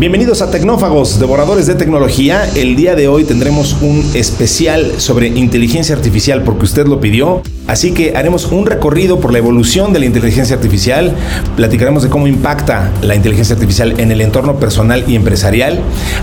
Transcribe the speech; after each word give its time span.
Bienvenidos 0.00 0.40
a 0.40 0.50
Tecnófagos, 0.50 1.20
devoradores 1.20 1.66
de 1.66 1.74
tecnología. 1.74 2.50
El 2.56 2.74
día 2.74 2.94
de 2.94 3.06
hoy 3.06 3.24
tendremos 3.24 3.76
un 3.82 4.02
especial 4.14 4.98
sobre 4.98 5.26
inteligencia 5.26 5.94
artificial 5.94 6.42
porque 6.42 6.64
usted 6.64 6.86
lo 6.86 7.02
pidió. 7.02 7.42
Así 7.70 7.92
que 7.92 8.16
haremos 8.16 8.46
un 8.46 8.66
recorrido 8.66 9.20
por 9.20 9.30
la 9.30 9.38
evolución 9.38 9.92
de 9.92 10.00
la 10.00 10.06
inteligencia 10.06 10.56
artificial, 10.56 11.14
platicaremos 11.54 12.02
de 12.02 12.08
cómo 12.08 12.26
impacta 12.26 12.90
la 13.00 13.14
inteligencia 13.14 13.54
artificial 13.54 14.00
en 14.00 14.10
el 14.10 14.20
entorno 14.22 14.56
personal 14.58 15.04
y 15.06 15.14
empresarial, 15.14 15.78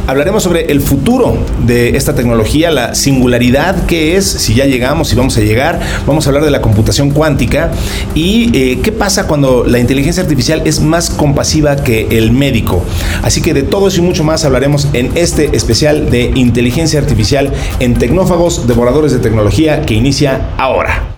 hablaremos 0.08 0.44
sobre 0.44 0.70
el 0.70 0.82
futuro 0.82 1.38
de 1.66 1.96
esta 1.96 2.16
tecnología, 2.16 2.70
la 2.70 2.96
singularidad 2.96 3.86
que 3.86 4.18
es, 4.18 4.26
si 4.26 4.56
ya 4.56 4.66
llegamos, 4.66 5.08
si 5.08 5.16
vamos 5.16 5.38
a 5.38 5.40
llegar, 5.40 5.80
vamos 6.06 6.26
a 6.26 6.32
hablar 6.32 6.44
de 6.44 6.52
la 6.52 6.62
computación 6.62 7.12
cuántica 7.12 7.72
y 8.14 8.52
eh, 8.54 8.80
qué 8.84 8.92
pasa 8.92 9.26
cuando 9.26 9.64
la 9.64 9.80
inteligencia 9.80 10.24
artificial 10.24 10.64
es 10.66 10.82
más 10.82 11.10
compasiva 11.10 11.78
que 11.78 12.10
el 12.18 12.34
médico. 12.34 12.84
Así 13.24 13.42
que 13.42 13.54
de 13.54 13.64
todo 13.64 13.88
eso 13.88 14.00
y 14.00 14.04
mucho 14.04 14.26
más 14.26 14.44
hablaremos 14.44 14.90
en 14.92 15.12
este 15.16 15.56
especial 15.56 16.10
de 16.10 16.30
inteligencia 16.36 17.00
artificial 17.00 17.54
en 17.80 17.94
Tecnófagos, 17.94 18.68
Devoradores 18.68 19.14
de 19.14 19.20
Tecnología, 19.20 19.84
que 19.84 19.94
inicia 19.94 20.50
ahora. 20.58 21.17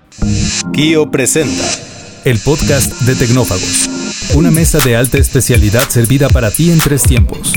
Kio 0.74 1.12
presenta 1.12 1.64
el 2.26 2.40
podcast 2.40 3.02
de 3.02 3.16
Tecnófagos, 3.16 3.90
una 4.36 4.52
mesa 4.52 4.80
de 4.80 4.96
alta 4.96 5.18
especialidad 5.18 5.88
servida 5.90 6.30
para 6.30 6.52
ti 6.52 6.72
en 6.72 6.80
tres 6.80 7.04
tiempos. 7.04 7.54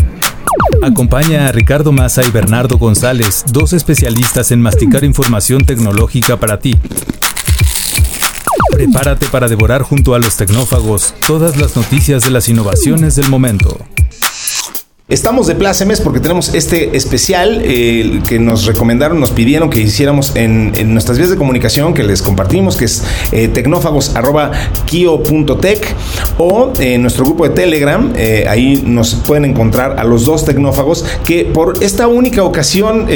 Acompaña 0.82 1.46
a 1.46 1.52
Ricardo 1.52 1.92
Massa 1.92 2.22
y 2.24 2.30
Bernardo 2.30 2.78
González, 2.78 3.44
dos 3.52 3.72
especialistas 3.72 4.50
en 4.50 4.60
masticar 4.60 5.04
información 5.04 5.64
tecnológica 5.64 6.38
para 6.38 6.58
ti. 6.58 6.76
Prepárate 8.70 9.26
para 9.26 9.48
devorar 9.48 9.82
junto 9.82 10.14
a 10.14 10.18
los 10.18 10.36
tecnófagos 10.36 11.14
todas 11.26 11.56
las 11.56 11.76
noticias 11.76 12.24
de 12.24 12.30
las 12.30 12.48
innovaciones 12.48 13.16
del 13.16 13.28
momento. 13.28 13.86
Estamos 15.12 15.46
de 15.46 15.54
plácemes 15.54 16.00
porque 16.00 16.18
tenemos 16.20 16.54
este 16.54 16.96
especial 16.96 17.60
eh, 17.66 18.22
que 18.26 18.38
nos 18.38 18.64
recomendaron, 18.64 19.20
nos 19.20 19.30
pidieron 19.30 19.68
que 19.68 19.78
hiciéramos 19.78 20.34
en, 20.36 20.72
nuestras 20.94 21.18
vías 21.18 21.28
de 21.28 21.36
comunicación 21.36 21.92
que 21.92 22.02
les 22.02 22.22
compartimos, 22.22 22.78
que 22.78 22.86
es 22.86 23.04
eh, 23.30 23.48
tecnófagos.kio.tech 23.48 25.94
o 26.38 26.72
en 26.78 27.02
nuestro 27.02 27.26
grupo 27.26 27.46
de 27.46 27.50
Telegram. 27.50 28.10
Eh, 28.16 28.46
ahí 28.48 28.82
nos 28.86 29.14
pueden 29.14 29.44
encontrar 29.44 29.98
a 29.98 30.04
los 30.04 30.24
dos 30.24 30.46
tecnófagos 30.46 31.04
que 31.26 31.44
por 31.44 31.74
esta 31.82 32.08
única 32.08 32.42
ocasión, 32.42 33.06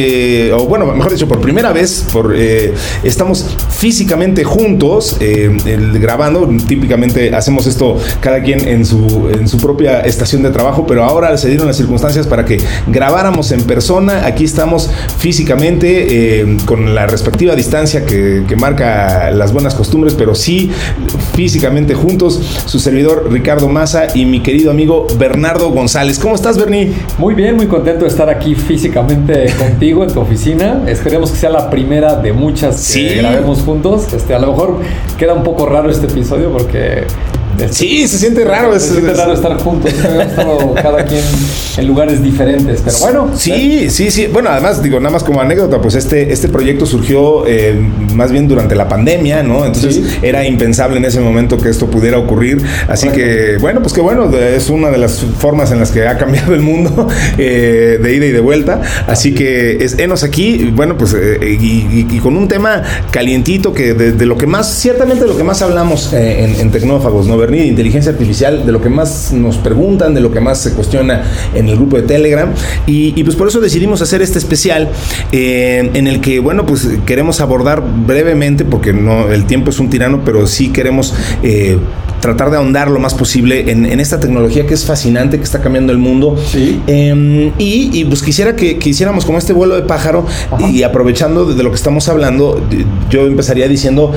o 0.52 0.66
bueno, 0.66 0.84
mejor 0.84 1.12
dicho, 1.12 1.26
por 1.26 1.40
primera 1.40 1.72
vez, 1.72 2.04
por, 2.12 2.36
estamos 2.36 3.56
físicamente 3.70 4.44
juntos 4.44 5.16
grabando. 5.94 6.46
Típicamente 6.68 7.34
hacemos 7.34 7.66
esto 7.66 7.96
cada 8.20 8.42
quien 8.42 8.68
en 8.68 8.84
su, 8.84 9.30
en 9.32 9.48
su 9.48 9.56
propia 9.56 10.00
estación 10.00 10.42
de 10.42 10.50
trabajo, 10.50 10.84
pero 10.86 11.02
ahora 11.02 11.38
se 11.38 11.48
dieron 11.48 11.66
las 11.66 11.80
circunstancias 11.86 12.26
para 12.26 12.44
que 12.44 12.58
grabáramos 12.88 13.52
en 13.52 13.62
persona. 13.62 14.26
Aquí 14.26 14.44
estamos 14.44 14.90
físicamente 15.18 16.40
eh, 16.40 16.56
con 16.64 16.94
la 16.94 17.06
respectiva 17.06 17.54
distancia 17.54 18.04
que, 18.04 18.44
marca 18.56 19.30
las 19.30 19.52
buenas 19.52 19.74
costumbres, 19.74 20.14
pero 20.14 20.34
sí 20.34 20.70
físicamente 21.34 21.94
juntos. 21.94 22.40
Su 22.64 22.78
servidor 22.78 23.30
Ricardo 23.30 23.68
Maza 23.68 24.06
y 24.14 24.24
mi 24.24 24.40
querido 24.40 24.70
amigo 24.70 25.06
Bernardo 25.18 25.70
González. 25.70 26.18
¿Cómo 26.18 26.34
estás, 26.34 26.58
Bernie? 26.58 26.92
Muy 27.18 27.34
bien, 27.34 27.54
muy 27.54 27.66
contento 27.66 28.04
de 28.04 28.10
estar 28.10 28.28
aquí 28.30 28.54
físicamente 28.54 29.52
contigo 29.58 30.02
en 30.04 30.12
tu 30.12 30.20
oficina. 30.20 30.82
Esperemos 30.86 31.30
que 31.30 31.36
sea 31.36 31.50
la 31.50 31.70
primera 31.70 32.16
de 32.16 32.32
muchas 32.32 32.92
que 32.92 33.16
grabemos 33.16 33.60
juntos. 33.60 34.12
Este, 34.12 34.34
a 34.34 34.38
lo 34.38 34.48
mejor 34.48 34.80
queda 35.18 35.34
un 35.34 35.44
poco 35.44 35.66
raro 35.66 35.90
este 35.90 36.06
episodio 36.06 36.50
porque 36.50 37.04
Sí, 37.70 38.06
se 38.08 38.18
siente 38.18 38.44
raro. 38.44 38.78
Se 38.78 38.92
siente 38.92 39.14
raro 39.14 39.32
estar 39.32 39.56
juntos. 39.58 39.92
cada 40.82 41.04
quien 41.04 41.22
en 41.76 41.86
lugares 41.86 42.22
diferentes. 42.22 42.82
Pero 42.84 42.98
bueno. 42.98 43.30
Sí, 43.36 43.90
sí, 43.90 44.10
sí. 44.10 44.26
Bueno, 44.32 44.50
además, 44.50 44.82
digo, 44.82 44.98
nada 44.98 45.12
más 45.12 45.24
como 45.24 45.40
anécdota, 45.40 45.80
pues 45.80 45.94
este, 45.94 46.32
este 46.32 46.48
proyecto 46.48 46.86
surgió 46.86 47.46
eh, 47.46 47.74
más 48.14 48.32
bien 48.32 48.48
durante 48.48 48.74
la 48.74 48.88
pandemia, 48.88 49.42
¿no? 49.42 49.64
Entonces 49.64 50.18
era 50.22 50.46
impensable 50.46 50.98
en 50.98 51.04
ese 51.04 51.20
momento 51.20 51.58
que 51.58 51.68
esto 51.68 51.86
pudiera 51.86 52.18
ocurrir. 52.18 52.62
Así 52.88 53.08
que, 53.08 53.56
bueno, 53.60 53.80
pues 53.80 53.92
que 53.92 54.00
bueno, 54.00 54.30
es 54.36 54.70
una 54.70 54.90
de 54.90 54.98
las 54.98 55.24
formas 55.38 55.72
en 55.72 55.80
las 55.80 55.90
que 55.90 56.06
ha 56.06 56.16
cambiado 56.18 56.54
el 56.54 56.60
mundo 56.60 57.08
eh, 57.38 57.98
de 58.02 58.14
ida 58.14 58.26
y 58.26 58.32
de 58.32 58.40
vuelta. 58.40 58.80
Así 59.06 59.34
que 59.34 59.84
es 59.84 59.98
enos 59.98 60.22
aquí, 60.22 60.70
bueno, 60.74 60.96
pues 60.96 61.14
eh, 61.14 61.38
y, 61.60 62.16
con 62.20 62.36
un 62.36 62.48
tema 62.48 62.82
calientito 63.10 63.72
que 63.72 63.94
de, 63.94 64.26
lo 64.26 64.36
que 64.36 64.46
más, 64.46 64.68
ciertamente 64.68 65.26
lo 65.26 65.36
que 65.36 65.44
más 65.44 65.62
hablamos 65.62 66.12
en, 66.12 66.58
en 66.58 66.70
Tecnófagos, 66.70 67.26
¿no? 67.26 67.36
De 67.50 67.66
inteligencia 67.66 68.12
artificial, 68.12 68.64
de 68.64 68.72
lo 68.72 68.80
que 68.80 68.88
más 68.88 69.32
nos 69.32 69.56
preguntan, 69.58 70.14
de 70.14 70.20
lo 70.20 70.32
que 70.32 70.40
más 70.40 70.60
se 70.60 70.72
cuestiona 70.72 71.22
en 71.54 71.68
el 71.68 71.76
grupo 71.76 71.96
de 71.96 72.02
Telegram. 72.02 72.52
Y, 72.86 73.22
pues 73.24 73.36
por 73.36 73.48
eso 73.48 73.60
decidimos 73.60 74.02
hacer 74.02 74.22
este 74.22 74.38
especial 74.38 74.88
eh, 75.32 75.90
en 75.94 76.06
el 76.06 76.20
que, 76.20 76.38
bueno, 76.38 76.66
pues 76.66 76.88
queremos 77.04 77.40
abordar 77.40 77.82
brevemente, 78.06 78.64
porque 78.64 78.92
no 78.92 79.30
el 79.30 79.46
tiempo 79.46 79.70
es 79.70 79.78
un 79.78 79.90
tirano, 79.90 80.22
pero 80.24 80.46
sí 80.46 80.70
queremos... 80.70 81.14
Eh, 81.42 81.78
tratar 82.20 82.50
de 82.50 82.56
ahondar 82.56 82.90
lo 82.90 82.98
más 82.98 83.14
posible 83.14 83.70
en, 83.70 83.86
esta 84.00 84.20
tecnología 84.20 84.66
que 84.66 84.74
es 84.74 84.84
fascinante, 84.84 85.38
que 85.38 85.44
está 85.44 85.60
cambiando 85.60 85.92
el 85.92 85.98
mundo. 85.98 86.36
Em, 86.86 87.52
y, 87.58 88.04
pues 88.06 88.22
quisiera 88.22 88.56
que, 88.56 88.78
hiciéramos 88.84 89.24
como 89.24 89.38
este 89.38 89.52
vuelo 89.52 89.74
de 89.74 89.82
pájaro 89.82 90.26
y 90.70 90.82
aprovechando 90.82 91.44
de, 91.44 91.62
lo 91.62 91.70
que 91.70 91.76
estamos 91.76 92.08
hablando, 92.08 92.60
yo 93.10 93.26
empezaría 93.26 93.68
diciendo, 93.68 94.12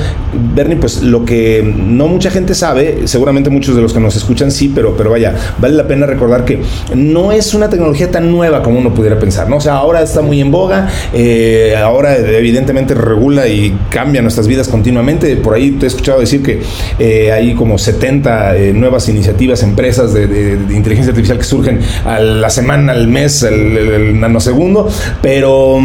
Bernie, 0.55 0.77
pues 0.77 1.01
lo 1.01 1.25
que 1.25 1.63
no 1.63 2.07
mucha 2.07 2.31
gente 2.31 2.55
sabe, 2.55 3.07
seguramente 3.07 3.49
muchos 3.49 3.75
de 3.75 3.81
los 3.81 3.93
que 3.93 3.99
nos 3.99 4.15
escuchan 4.15 4.51
sí, 4.51 4.71
pero, 4.73 4.95
pero 4.95 5.11
vaya, 5.11 5.35
vale 5.59 5.75
la 5.75 5.87
pena 5.87 6.05
recordar 6.05 6.45
que 6.45 6.61
no 6.95 7.31
es 7.31 7.53
una 7.53 7.69
tecnología 7.69 8.11
tan 8.11 8.31
nueva 8.31 8.63
como 8.63 8.79
uno 8.79 8.93
pudiera 8.93 9.19
pensar, 9.19 9.49
¿no? 9.49 9.57
O 9.57 9.61
sea, 9.61 9.75
ahora 9.75 10.01
está 10.01 10.21
muy 10.21 10.41
en 10.41 10.51
boga, 10.51 10.89
eh, 11.13 11.75
ahora 11.77 12.17
evidentemente 12.17 12.93
regula 12.93 13.47
y 13.47 13.75
cambia 13.89 14.21
nuestras 14.21 14.47
vidas 14.47 14.67
continuamente. 14.67 15.35
Por 15.37 15.53
ahí 15.53 15.71
te 15.71 15.85
he 15.85 15.87
escuchado 15.87 16.19
decir 16.19 16.43
que 16.43 16.61
eh, 16.99 17.31
hay 17.31 17.53
como 17.53 17.77
70 17.93 18.55
eh, 18.55 18.73
nuevas 18.73 19.09
iniciativas, 19.09 19.63
empresas 19.63 20.13
de, 20.13 20.59
inteligencia 20.69 21.09
artificial 21.11 21.37
que 21.39 21.43
surgen 21.43 21.79
a 22.05 22.19
la 22.19 22.49
semana, 22.49 22.93
al 22.93 23.07
mes, 23.07 23.41
el, 23.41 24.19
nanosegundo, 24.19 24.87
pero, 25.21 25.79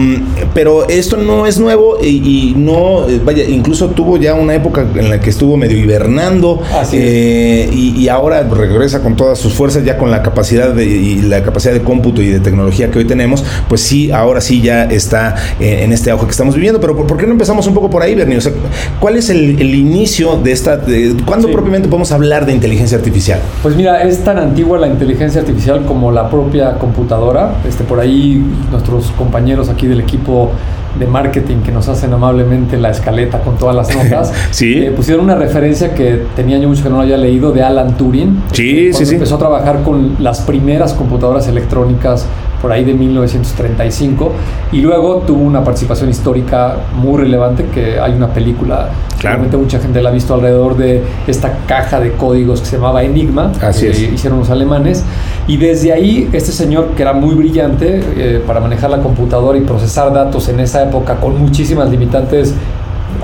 pero 0.52 0.86
esto 0.88 1.16
no 1.16 1.46
es 1.46 1.58
nuevo 1.58 1.98
y, 2.02 2.54
no, 2.56 3.08
eh, 3.08 3.20
vaya, 3.24 3.44
incluso 3.44 3.90
tuvo 3.90 4.18
ya 4.18 4.34
una 4.34 4.54
época 4.54 4.86
en 4.94 5.08
la 5.08 5.20
que 5.20 5.30
estuvo 5.30 5.56
medio 5.56 5.78
hibernando 5.78 6.62
eh, 6.92 7.70
y, 7.72 8.08
ahora 8.08 8.42
regresa 8.42 9.02
con 9.02 9.16
todas 9.16 9.38
sus 9.38 9.54
fuerzas, 9.54 9.82
ya 9.84 9.96
con 9.96 10.10
la 10.10 10.22
capacidad 10.22 10.72
de, 10.74 10.84
y 10.84 11.22
la 11.22 11.42
capacidad 11.42 11.72
de 11.72 11.80
cómputo 11.80 12.20
y 12.20 12.28
de 12.28 12.40
tecnología 12.40 12.90
que 12.90 12.98
hoy 12.98 13.06
tenemos, 13.06 13.42
pues 13.68 13.80
sí, 13.80 14.10
ahora 14.10 14.40
sí 14.42 14.60
ya 14.60 14.84
está 14.84 15.36
en 15.58 15.90
este 15.92 16.10
auge 16.10 16.26
que 16.26 16.32
estamos 16.32 16.54
viviendo, 16.54 16.80
pero 16.80 16.94
¿por, 16.94 17.16
qué 17.16 17.26
no 17.26 17.32
empezamos 17.32 17.66
un 17.66 17.74
poco 17.74 17.88
por 17.88 18.02
ahí, 18.02 18.14
Bernie? 18.14 18.36
O 18.36 18.40
sea, 18.40 18.52
¿cuál 19.00 19.16
es 19.16 19.30
el, 19.30 19.74
inicio 19.74 20.36
de 20.36 20.52
esta, 20.52 20.76
de, 20.76 21.16
cuándo 21.24 21.48
propiamente 21.50 21.88
podemos 21.94 22.10
hablar 22.10 22.44
de 22.44 22.52
inteligencia 22.52 22.98
artificial? 22.98 23.38
Pues 23.62 23.76
mira, 23.76 24.02
es 24.02 24.24
tan 24.24 24.36
antigua 24.36 24.78
la 24.78 24.88
inteligencia 24.88 25.42
artificial 25.42 25.84
como 25.84 26.10
la 26.10 26.28
propia 26.28 26.72
computadora. 26.72 27.54
Este, 27.68 27.84
por 27.84 28.00
ahí 28.00 28.44
nuestros 28.72 29.12
compañeros 29.12 29.68
aquí 29.68 29.86
del 29.86 30.00
equipo 30.00 30.50
de 30.98 31.06
marketing 31.06 31.58
que 31.58 31.70
nos 31.70 31.88
hacen 31.88 32.12
amablemente 32.12 32.78
la 32.78 32.90
escaleta 32.90 33.42
con 33.42 33.58
todas 33.58 33.76
las 33.76 33.94
notas, 33.94 34.32
sí. 34.50 34.78
Eh, 34.78 34.90
pusieron 34.90 35.24
una 35.24 35.36
referencia 35.36 35.94
que 35.94 36.22
tenía 36.34 36.58
yo 36.58 36.68
mucho 36.68 36.82
que 36.82 36.90
no 36.90 36.96
lo 36.96 37.02
había 37.02 37.16
leído 37.16 37.52
de 37.52 37.62
Alan 37.62 37.96
Turing. 37.96 38.42
Sí, 38.50 38.92
sí, 38.92 39.06
sí. 39.06 39.14
Empezó 39.14 39.36
a 39.36 39.38
trabajar 39.38 39.84
con 39.84 40.16
las 40.18 40.40
primeras 40.40 40.94
computadoras 40.94 41.46
electrónicas 41.46 42.26
por 42.64 42.72
ahí 42.72 42.82
de 42.82 42.94
1935 42.94 44.32
y 44.72 44.80
luego 44.80 45.18
tuvo 45.26 45.42
una 45.42 45.62
participación 45.62 46.08
histórica 46.08 46.76
muy 46.96 47.20
relevante 47.20 47.66
que 47.66 48.00
hay 48.00 48.12
una 48.12 48.28
película 48.28 48.88
Claramente 49.24 49.56
mucha 49.56 49.78
gente 49.78 50.02
la 50.02 50.10
ha 50.10 50.12
visto 50.12 50.34
alrededor 50.34 50.76
de 50.76 51.02
esta 51.26 51.60
caja 51.66 51.98
de 51.98 52.12
códigos 52.12 52.60
que 52.60 52.66
se 52.66 52.76
llamaba 52.76 53.02
Enigma, 53.02 53.52
Así 53.62 53.88
que 53.88 54.12
hicieron 54.14 54.40
los 54.40 54.50
alemanes. 54.50 55.02
Y 55.48 55.56
desde 55.56 55.94
ahí, 55.94 56.28
este 56.34 56.52
señor, 56.52 56.88
que 56.94 57.00
era 57.00 57.14
muy 57.14 57.34
brillante 57.34 58.02
eh, 58.18 58.42
para 58.46 58.60
manejar 58.60 58.90
la 58.90 58.98
computadora 58.98 59.56
y 59.56 59.62
procesar 59.62 60.12
datos 60.12 60.50
en 60.50 60.60
esa 60.60 60.82
época 60.82 61.14
con 61.16 61.40
muchísimas 61.40 61.88
limitantes 61.88 62.54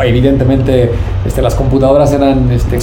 evidentemente 0.04 0.90
este, 1.26 1.42
las 1.42 1.54
computadoras 1.54 2.12
eran 2.12 2.50
este, 2.50 2.78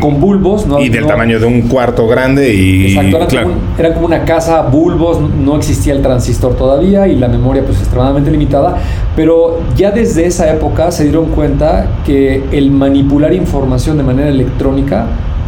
con, 0.00 0.20
bulbos. 0.20 0.66
¿no? 0.66 0.80
Y 0.80 0.88
del 0.88 1.06
tamaño 1.06 1.38
de 1.38 1.46
un 1.46 1.62
cuarto 1.62 2.06
grande. 2.06 2.52
Y, 2.52 2.96
Exacto, 2.96 3.50
eran, 3.78 3.94
como, 3.94 4.06
una 4.06 4.24
casa 4.24 4.62
bulbos, 4.62 5.18
no 5.20 5.56
existía 5.56 5.92
el 5.92 6.02
transistor 6.02 6.56
todavía 6.56 7.06
y 7.06 7.16
la 7.16 7.28
memoria 7.28 7.62
pues 7.64 7.78
extremadamente 7.78 8.30
limitada, 8.30 8.76
pero 9.16 9.60
ya 9.76 9.90
desde 9.90 10.26
esa 10.26 10.52
época 10.52 10.90
se 10.90 11.04
dieron 11.04 11.26
cuenta 11.26 11.86
que 12.04 12.44
el 12.52 12.70
manipular 12.70 13.32
información 13.32 13.96
de 13.96 14.02
manera 14.02 14.28
electrónica 14.28 15.06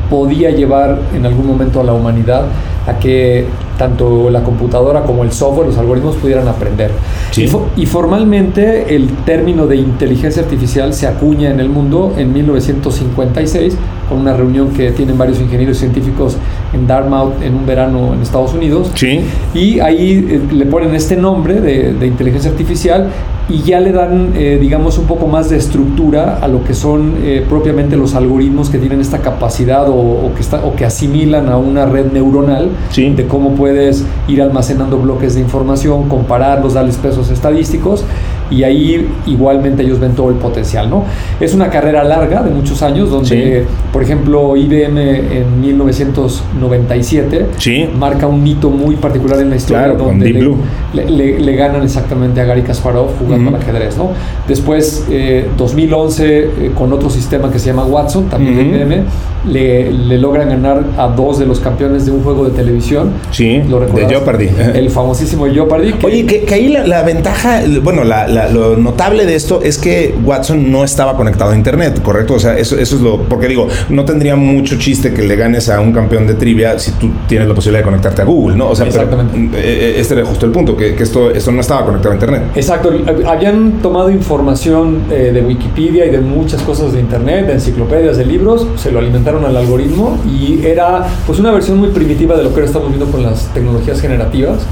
podía 0.08 0.50
llevar 0.50 0.98
en 1.14 1.24
algún 1.24 1.46
momento 1.46 1.80
a 1.80 1.84
la 1.84 1.92
humanidad 1.92 2.46
a 2.86 2.98
que 2.98 3.46
tanto 3.80 4.28
la 4.28 4.42
computadora 4.42 5.04
como 5.04 5.24
el 5.24 5.32
software, 5.32 5.68
los 5.68 5.78
algoritmos 5.78 6.14
pudieran 6.16 6.46
aprender. 6.48 6.90
Y, 7.34 7.86
formalmente 7.86 8.94
el 8.94 9.08
término 9.24 9.66
de 9.66 9.76
inteligencia 9.76 10.42
artificial 10.42 10.92
se 10.92 11.06
acuña 11.06 11.50
en 11.50 11.60
el 11.60 11.70
mundo 11.70 12.12
en 12.18 12.30
1956 12.30 13.78
con 14.06 14.18
una 14.18 14.34
reunión 14.34 14.68
que 14.74 14.90
tienen 14.90 15.16
varios 15.16 15.40
ingenieros 15.40 15.78
científicos 15.78 16.36
en 16.72 16.86
Dartmouth 16.86 17.42
en 17.42 17.54
un 17.54 17.66
verano 17.66 18.14
en 18.14 18.22
Estados 18.22 18.54
Unidos. 18.54 18.90
Sí. 18.94 19.20
Y 19.54 19.80
ahí 19.80 20.26
eh, 20.30 20.40
le 20.54 20.66
ponen 20.66 20.94
este 20.94 21.16
nombre 21.16 21.60
de, 21.60 21.92
de 21.94 22.06
inteligencia 22.06 22.50
artificial 22.50 23.08
y 23.48 23.62
ya 23.62 23.80
le 23.80 23.90
dan, 23.90 24.32
eh, 24.36 24.58
digamos, 24.60 24.96
un 24.98 25.06
poco 25.06 25.26
más 25.26 25.50
de 25.50 25.56
estructura 25.56 26.38
a 26.40 26.46
lo 26.46 26.62
que 26.62 26.72
son 26.72 27.14
eh, 27.24 27.44
propiamente 27.48 27.96
los 27.96 28.14
algoritmos 28.14 28.70
que 28.70 28.78
tienen 28.78 29.00
esta 29.00 29.18
capacidad 29.18 29.88
o, 29.88 29.94
o 29.94 30.32
que 30.36 30.40
está, 30.40 30.64
o 30.64 30.76
que 30.76 30.84
asimilan 30.84 31.48
a 31.48 31.56
una 31.56 31.84
red 31.86 32.12
neuronal 32.12 32.68
Sí. 32.90 33.10
de 33.10 33.26
cómo 33.26 33.50
puedes 33.56 34.04
ir 34.28 34.40
almacenando 34.40 34.98
bloques 34.98 35.34
de 35.34 35.40
información, 35.40 36.08
compararlos, 36.08 36.74
darles 36.74 36.96
pesos 36.96 37.28
estadísticos 37.30 38.04
y 38.50 38.62
ahí 38.64 39.08
igualmente 39.26 39.82
ellos 39.82 40.00
ven 40.00 40.12
todo 40.14 40.28
el 40.30 40.36
potencial, 40.36 40.90
¿no? 40.90 41.04
Es 41.40 41.54
una 41.54 41.70
carrera 41.70 42.02
larga 42.04 42.42
de 42.42 42.50
muchos 42.50 42.82
años 42.82 43.10
donde, 43.10 43.60
Sí. 43.62 43.68
por 43.92 44.02
ejemplo, 44.02 44.56
IBM 44.56 44.98
en 45.38 45.60
1997 45.60 47.46
Sí. 47.58 47.88
marca 47.98 48.26
un 48.26 48.46
hito 48.46 48.70
muy 48.70 48.96
particular 48.96 49.40
en 49.40 49.50
la 49.50 49.56
historia 49.56 49.84
Claro, 49.84 49.98
con 49.98 50.08
donde 50.08 50.30
le, 50.30 50.40
Blue. 50.40 50.56
le- 50.94 51.08
le- 51.10 51.38
le 51.40 51.56
ganan 51.56 51.82
exactamente 51.82 52.40
a 52.40 52.44
Gary 52.44 52.62
Kasparov 52.62 53.08
jugando 53.18 53.48
Ujú. 53.48 53.56
al 53.56 53.62
ajedrez, 53.62 53.96
¿no? 53.96 54.10
Después, 54.48 55.06
eh, 55.10 55.46
2011, 55.56 56.38
eh, 56.44 56.72
con 56.74 56.92
otro 56.92 57.10
sistema 57.10 57.50
que 57.50 57.58
se 57.58 57.66
llama 57.66 57.84
Watson, 57.84 58.24
también 58.28 58.56
de 58.56 58.62
Ujú. 58.62 58.70
IBM, 58.74 59.04
le, 59.48 60.18
logran 60.18 60.48
ganar 60.50 60.84
a 60.98 61.08
dos 61.08 61.38
de 61.38 61.46
los 61.46 61.60
campeones 61.60 62.04
de 62.04 62.12
un 62.12 62.22
juego 62.22 62.44
de 62.44 62.50
televisión. 62.50 63.10
Sí, 63.30 63.62
¿Lo 63.68 63.80
de? 63.80 64.06
Jeopardy. 64.06 64.48
El 64.74 64.90
famosísimo 64.90 65.46
Jeopardy. 65.46 65.92
que- 65.94 66.06
Oye, 66.06 66.26
que, 66.26 66.42
que 66.42 66.54
ahí 66.54 66.68
la, 66.68 66.86
la 66.86 67.02
ventaja, 67.02 67.60
bueno, 67.82 68.04
la- 68.04 68.28
la- 68.28 68.39
lo 68.48 68.76
notable 68.76 69.26
de 69.26 69.34
esto 69.34 69.60
es 69.62 69.78
que 69.78 70.14
Watson 70.24 70.70
no 70.70 70.84
estaba 70.84 71.16
conectado 71.16 71.50
a 71.50 71.56
Internet, 71.56 72.00
¿correcto? 72.02 72.34
O 72.34 72.38
sea, 72.38 72.56
eso, 72.58 72.76
eso 72.78 72.96
es 72.96 73.02
lo... 73.02 73.22
Porque 73.22 73.48
digo, 73.48 73.68
no 73.88 74.04
tendría 74.04 74.36
mucho 74.36 74.78
chiste 74.78 75.12
que 75.12 75.22
le 75.22 75.36
ganes 75.36 75.68
a 75.68 75.80
un 75.80 75.92
campeón 75.92 76.26
de 76.26 76.34
trivia 76.34 76.78
si 76.78 76.92
tú 76.92 77.10
tienes 77.28 77.48
la 77.48 77.54
posibilidad 77.54 77.80
de 77.80 77.84
conectarte 77.84 78.22
a 78.22 78.24
Google, 78.24 78.56
¿no? 78.56 78.70
O 78.70 78.76
sea, 78.76 78.86
Exactamente. 78.86 79.36
eh, 79.36 79.50
eh, 79.54 79.94
este 79.98 80.14
era 80.14 80.24
justo 80.24 80.46
el 80.46 80.52
punto, 80.52 80.76
que, 80.76 80.94
que 80.94 81.02
esto, 81.02 81.30
esto 81.30 81.52
no 81.52 81.60
estaba 81.60 81.84
conectado 81.84 82.12
a 82.12 82.14
Internet. 82.14 82.42
Exacto, 82.54 82.92
habían 83.26 83.72
tomado 83.82 84.10
información 84.10 85.02
eh, 85.10 85.30
de 85.32 85.42
Wikipedia 85.42 86.06
y 86.06 86.10
de 86.10 86.20
muchas 86.20 86.62
cosas 86.62 86.92
de 86.92 87.00
internet, 87.00 87.46
de 87.46 87.54
enciclopedias, 87.54 88.16
de 88.16 88.24
libros, 88.24 88.66
se 88.76 88.90
lo 88.90 88.98
alimentaron 88.98 89.44
al 89.44 89.56
algoritmo 89.56 90.18
y 90.26 90.64
era 90.64 91.06
pues 91.26 91.38
una 91.38 91.50
versión 91.50 91.78
muy 91.78 91.88
primitiva 91.88 92.36
de 92.36 92.44
lo 92.44 92.50
que 92.50 92.56
ahora 92.56 92.66
estamos 92.66 92.88
viendo 92.88 93.06
con 93.10 93.22
las 93.22 93.52
tecnologías 93.52 94.00
generativas, 94.00 94.66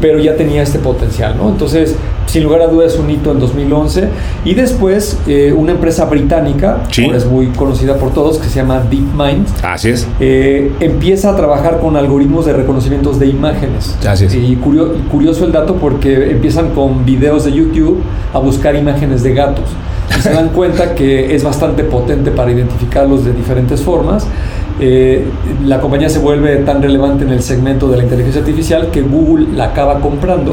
pero 0.00 0.18
ya 0.18 0.36
tenía 0.36 0.62
este 0.62 0.78
potencial, 0.78 1.36
¿no? 1.36 1.48
Entonces, 1.48 1.94
sin 2.26 2.44
lugar 2.44 2.62
a 2.62 2.66
dudas, 2.66 2.96
un 2.96 3.10
en 3.12 3.38
2011 3.40 4.08
y 4.44 4.54
después 4.54 5.18
eh, 5.26 5.52
una 5.56 5.72
empresa 5.72 6.04
británica, 6.06 6.78
Sí. 6.90 7.04
ahora 7.04 7.18
es 7.18 7.26
muy 7.26 7.46
conocida 7.48 7.96
por 7.96 8.10
todos, 8.12 8.38
que 8.38 8.48
se 8.48 8.56
llama 8.56 8.80
DeepMind, 8.90 9.46
Así 9.62 9.90
es. 9.90 10.06
eh, 10.20 10.72
empieza 10.80 11.30
a 11.30 11.36
trabajar 11.36 11.80
con 11.80 11.96
algoritmos 11.96 12.46
de 12.46 12.52
reconocimientos 12.54 13.18
de 13.18 13.26
imágenes. 13.26 13.96
Así 14.08 14.24
es. 14.24 14.34
Y 14.34 14.56
curio- 14.56 14.92
curioso 15.10 15.44
el 15.44 15.52
dato 15.52 15.76
porque 15.76 16.30
empiezan 16.30 16.70
con 16.70 17.04
videos 17.04 17.44
de 17.44 17.52
YouTube 17.52 18.00
a 18.32 18.38
buscar 18.38 18.74
imágenes 18.76 19.22
de 19.22 19.34
gatos. 19.34 19.64
Y 20.18 20.20
se 20.20 20.30
dan 20.30 20.48
cuenta 20.54 20.94
que 20.94 21.34
es 21.34 21.42
bastante 21.44 21.84
potente 21.84 22.30
para 22.30 22.50
identificarlos 22.50 23.24
de 23.24 23.32
diferentes 23.32 23.80
formas. 23.80 24.26
Eh, 24.80 25.24
la 25.64 25.80
compañía 25.80 26.08
se 26.08 26.18
vuelve 26.18 26.56
tan 26.58 26.82
relevante 26.82 27.24
en 27.24 27.30
el 27.30 27.42
segmento 27.42 27.88
de 27.88 27.98
la 27.98 28.02
inteligencia 28.04 28.40
artificial 28.40 28.88
que 28.90 29.02
Google 29.02 29.48
la 29.54 29.66
acaba 29.66 30.00
comprando. 30.00 30.52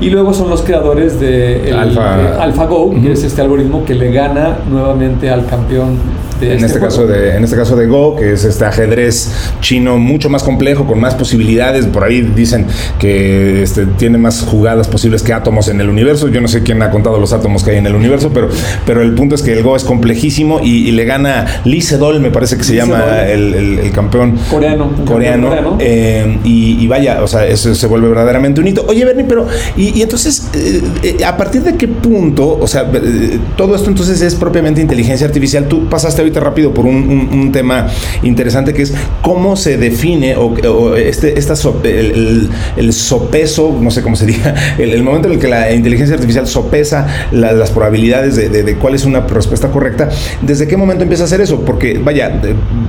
Y 0.00 0.10
luego 0.10 0.32
son 0.34 0.50
los 0.50 0.62
creadores 0.62 1.20
de 1.20 1.70
el- 1.70 1.76
Alpha- 1.76 2.18
eh, 2.20 2.36
AlphaGo, 2.40 2.94
que 3.02 3.12
es 3.12 3.22
este 3.24 3.40
algoritmo 3.42 3.84
que 3.84 3.94
le 3.94 4.10
gana 4.12 4.58
nuevamente 4.70 5.30
al 5.30 5.46
campeón 5.46 5.96
de 6.40 6.52
En 6.54 6.64
este, 6.64 6.78
juego. 6.78 6.86
caso 6.86 7.06
de, 7.08 7.34
en 7.36 7.42
este 7.42 7.56
caso 7.56 7.74
de 7.74 7.86
Go, 7.88 8.14
que 8.14 8.32
es 8.32 8.44
este 8.44 8.64
ajedrez 8.64 9.32
chino 9.60 9.98
mucho 9.98 10.28
más 10.30 10.44
complejo, 10.44 10.86
con 10.86 11.00
más 11.00 11.16
posibilidades. 11.16 11.86
Por 11.86 12.04
ahí 12.04 12.20
dicen 12.22 12.66
que 13.00 13.62
este, 13.64 13.86
tiene 13.86 14.18
más 14.18 14.42
jugadas 14.42 14.86
posibles 14.86 15.22
que 15.24 15.32
átomos 15.32 15.66
en 15.68 15.80
el 15.80 15.88
universo. 15.88 16.28
Yo 16.28 16.40
no 16.40 16.46
sé 16.48 16.62
quién 16.62 16.80
ha 16.82 16.90
contado 16.90 17.18
los 17.18 17.32
átomos 17.32 17.64
que 17.64 17.72
hay 17.72 17.78
en 17.78 17.86
el 17.86 17.94
universo, 17.96 18.30
pero, 18.32 18.48
pero 18.86 19.02
el 19.02 19.14
punto 19.14 19.34
es 19.34 19.42
que 19.42 19.52
el 19.52 19.62
Go 19.64 19.74
es 19.76 19.82
complejísimo 19.84 20.60
y, 20.62 20.88
y 20.88 20.92
le 20.92 21.04
gana 21.06 21.46
Lee 21.64 21.80
Sedol, 21.80 22.20
me 22.20 22.30
parece 22.30 22.56
que 22.56 22.62
se 22.62 22.72
Lee 22.72 22.78
llama 22.78 23.22
el, 23.26 23.54
el- 23.58 23.78
el 23.80 23.90
campeón 23.92 24.36
Coreano, 24.50 24.90
coreano. 25.06 25.48
coreano. 25.48 25.76
Eh, 25.80 26.38
y, 26.44 26.78
y 26.82 26.86
vaya, 26.86 27.22
o 27.22 27.26
sea, 27.26 27.46
eso 27.46 27.74
se 27.74 27.86
vuelve 27.86 28.08
verdaderamente 28.08 28.60
un 28.60 28.66
hito. 28.68 28.84
Oye, 28.88 29.04
Bernie, 29.04 29.24
pero, 29.28 29.46
y, 29.76 29.98
y 29.98 30.02
entonces, 30.02 30.48
eh, 30.54 30.80
eh, 31.02 31.24
¿a 31.24 31.36
partir 31.36 31.62
de 31.62 31.74
qué 31.76 31.88
punto, 31.88 32.58
o 32.60 32.66
sea, 32.66 32.90
eh, 32.94 33.38
todo 33.56 33.74
esto 33.74 33.88
entonces 33.90 34.20
es 34.22 34.34
propiamente 34.34 34.80
inteligencia 34.80 35.26
artificial? 35.26 35.66
Tú 35.68 35.88
pasaste 35.88 36.22
ahorita 36.22 36.40
rápido 36.40 36.72
por 36.72 36.86
un, 36.86 36.96
un- 36.96 37.28
un 37.40 37.52
tema 37.52 37.88
interesante 38.22 38.72
que 38.74 38.82
es 38.82 38.94
cómo 39.22 39.56
se 39.56 39.76
define 39.76 40.36
o, 40.36 40.46
o 40.54 40.94
este, 40.96 41.38
esta 41.38 41.56
so- 41.56 41.80
el, 41.84 42.48
el- 42.76 42.92
sopeso, 42.92 43.76
no 43.80 43.90
sé 43.90 44.02
cómo 44.02 44.16
se 44.16 44.26
diga, 44.26 44.54
el, 44.78 44.90
el 44.92 45.02
momento 45.02 45.28
en 45.28 45.34
el 45.34 45.40
que 45.40 45.48
la 45.48 45.72
inteligencia 45.72 46.14
artificial 46.14 46.46
sopesa 46.46 47.06
la- 47.32 47.52
las 47.52 47.70
probabilidades 47.70 48.36
de, 48.36 48.48
de- 48.48 48.62
de 48.62 48.74
cuál 48.76 48.94
es 48.94 49.04
una 49.04 49.20
respuesta 49.20 49.68
correcta, 49.68 50.08
¿desde 50.42 50.66
qué 50.68 50.76
momento 50.76 51.02
empieza 51.02 51.24
a 51.24 51.26
hacer 51.26 51.40
eso? 51.40 51.60
Porque, 51.64 51.98
vaya, 51.98 52.40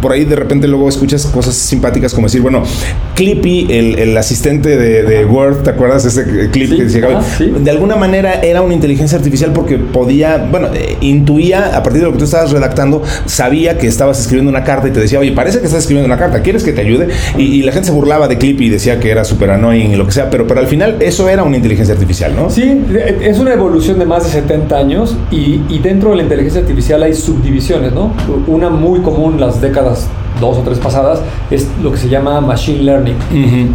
por 0.02 0.12
ahí 0.12 0.26
de 0.26 0.36
repente 0.36 0.59
luego 0.68 0.90
escuchas 0.90 1.26
cosas 1.28 1.56
simpáticas 1.56 2.14
como 2.14 2.28
decir, 2.28 2.42
bueno, 2.42 2.64
Clippy, 3.16 3.68
el, 3.70 4.00
el 4.00 4.18
asistente 4.18 4.78
de, 4.78 5.04
de 5.04 5.26
Word, 5.26 5.64
¿te 5.64 5.72
acuerdas 5.72 6.06
ese 6.06 6.50
clip 6.52 6.70
Sí, 6.70 6.78
que 6.78 6.84
decía? 6.84 7.06
ajá, 7.08 7.22
sí. 7.38 7.54
De 7.60 7.72
alguna 7.72 7.96
manera 7.96 8.42
era 8.42 8.62
una 8.62 8.74
inteligencia 8.74 9.18
artificial 9.18 9.52
porque 9.54 9.78
podía, 9.78 10.48
bueno, 10.50 10.68
eh, 10.74 10.98
intuía 11.02 11.76
a 11.76 11.84
partir 11.84 12.02
de 12.02 12.08
lo 12.08 12.14
que 12.14 12.20
tú 12.20 12.26
estabas 12.26 12.52
redactando, 12.52 13.02
sabía 13.26 13.78
que 13.78 13.88
estabas 13.88 14.20
escribiendo 14.20 14.50
una 14.50 14.64
carta 14.64 14.88
y 14.88 14.92
te 14.92 15.00
decía, 15.00 15.20
oye, 15.20 15.32
parece 15.32 15.60
que 15.60 15.66
estás 15.66 15.82
escribiendo 15.82 16.06
una 16.08 16.18
carta, 16.18 16.42
¿quieres 16.42 16.64
que 16.64 16.72
te 16.72 16.82
ayude? 16.82 17.10
Y, 17.38 17.44
y 17.44 17.64
la 17.64 17.72
gente 17.72 17.88
se 17.88 17.94
burlaba 17.94 18.28
de 18.28 18.38
Clippy 18.38 18.66
y 18.66 18.70
decía 18.70 19.00
que 19.00 19.10
era 19.12 19.24
súper 19.26 19.52
annoying 19.52 19.92
y 19.92 19.96
lo 19.96 20.06
que 20.06 20.12
sea, 20.12 20.30
pero, 20.30 20.48
pero 20.48 20.60
al 20.62 20.68
final 20.68 20.98
eso 21.00 21.28
era 21.30 21.44
una 21.44 21.58
inteligencia 21.58 21.94
artificial, 21.94 22.36
¿no? 22.36 22.50
Sí, 22.50 22.82
es 23.22 23.40
una 23.40 23.54
evolución 23.54 24.00
de 24.00 24.06
más 24.06 24.24
de 24.24 24.30
70 24.32 24.78
años 24.78 25.16
y, 25.32 25.62
y 25.70 25.80
dentro 25.84 26.12
de 26.12 26.18
la 26.18 26.24
inteligencia 26.24 26.62
artificial 26.62 27.04
hay 27.04 27.14
subdivisiones, 27.14 27.92
¿no? 27.94 28.14
Una 28.48 28.70
muy 28.70 29.02
común 29.02 29.40
las 29.40 29.62
décadas 29.62 30.08
dos 30.40 30.58
o 30.58 30.62
tres 30.62 30.80
pasadas 30.80 31.22
es 31.52 31.68
lo 31.82 31.92
que 31.92 31.98
se 31.98 32.10
llama 32.10 32.42
machine 32.42 32.84
learning. 32.84 33.16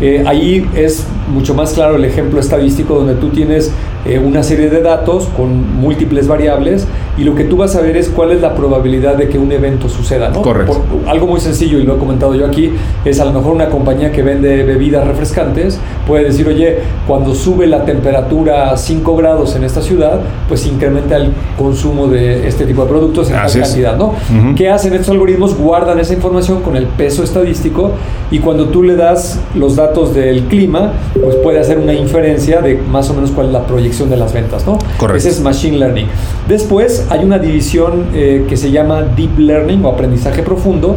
Eh, 0.00 0.24
ahí 0.26 0.68
es 0.74 1.06
mucho 1.32 1.54
más 1.54 1.72
claro 1.72 1.96
el 1.96 2.04
ejemplo 2.04 2.40
estadístico 2.40 2.94
donde 2.96 3.14
tú 3.14 3.28
tienes 3.30 3.72
eh, 4.06 4.18
una 4.18 4.42
serie 4.42 4.68
de 4.70 4.82
datos 4.82 5.28
con 5.36 5.76
múltiples 5.80 6.28
variables 6.28 6.86
y 7.16 7.24
lo 7.24 7.34
que 7.34 7.44
tú 7.44 7.56
vas 7.56 7.76
a 7.76 7.80
ver 7.80 7.96
es 7.96 8.08
cuál 8.08 8.32
es 8.32 8.40
la 8.40 8.54
probabilidad 8.54 9.14
de 9.16 9.28
que 9.28 9.38
un 9.38 9.50
evento 9.52 9.88
suceda, 9.88 10.30
¿no? 10.30 10.42
Correcto. 10.42 10.82
Por- 10.90 11.08
algo 11.08 11.26
muy 11.26 11.40
sencillo, 11.40 11.78
y 11.78 11.84
lo 11.84 11.94
he 11.94 11.98
comentado 11.98 12.34
yo 12.34 12.44
aquí, 12.44 12.72
es 13.04 13.20
a 13.20 13.24
lo 13.24 13.32
mejor 13.32 13.52
una 13.54 13.68
compañía 13.68 14.10
que 14.10 14.22
vende 14.22 14.64
bebidas 14.64 15.06
refrescantes 15.06 15.78
puede 16.06 16.24
decir, 16.24 16.46
oye, 16.48 16.78
cuando 17.06 17.34
sube 17.34 17.66
la 17.66 17.84
temperatura 17.84 18.70
a 18.70 18.76
5 18.76 19.16
grados 19.16 19.54
en 19.56 19.64
esta 19.64 19.80
ciudad, 19.80 20.20
pues 20.48 20.66
incrementa 20.66 21.16
el 21.16 21.32
consumo 21.56 22.08
de 22.08 22.46
este 22.48 22.66
tipo 22.66 22.82
de 22.82 22.88
productos 22.88 23.30
en 23.30 23.36
Así 23.36 23.54
tal 23.54 23.62
es. 23.62 23.68
cantidad, 23.68 23.96
¿no? 23.96 24.06
Ujú. 24.08 24.54
¿Qué 24.56 24.68
hacen 24.68 24.92
estos 24.92 25.10
algoritmos? 25.10 25.56
Guardan 25.56 25.98
esa 26.00 26.14
información 26.14 26.62
con 26.62 26.76
el 26.76 26.86
peso 26.86 27.22
estadístico 27.22 27.92
y 28.30 28.40
cuando 28.40 28.66
tú 28.66 28.82
le 28.82 28.96
das 28.96 29.38
los 29.54 29.76
datos 29.76 30.14
del 30.14 30.42
clima, 30.44 30.92
pues 31.22 31.36
puede 31.36 31.60
hacer 31.60 31.78
una 31.78 31.94
inferencia 31.94 32.60
de 32.60 32.74
más 32.90 33.08
o 33.10 33.14
menos 33.14 33.30
cuál 33.30 33.46
es 33.46 33.52
la 33.52 33.64
proyección 33.66 33.93
de 34.02 34.16
las 34.16 34.32
ventas, 34.32 34.66
¿no? 34.66 34.78
Correcto. 34.98 35.16
Ese 35.16 35.28
es 35.28 35.40
Machine 35.40 35.78
Learning. 35.78 36.06
Después 36.48 37.06
hay 37.08 37.24
una 37.24 37.38
división 37.38 38.06
eh, 38.12 38.44
que 38.48 38.56
se 38.56 38.70
llama 38.70 39.02
Deep 39.02 39.38
Learning 39.38 39.84
o 39.84 39.88
aprendizaje 39.88 40.42
profundo, 40.42 40.96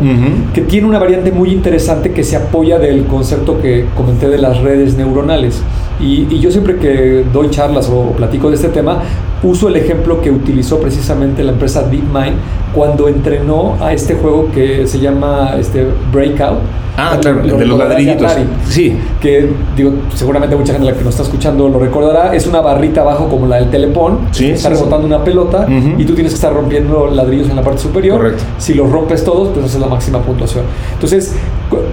que 0.53 0.61
tiene 0.61 0.87
una 0.87 0.99
variante 0.99 1.31
muy 1.31 1.51
interesante 1.51 2.11
que 2.11 2.23
se 2.23 2.35
apoya 2.35 2.79
del 2.79 3.05
concepto 3.05 3.61
que 3.61 3.85
comenté 3.95 4.27
de 4.27 4.39
las 4.39 4.57
redes 4.61 4.97
neuronales. 4.97 5.61
Y, 5.99 6.27
y 6.29 6.39
yo 6.39 6.51
siempre 6.51 6.77
que 6.77 7.25
doy 7.31 7.49
charlas 7.49 7.89
o 7.89 8.11
platico 8.11 8.49
de 8.49 8.55
este 8.55 8.69
tema, 8.69 9.01
uso 9.43 9.67
el 9.67 9.75
ejemplo 9.75 10.21
que 10.21 10.31
utilizó 10.31 10.79
precisamente 10.79 11.43
la 11.43 11.51
empresa 11.51 11.83
DeepMind 11.83 12.37
cuando 12.73 13.07
entrenó 13.07 13.75
a 13.81 13.93
este 13.93 14.15
juego 14.15 14.49
que 14.53 14.85
se 14.87 14.99
llama 14.99 15.55
este, 15.59 15.87
Breakout. 16.11 16.57
Ah, 16.99 17.11
Lo- 17.13 17.21
claro, 17.21 17.43
lo 17.43 17.57
de 17.57 17.65
los 17.67 17.77
ladrillitos. 17.77 18.23
Atari 18.31 18.47
Sí. 18.69 18.97
que 19.21 19.47
digo, 19.75 19.91
seguramente 20.15 20.55
mucha 20.55 20.73
gente 20.73 20.87
la 20.89 20.97
que 20.97 21.03
nos 21.03 21.13
está 21.13 21.21
escuchando 21.21 21.69
lo 21.69 21.77
recordará, 21.77 22.33
es 22.35 22.47
una 22.47 22.59
barrita 22.59 23.01
abajo 23.01 23.27
como 23.27 23.45
la 23.45 23.57
del 23.57 23.69
telepón, 23.69 24.17
Sí, 24.31 24.49
está 24.49 24.69
sí, 24.69 24.75
sí. 24.75 24.81
rebotando 24.81 25.05
una 25.05 25.23
pelota 25.23 25.67
Ujú. 25.67 26.01
y 26.01 26.05
tú 26.05 26.15
tienes 26.15 26.31
que 26.33 26.37
estar 26.37 26.51
rompiendo 26.51 27.05
ladrillos 27.05 27.49
en 27.51 27.55
la 27.55 27.61
parte 27.61 27.81
superior. 27.81 28.17
Correcto. 28.17 28.43
Si 28.57 28.73
los 28.73 28.91
rompes 28.91 29.23
todos, 29.23 29.49
pues 29.49 29.67
esa 29.67 29.75
es 29.75 29.81
la 29.81 29.87
máxima 29.87 30.19
puntuación. 30.21 30.63
Entonces, 30.93 31.35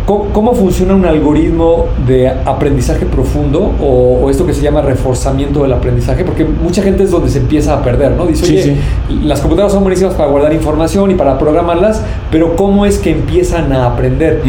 cu- 0.06 0.24
¿cómo 0.32 0.54
funciona 0.54 0.94
un 0.94 1.04
algoritmo 1.04 1.84
de 2.06 2.30
aprendizaje 2.30 3.04
profundo 3.04 3.72
o, 3.82 4.20
o 4.22 4.30
esto 4.30 4.46
que 4.46 4.54
se 4.54 4.62
llama 4.62 4.80
reforzamiento 4.80 5.64
del 5.64 5.74
aprendizaje? 5.74 6.24
Porque 6.24 6.46
mucha 6.46 6.82
gente 6.82 7.02
es 7.02 7.10
donde 7.10 7.28
se 7.28 7.40
empieza 7.40 7.74
a 7.74 7.82
perder, 7.82 8.12
¿no? 8.12 8.24
Dice, 8.24 8.46
Sí, 8.46 8.56
oye, 8.56 8.76
las 9.22 9.40
computadoras 9.42 9.74
son 9.74 9.82
buenísimas 9.82 10.14
para 10.14 10.30
guardar 10.30 10.50
información 10.50 10.63
y 11.10 11.14
para 11.14 11.38
programarlas, 11.38 12.02
pero 12.30 12.56
¿cómo 12.56 12.86
es 12.86 12.98
que 12.98 13.10
empiezan 13.10 13.72
a 13.72 13.86
aprender? 13.86 14.42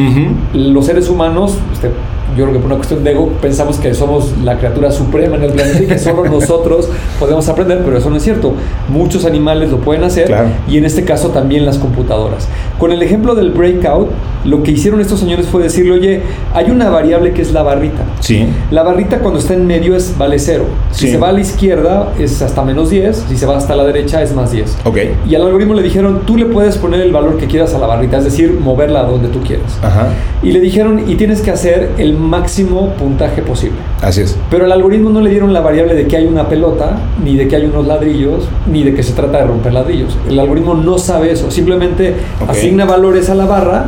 Los 0.54 0.86
seres 0.86 1.10
humanos 1.10 1.58
este, 1.74 1.92
yo 2.38 2.44
creo 2.44 2.54
que 2.54 2.60
por 2.60 2.68
una 2.68 2.76
cuestión 2.76 3.04
de 3.04 3.12
ego 3.12 3.30
pensamos 3.42 3.78
que 3.78 3.94
somos 3.94 4.34
la 4.44 4.58
criatura 4.58 4.92
suprema 4.92 5.38
en 5.38 5.44
el 5.44 5.52
planeta 5.52 5.84
y 5.84 5.88
que 5.88 6.00
solo 6.00 6.26
nosotros 6.30 6.90
podemos 7.20 7.48
aprender, 7.50 7.82
pero 7.84 7.98
eso 7.98 8.10
no 8.10 8.18
es 8.18 8.24
cierto. 8.24 8.54
Muchos 8.90 9.26
animales 9.26 9.70
lo 9.72 9.80
pueden 9.80 10.04
hacer 10.04 10.34
y 10.68 10.78
en 10.78 10.86
este 10.86 11.06
caso 11.06 11.30
también 11.30 11.66
las 11.66 11.78
computadoras. 11.78 12.48
Con 12.80 12.92
el 12.92 13.02
ejemplo 13.02 13.36
del 13.36 13.52
breakout, 13.52 14.10
lo 14.44 14.64
que 14.64 14.72
hicieron 14.72 15.02
estos 15.02 15.20
señores 15.20 15.48
fue 15.48 15.64
decirle, 15.64 15.94
oye, 15.94 16.22
hay 16.54 16.70
una 16.70 16.90
variable 16.90 17.34
que 17.34 17.42
es 17.42 17.52
la 17.52 17.64
barrita. 17.64 18.04
Sí. 18.20 18.48
La 18.70 18.84
barrita 18.84 19.20
cuando 19.20 19.40
está 19.40 19.54
en 19.54 19.66
medio 19.66 19.96
es 19.96 20.18
vale 20.18 20.40
cero. 20.40 20.66
Si 20.92 21.08
se 21.08 21.18
va 21.18 21.30
a 21.30 21.32
la 21.32 21.42
izquierda 21.42 22.14
es 22.20 22.42
hasta 22.42 22.64
menos 22.64 22.90
10, 22.90 23.26
si 23.30 23.38
se 23.38 23.46
va 23.46 23.58
hasta 23.58 23.76
la 23.76 23.84
derecha 23.86 24.22
es 24.22 24.34
más 24.34 24.52
10. 24.52 24.78
Ok. 24.86 24.98
Y 25.28 25.36
al 25.36 25.44
algoritmo 25.44 25.74
le 25.74 25.82
dijeron, 25.82 26.22
tú 26.26 26.38
le 26.38 26.46
puedes 26.46 26.78
poner 26.78 27.02
el 27.02 27.12
valor 27.12 27.38
que 27.38 27.48
quieras 27.48 27.74
a 27.74 27.80
la 27.80 27.88
barrita, 27.88 28.18
es 28.18 28.26
decir, 28.26 28.60
moverla 28.60 29.04
donde 29.04 29.30
tú 29.30 29.42
quieras. 29.42 29.80
Ajá. 29.82 30.10
Y 30.44 30.52
le 30.52 30.60
dijeron, 30.60 31.04
y 31.08 31.16
tienes 31.16 31.42
que 31.42 31.52
hacer 31.52 31.92
el 31.98 32.14
máximo 32.26 32.90
puntaje 32.94 33.42
posible. 33.42 33.78
Así 34.02 34.22
es. 34.22 34.38
Pero 34.50 34.66
al 34.66 34.72
algoritmo 34.72 35.10
no 35.10 35.22
le 35.22 35.30
dieron 35.30 35.54
la 35.54 35.62
variable 35.62 35.96
de 35.96 36.08
que 36.08 36.18
hay 36.18 36.26
una 36.26 36.48
pelota, 36.48 36.98
ni 37.24 37.36
de 37.36 37.48
que 37.48 37.56
hay 37.56 37.66
unos 37.66 37.88
ladrillos, 37.88 38.48
ni 38.72 38.84
de 38.84 38.94
que 38.94 39.04
se 39.04 39.14
trata 39.14 39.40
de 39.40 39.46
romper 39.46 39.74
ladrillos. 39.74 40.18
El 40.28 40.40
algoritmo 40.40 40.74
no 40.74 40.98
sabe 40.98 41.32
eso, 41.32 41.52
simplemente 41.52 42.16
asigna 42.48 42.86
valores 42.86 43.30
a 43.30 43.36
la 43.36 43.46
barra 43.46 43.86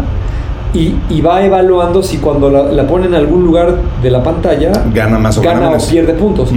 y, 0.74 1.22
va 1.22 1.44
evaluando 1.44 2.04
si 2.04 2.18
cuando 2.18 2.50
la, 2.50 2.88
pone 2.88 3.08
en 3.08 3.16
algún 3.16 3.44
lugar 3.44 3.78
de 4.02 4.12
la 4.12 4.22
pantalla 4.24 4.72
gana 4.94 5.18
más 5.18 5.38
o, 5.38 5.42
gana 5.42 5.72
o 5.72 5.78
pierde 5.78 6.14
puntos. 6.14 6.52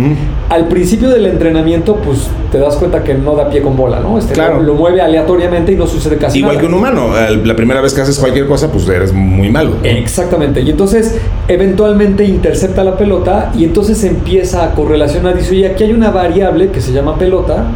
Al 0.51 0.67
principio 0.67 1.09
del 1.09 1.27
entrenamiento, 1.27 1.97
pues 1.97 2.29
te 2.51 2.59
das 2.59 2.77
cuenta 2.77 3.05
que 3.05 3.15
no 3.15 3.37
da 3.37 3.49
pie 3.49 3.63
con 3.63 3.77
bola, 3.77 4.01
¿no? 4.01 4.19
Este, 4.19 4.35
claro. 4.35 4.61
lo, 4.61 4.75
mueve 4.75 5.01
aleatoriamente 5.01 5.73
y 5.73 5.77
no 5.77 5.87
sucede 5.87 6.17
casi 6.17 6.41
Igual 6.41 6.57
nada. 6.57 6.61
que 6.61 6.67
un 6.67 6.79
humano, 6.79 7.11
la 7.45 7.55
primera 7.55 7.81
vez 7.81 7.95
que 7.95 8.01
haces 8.01 8.19
cualquier 8.19 8.47
cosa, 8.47 8.71
pues 8.73 8.89
eres 8.89 9.13
muy 9.13 9.49
malo. 9.49 9.77
Exactamente. 9.85 10.61
Y 10.61 10.71
entonces, 10.71 11.19
eventualmente 11.47 12.25
intercepta 12.25 12.83
la 12.83 12.97
pelota 12.97 13.53
y 13.57 13.63
entonces 13.65 14.03
empieza 14.03 14.65
a 14.65 14.75
correlacionar. 14.75 15.37
Dice, 15.39 15.53
oye, 15.53 15.69
aquí 15.69 15.85
hay 15.85 15.93
una 15.93 16.11
variable 16.11 16.71
que 16.71 16.81
se 16.81 16.93
llama 16.93 17.17
pelota 17.17 17.69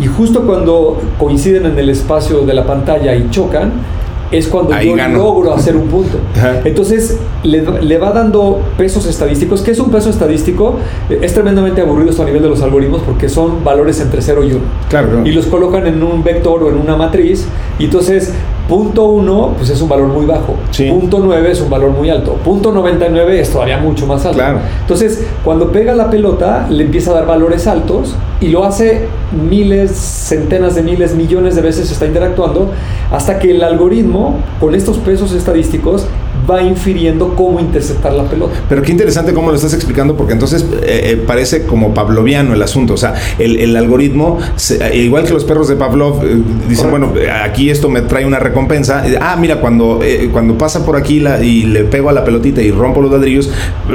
y 0.00 0.06
justo 0.06 0.42
cuando 0.46 1.00
coinciden 1.18 1.66
en 1.66 1.78
el 1.78 1.88
espacio 1.88 2.40
de 2.40 2.54
la 2.54 2.64
pantalla 2.64 3.14
y 3.14 3.28
chocan, 3.30 3.72
es 4.36 4.48
cuando 4.48 4.78
yo 4.80 4.96
logro 4.96 5.54
hacer 5.54 5.76
un 5.76 5.88
punto. 5.88 6.18
Entonces 6.64 7.18
le, 7.42 7.98
va 7.98 8.12
dando 8.12 8.60
pesos 8.76 9.06
estadísticos. 9.06 9.62
¿Qué 9.62 9.70
es 9.70 9.78
un 9.80 9.90
peso 9.90 10.10
estadístico? 10.10 10.76
Es 11.08 11.34
tremendamente 11.34 11.80
aburrido 11.80 12.10
esto 12.10 12.22
a 12.22 12.26
nivel 12.26 12.42
de 12.42 12.48
los 12.48 12.62
algoritmos 12.62 13.02
porque 13.02 13.28
son 13.28 13.62
valores 13.64 14.00
entre 14.00 14.20
0 14.20 14.44
y 14.44 14.52
1. 14.52 14.60
Claro, 14.88 15.26
Y 15.26 15.32
los 15.32 15.46
colocan 15.46 15.86
en 15.86 16.02
un 16.02 16.22
vector 16.22 16.62
o 16.62 16.68
en 16.68 16.78
una 16.78 16.96
matriz. 16.96 17.46
Y 17.78 17.84
entonces 17.84 18.32
Punto 18.68 19.04
1, 19.04 19.54
pues 19.58 19.68
es 19.70 19.80
un 19.82 19.88
valor 19.88 20.08
muy 20.08 20.24
bajo. 20.24 20.56
Punto 20.88 21.20
9 21.22 21.50
es 21.50 21.60
un 21.60 21.68
valor 21.68 21.90
muy 21.90 22.08
alto. 22.08 22.34
Punto 22.44 22.72
99 22.72 23.40
es 23.40 23.50
todavía 23.50 23.76
mucho 23.76 24.06
más 24.06 24.24
alto. 24.24 24.38
Claro. 24.38 24.60
Entonces, 24.80 25.26
cuando 25.44 25.70
pega 25.70 25.94
la 25.94 26.08
pelota, 26.08 26.66
le 26.70 26.84
empieza 26.84 27.10
a 27.10 27.14
dar 27.14 27.26
valores 27.26 27.66
altos 27.66 28.14
y 28.40 28.48
lo 28.48 28.64
hace 28.64 29.06
miles, 29.50 29.90
centenas 29.90 30.74
de 30.74 30.82
miles, 30.82 31.14
millones 31.14 31.56
de 31.56 31.62
veces 31.62 31.90
está 31.90 32.06
interactuando 32.06 32.70
hasta 33.12 33.38
que 33.38 33.50
el 33.50 33.62
algoritmo, 33.62 34.36
con 34.60 34.74
estos 34.74 34.96
pesos 34.98 35.32
estadísticos, 35.32 36.06
va 36.48 36.62
infiriendo 36.62 37.34
cómo 37.34 37.60
interceptar 37.60 38.12
la 38.12 38.24
pelota. 38.24 38.54
Pero 38.68 38.82
qué 38.82 38.92
interesante 38.92 39.32
cómo 39.32 39.50
lo 39.50 39.56
estás 39.56 39.74
explicando, 39.74 40.16
porque 40.16 40.32
entonces 40.32 40.64
eh, 40.82 41.12
eh, 41.12 41.24
parece 41.26 41.64
como 41.64 41.94
pavloviano 41.94 42.54
el 42.54 42.62
asunto. 42.62 42.94
O 42.94 42.96
sea, 42.96 43.14
el, 43.38 43.74
algoritmo, 43.76 44.38
eh, 44.80 44.96
igual 44.96 45.24
que 45.24 45.32
los 45.32 45.44
perros 45.44 45.68
de 45.68 45.76
Pavlov, 45.76 46.22
dicen, 46.68 46.90
bueno, 46.90 47.12
aquí 47.44 47.70
esto 47.70 47.88
me 47.88 48.02
trae 48.02 48.26
una 48.26 48.38
recompensa. 48.38 49.04
Ah, 49.20 49.36
mira, 49.38 49.60
cuando, 49.60 50.00
cuando 50.32 50.56
pasa 50.58 50.84
por 50.84 50.96
aquí 50.96 51.20
la, 51.20 51.42
y 51.42 51.64
le 51.64 51.84
pego 51.84 52.10
a 52.10 52.12
la 52.12 52.24
pelotita 52.24 52.62
y 52.62 52.70
rompo 52.70 53.00
los 53.00 53.10
ladrillos, 53.10 53.50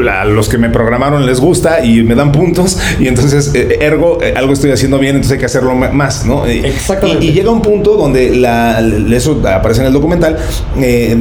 a 0.09 0.25
los 0.25 0.49
que 0.49 0.57
me 0.57 0.69
programaron 0.69 1.25
les 1.25 1.39
gusta 1.39 1.83
y 1.83 2.03
me 2.03 2.15
dan 2.15 2.31
puntos, 2.31 2.77
y 2.99 3.07
entonces, 3.07 3.53
ergo, 3.53 4.19
algo 4.35 4.53
estoy 4.53 4.71
haciendo 4.71 4.99
bien, 4.99 5.15
entonces 5.15 5.33
hay 5.33 5.39
que 5.39 5.45
hacerlo 5.45 5.75
más, 5.75 6.25
¿no? 6.25 6.45
Exactamente. 6.45 7.25
Y, 7.25 7.39
llega 7.39 7.51
un 7.51 7.61
punto 7.61 7.95
donde 7.95 8.35
la, 8.35 8.79
eso 9.11 9.41
aparece 9.45 9.81
en 9.81 9.87
el 9.87 9.93
documental, 9.93 10.37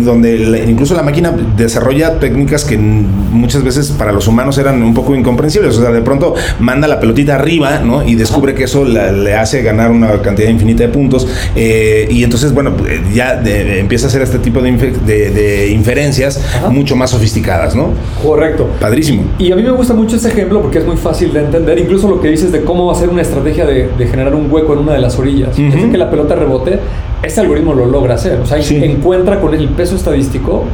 donde 0.04 0.64
incluso 0.68 0.94
la 0.94 1.02
máquina 1.02 1.17
desarrolla 1.56 2.18
técnicas 2.18 2.64
que 2.64 2.76
muchas 2.76 3.62
veces 3.62 3.90
para 3.90 4.12
los 4.12 4.26
humanos 4.28 4.58
eran 4.58 4.82
un 4.82 4.94
poco 4.94 5.14
incomprensibles. 5.14 5.76
O 5.76 5.82
sea, 5.82 5.90
de 5.90 6.02
pronto 6.02 6.34
manda 6.60 6.88
la 6.88 7.00
pelotita 7.00 7.34
arriba, 7.34 7.80
¿no? 7.80 8.06
Y 8.06 8.14
descubre 8.14 8.54
que 8.54 8.64
eso 8.64 8.84
le 8.84 9.34
hace 9.34 9.62
ganar 9.62 9.90
una 9.90 10.20
cantidad 10.22 10.48
infinita 10.48 10.82
de 10.84 10.88
puntos. 10.88 11.26
Eh, 11.54 12.08
y 12.10 12.24
entonces, 12.24 12.52
bueno, 12.52 12.72
ya 13.12 13.40
empieza 13.44 14.06
a 14.06 14.08
hacer 14.08 14.22
este 14.22 14.38
tipo 14.38 14.60
de, 14.60 15.68
inferencias 15.70 16.40
mucho 16.70 16.96
más 16.96 17.10
sofisticadas, 17.10 17.74
¿no? 17.74 17.90
Correcto. 18.22 18.68
Padrísimo. 18.80 19.24
Y 19.38 19.52
a 19.52 19.56
mí 19.56 19.62
me 19.62 19.72
gusta 19.72 19.94
mucho 19.94 20.16
ese 20.16 20.28
ejemplo 20.28 20.60
porque 20.60 20.78
es 20.78 20.86
muy 20.86 20.96
fácil 20.96 21.32
de 21.32 21.40
entender. 21.40 21.78
Incluso 21.78 22.08
lo 22.08 22.20
que 22.20 22.28
dices 22.28 22.52
de 22.52 22.62
cómo 22.62 22.90
hacer 22.90 23.08
una 23.08 23.22
estrategia 23.22 23.66
de, 23.66 23.88
generar 24.08 24.34
un 24.34 24.50
hueco 24.50 24.72
en 24.72 24.80
una 24.80 24.92
de 24.92 25.00
las 25.00 25.18
orillas. 25.18 25.58
Uh 25.58 25.88
que 25.88 25.96
la 25.96 26.10
pelota 26.10 26.34
rebote, 26.34 26.80
este 27.22 27.40
algoritmo 27.40 27.74
lo 27.74 27.86
logra 27.86 28.14
hacer. 28.14 28.40
O 28.40 28.46
sea, 28.46 28.58
encuentra 28.58 29.40
con 29.40 29.54
el 29.54 29.68
peso 29.68 29.96
estadístico 29.96 30.64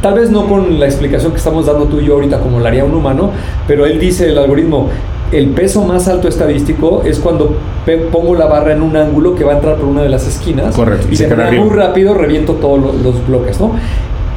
Tal 0.00 0.14
vez 0.14 0.30
no 0.30 0.46
con 0.46 0.78
la 0.78 0.86
explicación 0.86 1.32
que 1.32 1.38
estamos 1.38 1.66
dando 1.66 1.86
tú 1.86 2.00
y 2.00 2.06
yo 2.06 2.14
ahorita 2.14 2.38
como 2.38 2.60
lo 2.60 2.66
haría 2.66 2.84
un 2.84 2.94
humano, 2.94 3.30
pero 3.66 3.84
él 3.86 3.98
dice 3.98 4.28
el 4.28 4.38
algoritmo, 4.38 4.88
el 5.32 5.48
peso 5.48 5.84
más 5.84 6.06
alto 6.06 6.28
estadístico 6.28 7.02
es 7.04 7.18
cuando 7.18 7.56
pongo 8.12 8.36
la 8.36 8.46
barra 8.46 8.72
en 8.72 8.82
un 8.82 8.96
ángulo 8.96 9.34
que 9.34 9.42
va 9.42 9.54
a 9.54 9.56
entrar 9.56 9.76
por 9.76 9.86
una 9.86 10.02
de 10.02 10.08
las 10.08 10.26
esquinas. 10.26 10.74
Correcto. 10.74 11.08
Y, 11.10 11.16
se 11.16 11.28
de 11.28 11.52
muy 11.52 11.70
rápido 11.70 12.14
reviento 12.14 12.54
todos 12.54 12.80
los 13.02 13.26
bloques, 13.26 13.58
¿no? 13.58 13.72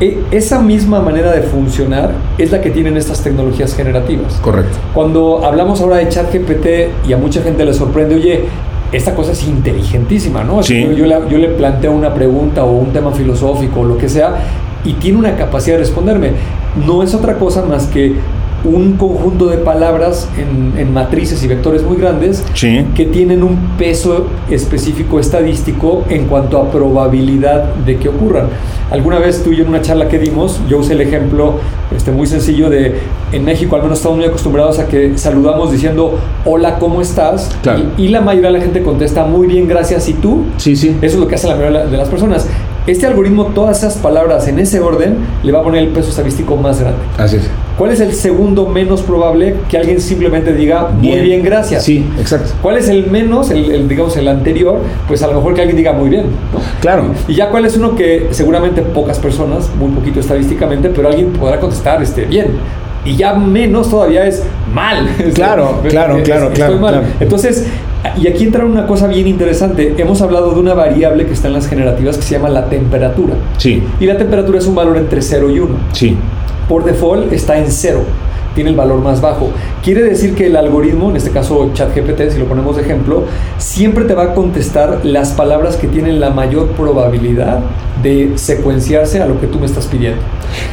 E, 0.01 0.17
esa 0.31 0.59
misma 0.59 1.01
manera 1.01 1.31
de 1.31 1.41
funcionar 1.41 2.13
es 2.37 2.51
la 2.51 2.61
que 2.61 2.71
tienen 2.71 2.97
estas 2.97 3.21
tecnologías 3.21 3.75
generativas. 3.75 4.35
Correcto. 4.41 4.77
Cuando 4.95 5.45
hablamos 5.45 5.81
ahora 5.81 5.97
de 5.97 6.09
ChatGPT 6.09 7.07
y 7.07 7.13
a 7.13 7.17
mucha 7.17 7.41
gente 7.41 7.65
le 7.65 7.73
sorprende, 7.73 8.15
oye, 8.15 8.45
esta 8.91 9.13
cosa 9.13 9.31
es 9.33 9.47
inteligentísima, 9.47 10.43
¿no? 10.43 10.63
Sí. 10.63 10.81
Yo, 10.95 11.05
yo, 11.05 11.37
le 11.37 11.47
planteo 11.49 11.91
una 11.91 12.13
pregunta 12.13 12.63
o 12.63 12.71
un 12.71 12.91
tema 12.91 13.11
filosófico 13.11 13.81
o 13.81 13.85
lo 13.85 13.97
que 13.97 14.09
sea 14.09 14.35
y 14.83 14.93
tiene 14.93 15.17
una 15.17 15.35
capacidad 15.35 15.75
de 15.75 15.83
responderme. 15.83 16.31
No 16.85 17.03
es 17.03 17.13
otra 17.13 17.35
cosa 17.37 17.63
más 17.63 17.87
que 17.87 18.15
un 18.63 18.93
conjunto 18.97 19.47
de 19.47 19.57
palabras 19.57 20.27
en, 20.37 20.93
matrices 20.93 21.43
y 21.43 21.47
vectores 21.47 21.83
muy 21.83 21.97
grandes 21.97 22.43
que 22.53 23.05
tienen 23.05 23.43
un 23.43 23.57
peso 23.77 24.27
específico 24.49 25.19
estadístico 25.19 26.03
en 26.09 26.25
cuanto 26.25 26.57
a 26.57 26.71
probabilidad 26.71 27.75
de 27.75 27.97
que 27.97 28.09
ocurran. 28.09 28.47
Alguna 28.89 29.19
vez 29.19 29.43
tú 29.43 29.51
y 29.51 29.57
yo 29.57 29.63
en 29.63 29.69
una 29.69 29.81
charla 29.81 30.07
que 30.07 30.17
dimos, 30.17 30.59
yo 30.67 30.79
usé 30.79 30.93
el 30.93 31.01
ejemplo 31.01 31.55
este, 31.95 32.11
muy 32.11 32.25
sencillo 32.25 32.69
de 32.69 32.95
en 33.31 33.45
México 33.45 33.75
al 33.75 33.83
menos 33.83 33.99
estamos 33.99 34.17
muy 34.17 34.25
acostumbrados 34.25 34.79
a 34.79 34.87
que 34.87 35.17
saludamos 35.17 35.71
diciendo 35.71 36.17
hola, 36.45 36.79
¿cómo 36.79 37.01
estás? 37.01 37.51
Y, 37.97 38.05
y, 38.05 38.07
la 38.07 38.21
mayoría 38.21 38.51
de 38.51 38.57
la 38.57 38.63
gente 38.63 38.81
contesta 38.81 39.25
muy 39.25 39.47
bien, 39.47 39.67
gracias, 39.67 40.09
¿y 40.09 40.13
tú? 40.13 40.45
Sí, 40.57 40.75
sí. 40.75 40.97
Eso 41.01 41.15
es 41.15 41.19
lo 41.19 41.27
que 41.27 41.35
hace 41.35 41.47
la 41.47 41.55
mayoría 41.55 41.85
de 41.85 41.97
las 41.97 42.09
personas. 42.09 42.47
Este 42.87 43.05
algoritmo, 43.05 43.45
todas 43.53 43.79
esas 43.79 43.97
palabras 43.97 44.47
en 44.47 44.57
ese 44.57 44.79
orden, 44.79 45.17
le 45.43 45.51
va 45.51 45.59
a 45.59 45.63
poner 45.63 45.83
el 45.83 45.89
peso 45.89 46.09
estadístico 46.09 46.55
más 46.55 46.79
grande. 46.79 46.99
Así 47.17 47.35
es. 47.35 47.49
¿Cuál 47.79 47.91
es 47.91 48.01
el 48.01 48.13
segundo 48.13 48.67
menos 48.67 49.03
probable 49.03 49.55
que 49.69 49.77
alguien 49.77 50.01
simplemente 50.01 50.51
diga 50.51 50.89
muy 50.89 51.17
bien, 51.21 51.41
gracias? 51.41 51.85
Sí, 51.85 52.05
exacto. 52.19 52.51
¿Cuál 52.61 52.75
es 52.75 52.89
el 52.89 53.09
menos, 53.09 53.51
el, 53.51 53.87
digamos 53.87 54.17
el 54.17 54.27
anterior? 54.27 54.81
Pues 55.07 55.23
a 55.23 55.27
lo 55.27 55.35
mejor 55.35 55.53
que 55.53 55.61
alguien 55.61 55.77
diga 55.77 55.93
muy 55.93 56.09
bien, 56.09 56.25
¿no? 56.53 56.59
Claro. 56.81 57.05
Y 57.29 57.35
ya 57.35 57.49
cuál 57.49 57.63
es 57.63 57.77
uno 57.77 57.95
que 57.95 58.27
seguramente 58.31 58.81
pocas 58.81 59.17
personas, 59.17 59.69
muy 59.79 59.91
poquito 59.91 60.19
estadísticamente, 60.19 60.89
pero 60.89 61.07
alguien 61.07 61.31
podrá 61.31 61.61
contestar 61.61 62.03
este 62.03 62.25
bien. 62.25 62.47
Y 63.05 63.15
ya 63.15 63.33
menos 63.33 63.89
todavía 63.89 64.27
es 64.27 64.43
mal. 64.73 65.07
Claro, 65.33 65.79
claro, 65.87 66.21
claro, 66.21 66.51
claro, 66.51 66.79
mal. 66.79 67.03
Entonces, 67.21 67.65
y 68.21 68.27
aquí 68.27 68.43
entra 68.43 68.65
una 68.65 68.87
cosa 68.87 69.07
bien 69.07 69.25
interesante. 69.25 69.95
Hemos 69.97 70.21
hablado 70.21 70.53
de 70.53 70.59
una 70.59 70.73
variable 70.73 71.25
que 71.25 71.31
está 71.31 71.47
en 71.47 71.53
las 71.53 71.69
generativas 71.69 72.17
que 72.17 72.23
se 72.23 72.35
llama 72.35 72.49
la 72.49 72.65
temperatura. 72.65 73.35
Sí. 73.55 73.81
Y 74.01 74.05
la 74.05 74.17
temperatura 74.17 74.59
es 74.59 74.67
un 74.67 74.75
valor 74.75 74.97
entre 74.97 75.21
0 75.21 75.49
y 75.49 75.59
1. 75.59 75.75
Sí. 75.93 76.17
Por 76.69 76.83
default 76.83 77.33
está 77.33 77.57
en 77.57 77.71
0 77.71 78.03
tiene 78.55 78.69
el 78.71 78.75
valor 78.75 79.01
más 79.01 79.21
bajo. 79.21 79.49
Quiere 79.83 80.03
decir 80.03 80.35
que 80.35 80.47
el 80.47 80.55
algoritmo, 80.55 81.09
en 81.09 81.17
este 81.17 81.31
caso 81.31 81.71
ChatGPT, 81.73 82.31
si 82.31 82.39
lo 82.39 82.45
ponemos 82.45 82.75
de 82.75 82.83
ejemplo, 82.83 83.23
siempre 83.57 84.05
te 84.05 84.13
va 84.13 84.23
a 84.23 84.33
contestar 84.33 85.01
las 85.03 85.31
palabras 85.31 85.75
que 85.75 85.87
tienen 85.87 86.19
la 86.19 86.29
mayor 86.29 86.67
probabilidad 86.71 87.61
de 88.03 88.33
secuenciarse 88.35 89.21
a 89.21 89.25
lo 89.25 89.39
que 89.39 89.47
tú 89.47 89.59
me 89.59 89.65
estás 89.65 89.85
pidiendo. 89.87 90.21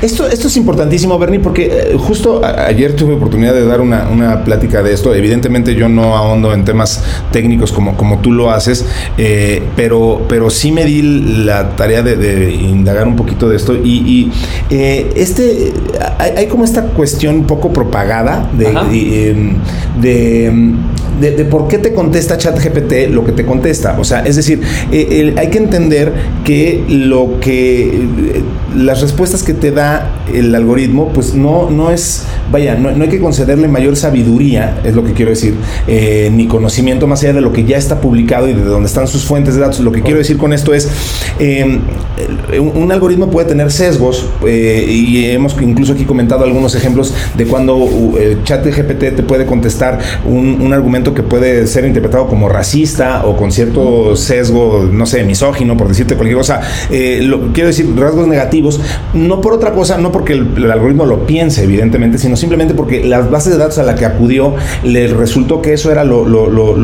Esto, 0.00 0.26
esto 0.26 0.48
es 0.48 0.56
importantísimo, 0.56 1.18
Bernie, 1.18 1.40
porque 1.40 1.66
eh, 1.66 1.96
justo 1.98 2.40
ayer 2.44 2.94
tuve 2.94 3.14
oportunidad 3.14 3.54
de 3.54 3.66
dar 3.66 3.80
una, 3.80 4.08
una, 4.08 4.44
plática 4.44 4.82
de 4.82 4.92
esto. 4.92 5.14
Evidentemente 5.14 5.74
yo 5.74 5.88
no 5.88 6.16
ahondo 6.16 6.52
en 6.52 6.64
temas 6.64 7.02
técnicos 7.32 7.72
como, 7.72 7.96
como 7.96 8.18
tú 8.18 8.32
lo 8.32 8.50
haces, 8.50 8.86
eh, 9.18 9.62
pero, 9.74 10.22
pero 10.28 10.50
sí 10.50 10.70
me 10.70 10.84
di 10.84 11.02
la 11.44 11.76
tarea 11.76 12.02
de, 12.02 12.52
indagar 12.52 13.08
un 13.08 13.16
poquito 13.16 13.48
de 13.48 13.56
esto. 13.56 13.74
Y, 13.74 14.30
eh, 14.70 15.12
este 15.16 15.72
hay, 16.18 16.32
hay, 16.36 16.46
como 16.46 16.64
esta 16.64 16.82
cuestión 16.82 17.36
un 17.36 17.46
poco 17.46 17.65
propagada 17.70 18.48
de, 18.52 18.64
em, 18.66 19.56
de, 20.00 20.50
por 21.50 21.68
qué 21.68 21.78
te 21.78 21.94
contesta 21.94 22.36
ChatGPT 22.36 23.10
lo 23.10 23.24
que 23.24 23.32
te 23.32 23.44
contesta. 23.44 23.96
O 23.98 24.04
sea, 24.04 24.20
es 24.20 24.36
decir, 24.36 24.60
eh, 24.92 25.34
hay 25.36 25.48
que 25.48 25.58
entender 25.58 26.12
que 26.44 26.84
lo 26.88 27.40
que 27.40 27.86
eh, 27.86 28.42
las 28.76 29.00
respuestas 29.00 29.42
que 29.42 29.54
te 29.54 29.70
da 29.70 30.24
el 30.32 30.54
algoritmo, 30.54 31.10
pues 31.12 31.34
no, 31.34 31.70
no 31.70 31.90
es, 31.90 32.24
vaya, 32.50 32.74
no, 32.74 32.88
hay 32.88 33.08
que 33.08 33.20
concederle 33.20 33.68
mayor 33.68 33.96
sabiduría, 33.96 34.80
es 34.84 34.94
lo 34.94 35.04
que 35.04 35.12
quiero 35.12 35.30
decir, 35.30 35.54
eh, 35.86 36.30
ni 36.32 36.46
conocimiento 36.46 37.06
más 37.06 37.22
allá 37.22 37.32
de 37.32 37.40
lo 37.40 37.52
que 37.52 37.64
ya 37.64 37.78
está 37.78 38.00
publicado 38.00 38.48
y 38.48 38.52
de 38.52 38.62
donde 38.62 38.88
están 38.88 39.08
sus 39.08 39.24
fuentes 39.24 39.54
de 39.54 39.60
datos. 39.62 39.80
Lo 39.80 39.92
que 39.92 40.02
quiero 40.02 40.18
decir 40.18 40.36
con 40.36 40.52
esto 40.52 40.74
es, 40.74 40.88
em, 41.38 41.80
un, 42.60 42.92
algoritmo 42.92 43.30
puede 43.30 43.48
tener 43.48 43.72
sesgos 43.72 44.26
y 44.46 45.26
hemos 45.26 45.56
incluso 45.60 45.92
aquí 45.92 46.04
comentado 46.04 46.44
algunos 46.44 46.74
ejemplos 46.74 47.12
de 47.36 47.46
cuando 47.46 47.88
el 48.18 48.42
chat 48.44 48.64
de 48.64 48.70
GPT 48.70 49.16
te 49.16 49.22
puede 49.22 49.44
contestar 49.44 49.98
un, 50.24 50.60
un 50.60 50.72
argumento 50.72 51.05
que 51.14 51.22
puede 51.22 51.66
ser 51.66 51.84
interpretado 51.84 52.26
como 52.26 52.48
racista 52.48 53.24
o 53.24 53.36
con 53.36 53.52
cierto 53.52 54.16
sesgo, 54.16 54.88
no 54.90 55.06
sé, 55.06 55.24
misógino, 55.24 55.76
por 55.76 55.88
decirte 55.88 56.14
cualquier 56.14 56.38
cosa. 56.38 56.60
Eh, 56.90 57.20
lo, 57.22 57.52
quiero 57.52 57.68
decir, 57.68 57.88
rasgos 57.96 58.26
negativos, 58.26 58.80
no 59.14 59.40
por 59.40 59.52
otra 59.52 59.72
cosa, 59.72 59.98
no 59.98 60.12
porque 60.12 60.34
el, 60.34 60.70
algoritmo 60.70 61.06
lo 61.06 61.26
piense, 61.26 61.64
evidentemente, 61.64 62.18
sino 62.18 62.36
simplemente 62.36 62.74
porque 62.74 63.04
las 63.04 63.30
bases 63.30 63.52
de 63.52 63.58
datos 63.58 63.78
a 63.78 63.82
la 63.82 63.94
que 63.94 64.04
acudió 64.04 64.54
le 64.82 65.08
resultó 65.08 65.62
que 65.62 65.72
eso 65.72 65.90
era 65.90 66.04
lo, 66.04 66.26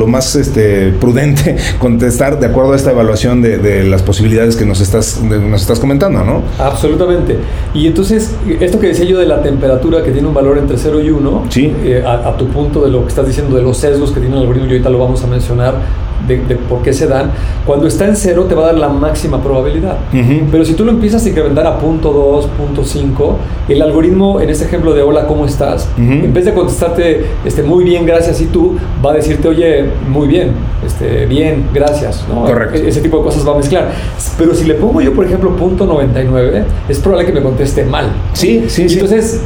más 0.07 0.35
este, 0.37 0.93
prudente 0.93 1.57
contestar 1.79 2.39
de 2.39 2.47
acuerdo 2.47 2.73
a 2.73 2.77
esta 2.77 2.91
evaluación 2.91 3.43
de, 3.43 3.83
las 3.83 4.03
posibilidades 4.03 4.57
que 4.57 4.65
nos 4.65 4.81
estás, 4.81 5.21
nos 5.23 5.61
estás 5.61 5.81
comentando, 5.81 6.25
¿no? 6.25 6.43
Absolutamente. 6.59 7.37
Y 7.75 7.87
entonces, 7.87 8.31
esto 8.61 8.79
que 8.79 8.89
decía 8.89 9.05
yo 9.05 9.19
de 9.19 9.27
la 9.27 9.43
temperatura 9.43 10.03
que 10.03 10.11
tiene 10.11 10.29
un 10.29 10.35
valor 10.35 10.59
entre 10.59 10.77
0 10.77 11.01
y 11.03 11.11
1, 11.11 11.47
¿Sí? 11.51 11.73
Eh, 11.85 12.03
a, 12.05 12.29
a 12.29 12.37
tu 12.37 12.47
punto 12.49 12.83
de 12.85 12.91
lo 12.91 13.03
que 13.03 13.09
estás 13.09 13.27
diciendo 13.27 13.57
de 13.57 13.63
los 13.63 13.79
sesgos 13.79 14.12
que 14.13 14.21
tiene 14.21 14.37
el 14.37 14.43
algoritmo, 14.43 14.67
y 14.67 14.73
ahorita 14.73 14.91
lo 14.91 14.99
vamos 14.99 15.23
a 15.25 15.27
mencionar, 15.27 15.75
de, 16.27 16.57
por 16.69 16.83
qué 16.83 16.93
se 16.93 17.07
dan, 17.07 17.31
cuando 17.67 17.87
está 17.87 18.07
en 18.07 18.17
cero 18.17 18.47
te 18.49 18.55
va 18.55 18.65
a 18.65 18.67
dar 18.67 18.79
la 18.79 18.89
máxima 18.89 19.43
probabilidad. 19.43 19.97
Pero 20.51 20.65
si 20.65 20.75
tú 20.75 20.85
lo 20.85 20.93
empiezas 20.93 21.25
a 21.25 21.29
incrementar 21.29 21.67
a 21.67 21.79
punto 21.79 22.13
2, 22.13 22.47
punto 22.47 22.85
5, 22.85 23.39
el 23.69 23.83
algoritmo, 23.83 24.41
en 24.41 24.51
este 24.51 24.65
ejemplo 24.65 24.95
de 24.95 25.03
hola, 25.03 25.27
¿cómo 25.27 25.47
estás? 25.47 25.89
En 25.97 26.33
vez 26.33 26.45
de 26.45 26.55
contestarte 26.55 27.27
este, 27.45 27.63
muy 27.63 27.85
bien, 27.85 28.07
gracias, 28.07 28.41
y 28.41 28.47
tú, 28.47 28.77
va 29.05 29.13
a 29.13 29.15
decirte, 29.15 29.49
oye, 29.49 29.87
muy 30.09 30.29
bien, 30.29 30.53
este, 30.85 31.27
bien, 31.27 31.67
gracias. 31.73 32.25
¿no? 32.29 32.45
Correcto. 32.45 32.77
E-, 32.77 32.89
ese 32.89 33.01
tipo 33.01 33.19
de 33.19 33.25
cosas 33.25 33.47
va 33.47 33.53
a 33.53 33.57
mezclar. 33.57 33.91
Pero 34.39 34.55
si 34.55 34.65
le 34.65 34.75
pongo 34.75 35.01
yo, 35.01 35.13
por 35.15 35.25
ejemplo, 35.25 35.55
punto 35.57 35.87
99, 35.87 36.65
es 36.89 36.99
probable 36.99 37.27
que 37.27 37.33
me 37.33 37.43
conteste 37.43 37.85
mal. 37.85 38.13
Sí, 38.33 38.65
sí, 38.69 38.89
sí. 38.89 38.95
Entonces, 38.95 39.43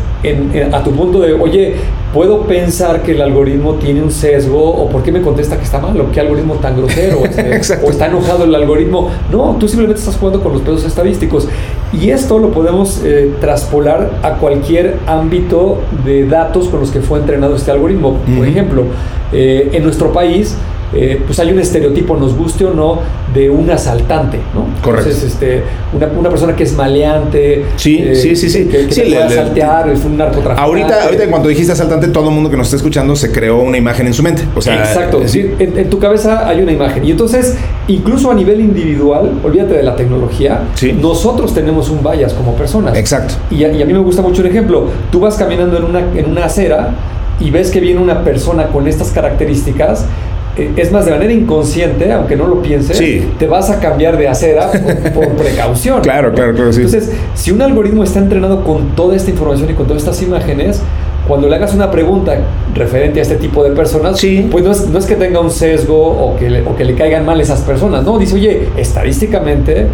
a 0.72 0.82
tu 0.82 0.90
punto 0.92 1.20
de, 1.20 1.32
oye, 1.34 1.76
puedo 2.12 2.42
pensar 2.42 3.02
que 3.02 3.12
el 3.12 3.22
algoritmo 3.22 3.74
tiene 3.74 4.02
un 4.02 4.10
sesgo 4.10 4.58
o 4.58 4.88
por 4.88 5.02
qué 5.02 5.12
me 5.12 5.20
contesta 5.20 5.56
que 5.56 5.64
está 5.64 5.78
mal 5.78 6.00
o 6.00 6.10
qué 6.10 6.20
algoritmo 6.20 6.54
tan 6.54 6.65
grosero 6.74 7.24
este, 7.24 7.78
o 7.84 7.90
está 7.90 8.06
enojado 8.06 8.44
el 8.44 8.54
algoritmo. 8.54 9.10
No, 9.30 9.56
tú 9.58 9.68
simplemente 9.68 10.00
estás 10.00 10.16
jugando 10.16 10.42
con 10.42 10.52
los 10.52 10.62
pesos 10.62 10.84
estadísticos. 10.84 11.48
Y 11.92 12.10
esto 12.10 12.38
lo 12.38 12.50
podemos 12.50 13.02
eh, 13.04 13.32
traspolar 13.40 14.10
a 14.22 14.34
cualquier 14.34 14.98
ámbito 15.06 15.80
de 16.04 16.26
datos 16.26 16.68
con 16.68 16.80
los 16.80 16.90
que 16.90 17.00
fue 17.00 17.18
entrenado 17.18 17.56
este 17.56 17.70
algoritmo. 17.70 18.18
Por 18.36 18.46
ejemplo, 18.46 18.84
eh, 19.32 19.70
en 19.72 19.84
nuestro 19.84 20.12
país 20.12 20.56
eh, 20.94 21.20
pues 21.24 21.38
hay 21.40 21.50
un 21.50 21.58
estereotipo, 21.58 22.16
nos 22.16 22.36
guste 22.36 22.64
o 22.64 22.72
no, 22.72 23.00
de 23.34 23.50
un 23.50 23.68
asaltante, 23.70 24.38
¿no? 24.54 24.66
Correcto. 24.82 25.10
Entonces, 25.10 25.32
este, 25.32 25.62
una, 25.92 26.06
una 26.06 26.30
persona 26.30 26.54
que 26.54 26.62
es 26.64 26.74
maleante, 26.74 27.64
sí, 27.76 27.98
eh, 27.98 28.14
sí, 28.14 28.36
sí, 28.36 28.48
sí, 28.48 28.66
que, 28.66 28.90
sí, 28.90 29.02
puede 29.02 29.22
asaltear, 29.22 29.88
es 29.90 30.04
un 30.04 30.16
narcotraficante. 30.16 30.62
Ahorita, 30.62 31.04
ahorita 31.04 31.26
cuando 31.28 31.48
dijiste 31.48 31.72
asaltante, 31.72 32.08
todo 32.08 32.28
el 32.28 32.34
mundo 32.34 32.50
que 32.50 32.56
nos 32.56 32.68
está 32.68 32.76
escuchando 32.76 33.16
se 33.16 33.32
creó 33.32 33.58
una 33.58 33.76
imagen 33.76 34.06
en 34.06 34.14
su 34.14 34.22
mente. 34.22 34.42
O 34.54 34.60
sea, 34.60 34.78
Exacto, 34.78 35.22
sí. 35.26 35.50
En, 35.58 35.90
tu 35.90 35.98
cabeza 35.98 36.48
hay 36.48 36.62
una 36.62 36.72
imagen. 36.72 37.04
Y 37.04 37.10
entonces, 37.10 37.56
incluso 37.88 38.30
a 38.30 38.34
nivel 38.34 38.60
individual, 38.60 39.32
olvídate 39.42 39.74
de 39.74 39.82
la 39.82 39.96
tecnología, 39.96 40.62
nosotros 41.00 41.52
tenemos 41.52 41.90
un 41.90 42.02
bias 42.02 42.32
como 42.32 42.54
personas. 42.54 42.96
Exacto. 42.96 43.34
Y 43.50 43.64
a, 43.64 43.72
y 43.72 43.82
a 43.82 43.86
mí 43.86 43.92
me 43.92 43.98
gusta 43.98 44.22
mucho 44.22 44.42
el 44.42 44.48
ejemplo. 44.48 44.86
Tú 45.10 45.20
vas 45.20 45.36
caminando 45.36 45.76
en 45.76 45.84
una, 45.84 46.00
en 46.14 46.30
una 46.30 46.44
acera 46.44 46.94
y 47.40 47.50
ves 47.50 47.70
que 47.70 47.80
viene 47.80 48.00
una 48.00 48.24
persona 48.24 48.68
con 48.68 48.88
estas 48.88 49.10
características 49.10 50.04
eh, 50.04 50.35
es 50.56 50.90
más, 50.90 51.04
de 51.04 51.10
manera 51.10 51.32
inconsciente, 51.32 52.12
aunque 52.12 52.36
no 52.36 52.46
lo 52.46 52.62
pienses, 52.62 52.98
te 53.38 53.46
vas 53.46 53.70
a 53.70 53.78
cambiar 53.78 54.16
de 54.16 54.28
acera 54.28 54.70
por, 55.14 55.28
precaución. 55.36 56.00
Claro, 56.00 56.32
claro, 56.32 56.54
claro. 56.54 56.72
Sí. 56.72 56.82
Entonces, 56.82 57.12
si 57.34 57.50
un 57.50 57.60
algoritmo 57.60 58.02
está 58.02 58.20
entrenado 58.20 58.64
con 58.64 58.96
toda 58.96 59.16
esta 59.16 59.30
información 59.30 59.70
y 59.70 59.74
con 59.74 59.86
todas 59.86 60.02
estas 60.02 60.22
imágenes, 60.22 60.80
cuando 61.28 61.48
le 61.48 61.56
hagas 61.56 61.74
una 61.74 61.90
pregunta 61.90 62.38
referente 62.74 63.18
a 63.18 63.22
este 63.22 63.36
tipo 63.36 63.62
de 63.64 63.70
personas, 63.70 64.20
pues 64.50 64.64
no 64.64 64.72
es, 64.72 64.88
no 64.88 64.98
es, 64.98 65.06
que 65.06 65.16
tenga 65.16 65.40
un 65.40 65.50
sesgo 65.50 65.96
o 65.96 66.36
que, 66.36 66.48
le, 66.48 66.62
o 66.62 66.76
que 66.76 66.84
le 66.84 66.94
caigan 66.94 67.26
mal 67.26 67.40
esas 67.40 67.60
personas, 67.60 68.04
no, 68.04 68.18
dice, 68.18 68.36
oye, 68.36 68.68
estadísticamente 68.76 69.88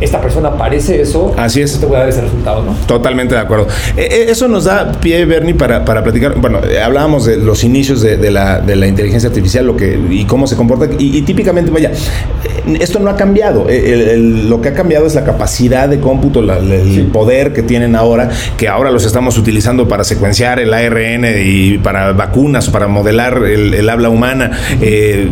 esta 0.00 0.20
persona 0.20 0.56
parece 0.56 1.02
eso, 1.02 1.34
así 1.36 1.60
es. 1.60 1.78
te 1.78 1.86
voy 1.86 1.96
a 1.96 2.00
dar 2.00 2.08
ese 2.08 2.22
resultado, 2.22 2.62
¿no? 2.62 2.72
Totalmente 2.86 3.34
de 3.34 3.40
acuerdo. 3.40 3.66
Eh, 3.96 4.08
eh, 4.10 4.26
eso 4.30 4.48
nos 4.48 4.64
da 4.64 4.92
pie, 4.92 5.24
Bernie, 5.26 5.54
para, 5.54 5.84
para 5.84 6.02
platicar. 6.02 6.40
Bueno, 6.40 6.60
eh, 6.64 6.80
hablábamos 6.80 7.26
de 7.26 7.36
los 7.36 7.64
inicios 7.64 8.00
de, 8.00 8.30
la, 8.30 8.60
de, 8.60 8.76
la, 8.76 8.86
inteligencia 8.86 9.28
artificial 9.28 9.66
lo 9.66 9.76
que, 9.76 9.98
y 10.10 10.24
cómo 10.24 10.46
se 10.46 10.56
comporta. 10.56 10.88
Y, 10.98 11.20
típicamente, 11.22 11.70
vaya, 11.70 11.92
esto 12.80 12.98
no 12.98 13.10
ha 13.10 13.16
cambiado. 13.16 13.66
lo 13.68 14.60
que 14.60 14.68
ha 14.68 14.74
cambiado 14.74 15.06
es 15.06 15.14
la 15.14 15.24
capacidad 15.24 15.88
de 15.88 16.00
cómputo, 16.00 16.40
el 16.40 17.08
poder 17.12 17.52
que 17.52 17.62
tienen 17.62 17.94
ahora, 17.94 18.30
que 18.56 18.68
ahora 18.68 18.90
los 18.90 19.04
estamos 19.04 19.36
utilizando 19.36 19.86
para 19.86 20.04
secuenciar 20.04 20.60
el 20.60 20.72
ARN 20.72 21.26
y 21.44 21.78
para 21.78 22.12
vacunas, 22.12 22.70
para 22.70 22.88
modelar 22.88 23.44
el, 23.44 23.88
habla 23.88 24.08
humana. 24.08 24.52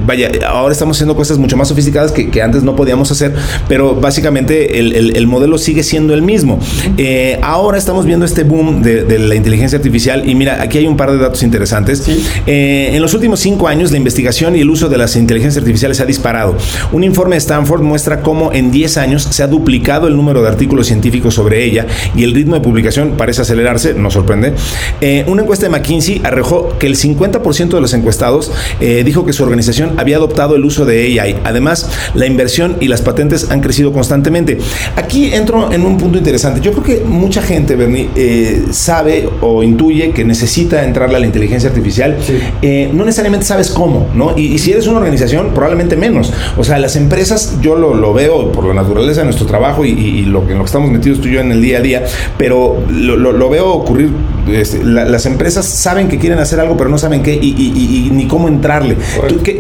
vaya, 0.06 0.30
ahora 0.46 0.72
estamos 0.72 0.96
haciendo 0.96 1.16
cosas 1.16 1.38
mucho 1.38 1.56
más 1.56 1.68
sofisticadas 1.68 2.12
que, 2.12 2.30
que 2.30 2.42
antes 2.42 2.62
no 2.62 2.76
podíamos 2.76 3.10
hacer, 3.10 3.34
pero 3.66 3.94
básicamente 3.94 4.57
el, 4.66 5.26
modelo 5.26 5.58
sigue 5.58 5.82
siendo 5.82 6.14
el 6.14 6.22
mismo. 6.22 6.58
Eh, 6.96 7.38
ahora 7.42 7.78
estamos 7.78 8.06
viendo 8.06 8.24
este 8.24 8.44
boom 8.44 8.82
de, 8.82 9.18
la 9.18 9.34
inteligencia 9.34 9.76
artificial 9.76 10.28
y 10.28 10.34
mira, 10.34 10.62
aquí 10.62 10.78
hay 10.78 10.86
un 10.86 10.96
par 10.96 11.10
de 11.12 11.18
datos 11.18 11.42
interesantes. 11.42 12.08
Eh, 12.46 12.90
en 12.94 13.02
los 13.02 13.14
últimos 13.14 13.40
cinco 13.40 13.68
años, 13.68 13.90
la 13.90 13.98
investigación 13.98 14.56
y 14.56 14.60
el 14.60 14.70
uso 14.70 14.88
de 14.88 14.98
las 14.98 15.16
inteligencias 15.16 15.62
artificiales 15.62 16.00
ha 16.00 16.06
disparado. 16.06 16.56
Un 16.92 17.04
informe 17.04 17.36
de 17.36 17.38
Stanford 17.38 17.82
muestra 17.82 18.20
cómo 18.20 18.52
en 18.52 18.70
10 18.70 18.96
años 18.96 19.28
se 19.30 19.42
ha 19.42 19.46
duplicado 19.46 20.08
el 20.08 20.16
número 20.16 20.42
de 20.42 20.48
artículos 20.48 20.86
científicos 20.86 21.34
sobre 21.34 21.64
ella 21.64 21.86
y 22.16 22.24
el 22.24 22.32
ritmo 22.32 22.54
de 22.54 22.60
publicación 22.60 23.14
parece 23.16 23.42
acelerarse, 23.42 23.94
nos 23.94 24.14
sorprende. 24.14 24.54
Eh, 25.00 25.24
una 25.26 25.42
encuesta 25.42 25.66
de 25.66 25.70
McKinsey 25.70 26.20
arrojó 26.24 26.78
que 26.78 26.86
el 26.86 26.96
50% 26.96 27.68
de 27.68 27.80
los 27.80 27.92
encuestados 27.94 28.52
dijo 28.80 29.26
que 29.26 29.32
su 29.32 29.42
organización 29.42 29.92
había 29.98 30.16
adoptado 30.16 30.56
el 30.56 30.64
uso 30.64 30.84
de 30.84 31.20
AI. 31.20 31.36
Además, 31.44 31.90
la 32.14 32.26
inversión 32.26 32.76
y 32.80 32.88
las 32.88 33.02
patentes 33.02 33.50
han 33.50 33.60
crecido 33.60 33.92
constantemente 33.92 34.47
Aquí 34.96 35.32
entro 35.32 35.72
en 35.72 35.84
un 35.84 35.98
punto 35.98 36.18
interesante. 36.18 36.60
Yo 36.60 36.72
creo 36.72 36.84
que 36.84 37.04
mucha 37.04 37.42
gente, 37.42 37.76
Bernie, 37.76 38.08
eh, 38.16 38.64
sabe 38.70 39.28
o 39.40 39.62
intuye 39.62 40.10
que 40.10 40.24
necesita 40.24 40.84
entrarle 40.84 41.16
a 41.16 41.20
la 41.20 41.26
inteligencia 41.26 41.68
artificial. 41.68 42.16
Eh, 42.62 42.90
no 42.92 43.04
necesariamente 43.04 43.46
sabes 43.46 43.70
cómo, 43.70 44.08
¿no? 44.14 44.36
Y, 44.36 44.58
si 44.58 44.72
eres 44.72 44.86
una 44.86 44.98
organización, 44.98 45.52
probablemente 45.54 45.96
menos. 45.96 46.32
O 46.56 46.64
sea, 46.64 46.78
las 46.78 46.96
empresas, 46.96 47.58
yo 47.60 47.76
lo, 47.76 48.12
veo 48.12 48.52
por 48.52 48.64
la 48.64 48.74
naturaleza 48.74 49.20
de 49.20 49.26
nuestro 49.26 49.46
trabajo 49.46 49.84
y, 49.84 50.22
lo, 50.22 50.42
en 50.42 50.56
lo 50.56 50.64
que 50.64 50.66
estamos 50.66 50.90
metidos 50.90 51.20
tú 51.20 51.28
y 51.28 51.32
yo 51.32 51.40
en 51.40 51.52
el 51.52 51.62
día 51.62 51.78
a 51.78 51.80
día, 51.80 52.04
pero 52.36 52.82
lo, 52.88 53.50
veo 53.50 53.72
ocurrir. 53.72 54.10
Este, 54.50 54.82
las 54.82 55.26
empresas 55.26 55.66
saben 55.66 56.08
que 56.08 56.18
quieren 56.18 56.38
hacer 56.38 56.58
algo, 56.60 56.76
pero 56.76 56.88
no 56.88 56.98
saben 56.98 57.22
qué 57.22 57.34
y, 57.34 58.10
ni 58.12 58.26
cómo 58.26 58.48
entrarle. 58.48 58.96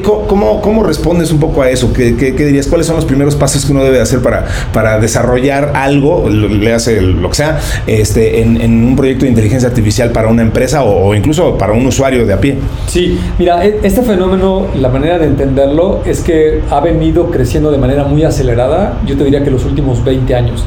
cómo, 0.02 0.82
respondes 0.82 1.30
un 1.30 1.38
poco 1.38 1.62
a 1.62 1.70
eso? 1.70 1.92
¿Qué, 1.92 2.12
dirías? 2.12 2.66
¿Cuáles 2.66 2.86
son 2.86 2.96
los 2.96 3.04
primeros 3.04 3.36
pasos 3.36 3.64
que 3.64 3.72
uno 3.72 3.84
debe 3.84 4.00
hacer 4.00 4.20
para 4.20 4.46
para 4.72 4.98
desarrollar 4.98 5.72
algo, 5.74 6.28
le 6.28 6.72
hace 6.72 7.00
lo 7.00 7.28
que 7.30 7.36
sea, 7.36 7.58
este, 7.86 8.40
en, 8.42 8.84
un 8.84 8.96
proyecto 8.96 9.24
de 9.24 9.30
inteligencia 9.30 9.68
artificial 9.68 10.10
para 10.10 10.28
una 10.28 10.42
empresa 10.42 10.82
o, 10.82 11.14
incluso 11.14 11.56
para 11.56 11.72
un 11.72 11.86
usuario 11.86 12.26
de 12.26 12.32
a 12.32 12.40
pie. 12.40 12.58
Sí, 12.86 13.18
mira, 13.38 13.64
e, 13.64 13.80
este 13.82 14.02
fenómeno, 14.02 14.66
la 14.80 14.88
manera 14.88 15.18
de 15.18 15.26
entenderlo 15.26 16.02
es 16.04 16.20
que 16.20 16.60
ha 16.70 16.80
venido 16.80 17.30
creciendo 17.30 17.70
de 17.70 17.78
manera 17.78 18.04
muy 18.04 18.24
acelerada, 18.24 19.00
yo 19.06 19.16
te 19.16 19.24
diría 19.24 19.42
que 19.42 19.50
los 19.50 19.64
últimos 19.64 20.04
20 20.04 20.34
años. 20.34 20.64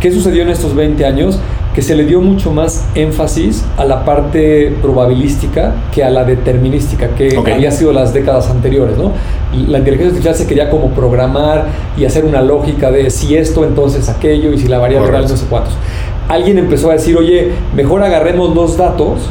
¿Qué 0.00 0.10
sucedió 0.10 0.42
en 0.42 0.50
estos 0.50 0.74
20 0.74 1.04
años? 1.06 1.38
Que 1.74 1.82
se 1.82 1.96
le 1.96 2.04
dio 2.04 2.20
mucho 2.20 2.52
más 2.52 2.86
énfasis 2.94 3.64
a 3.76 3.84
la 3.84 4.04
parte 4.04 4.76
probabilística 4.80 5.74
que 5.92 6.04
a 6.04 6.10
la 6.10 6.24
determinística, 6.24 7.08
que 7.08 7.36
había 7.36 7.70
sido 7.72 7.92
las 7.92 8.14
décadas 8.14 8.48
anteriores. 8.48 8.96
¿no? 8.96 9.12
La 9.66 9.78
inteligencia 9.78 10.10
artificial 10.10 10.34
se 10.36 10.46
quería 10.46 10.70
como 10.70 10.90
programar 10.90 11.66
y 11.96 12.04
hacer 12.04 12.24
una 12.24 12.42
lógica 12.42 12.92
de 12.92 13.10
si 13.10 13.36
esto, 13.36 13.64
entonces 13.64 14.08
aquello, 14.08 14.52
y 14.52 14.58
si 14.58 14.68
la 14.68 14.78
variable 14.78 15.10
real, 15.10 15.22
no 15.28 15.36
sé 15.36 15.46
cuántos. 15.50 15.74
Alguien 16.28 16.58
empezó 16.58 16.90
a 16.90 16.94
decir, 16.94 17.16
oye, 17.16 17.50
mejor 17.74 18.02
agarremos 18.02 18.54
los 18.54 18.76
datos 18.76 19.28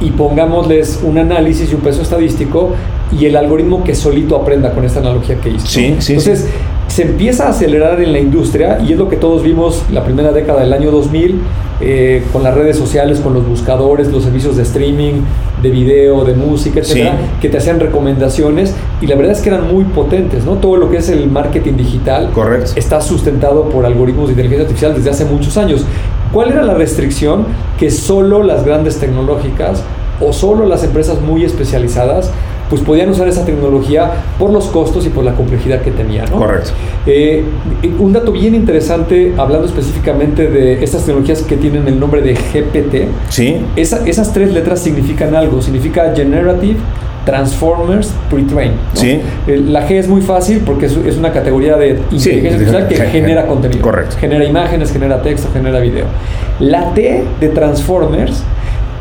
y 0.00 0.10
pongámosles 0.10 1.00
un 1.02 1.18
análisis 1.18 1.70
y 1.70 1.74
un 1.74 1.80
peso 1.80 2.02
estadístico 2.02 2.72
y 3.12 3.26
el 3.26 3.36
algoritmo 3.36 3.84
que 3.84 3.94
solito 3.94 4.36
aprenda 4.36 4.72
con 4.72 4.84
esta 4.84 5.00
analogía 5.00 5.36
que 5.36 5.50
hizo. 5.50 5.66
Sí, 5.66 5.96
sí, 6.00 6.14
Entonces, 6.14 6.48
se 6.94 7.02
empieza 7.02 7.46
a 7.46 7.48
acelerar 7.48 8.00
en 8.00 8.12
la 8.12 8.20
industria 8.20 8.78
y 8.80 8.92
es 8.92 8.98
lo 8.98 9.08
que 9.08 9.16
todos 9.16 9.42
vimos 9.42 9.82
la 9.90 10.04
primera 10.04 10.30
década 10.30 10.60
del 10.60 10.72
año 10.72 10.92
2000 10.92 11.40
eh, 11.80 12.22
con 12.32 12.44
las 12.44 12.54
redes 12.54 12.78
sociales, 12.78 13.18
con 13.18 13.34
los 13.34 13.44
buscadores, 13.44 14.12
los 14.12 14.22
servicios 14.22 14.56
de 14.56 14.62
streaming, 14.62 15.14
de 15.60 15.70
video, 15.70 16.24
de 16.24 16.34
música, 16.34 16.78
etcétera, 16.78 17.16
que 17.40 17.48
te 17.48 17.58
hacían 17.58 17.80
recomendaciones 17.80 18.76
y 19.00 19.08
la 19.08 19.16
verdad 19.16 19.32
es 19.32 19.40
que 19.40 19.48
eran 19.48 19.72
muy 19.74 19.82
potentes, 19.82 20.44
¿no? 20.44 20.52
Todo 20.52 20.76
lo 20.76 20.88
que 20.88 20.98
es 20.98 21.08
el 21.08 21.28
marketing 21.28 21.72
digital 21.72 22.30
Correcto. 22.32 22.70
está 22.76 23.00
sustentado 23.00 23.70
por 23.70 23.84
algoritmos 23.84 24.28
de 24.28 24.34
inteligencia 24.34 24.62
artificial 24.62 24.94
desde 24.94 25.10
hace 25.10 25.24
muchos 25.24 25.56
años. 25.56 25.84
¿Cuál 26.32 26.52
era 26.52 26.62
la 26.62 26.74
restricción? 26.74 27.44
Que 27.76 27.90
solo 27.90 28.44
las 28.44 28.64
grandes 28.64 29.00
tecnológicas 29.00 29.82
o 30.20 30.32
solo 30.32 30.64
las 30.64 30.84
empresas 30.84 31.20
muy 31.20 31.44
especializadas 31.44 32.30
pues 32.74 32.84
podían 32.84 33.08
usar 33.08 33.28
esa 33.28 33.44
tecnología 33.44 34.10
por 34.36 34.50
los 34.50 34.64
costos 34.66 35.06
y 35.06 35.08
por 35.08 35.22
la 35.22 35.34
complejidad 35.34 35.80
que 35.82 35.92
tenía. 35.92 36.24
¿no? 36.24 36.38
Correcto. 36.38 36.70
Eh, 37.06 37.44
un 38.00 38.12
dato 38.12 38.32
bien 38.32 38.52
interesante, 38.56 39.32
hablando 39.36 39.64
específicamente 39.66 40.48
de 40.50 40.82
estas 40.82 41.04
tecnologías 41.04 41.42
que 41.42 41.56
tienen 41.56 41.86
el 41.86 42.00
nombre 42.00 42.20
de 42.20 42.34
GPT, 42.34 43.06
Sí. 43.28 43.58
esa- 43.76 44.04
esas 44.08 44.32
tres 44.32 44.52
letras 44.52 44.80
significan 44.80 45.36
algo, 45.36 45.62
significa 45.62 46.12
Generative, 46.16 46.78
Transformers, 47.24 48.12
Pre-Train. 48.28 48.72
¿no? 48.72 49.00
Sí. 49.00 49.20
Eh, 49.46 49.62
La 49.68 49.88
G 49.88 49.92
es 49.92 50.08
muy 50.08 50.20
fácil 50.20 50.62
porque 50.66 50.86
es, 50.86 50.96
una 51.16 51.32
categoría 51.32 51.76
de 51.76 51.98
inteligencia 52.10 52.50
artificial 52.54 52.88
que 52.88 52.96
gen- 52.96 53.10
genera 53.10 53.46
contenido. 53.46 53.82
correcto. 53.82 54.16
Genera 54.18 54.44
imágenes, 54.44 54.92
genera 54.92 55.22
texto, 55.22 55.48
genera 55.52 55.78
video. 55.78 56.06
La 56.58 56.92
T 56.92 57.22
de 57.40 57.48
Transformers 57.50 58.42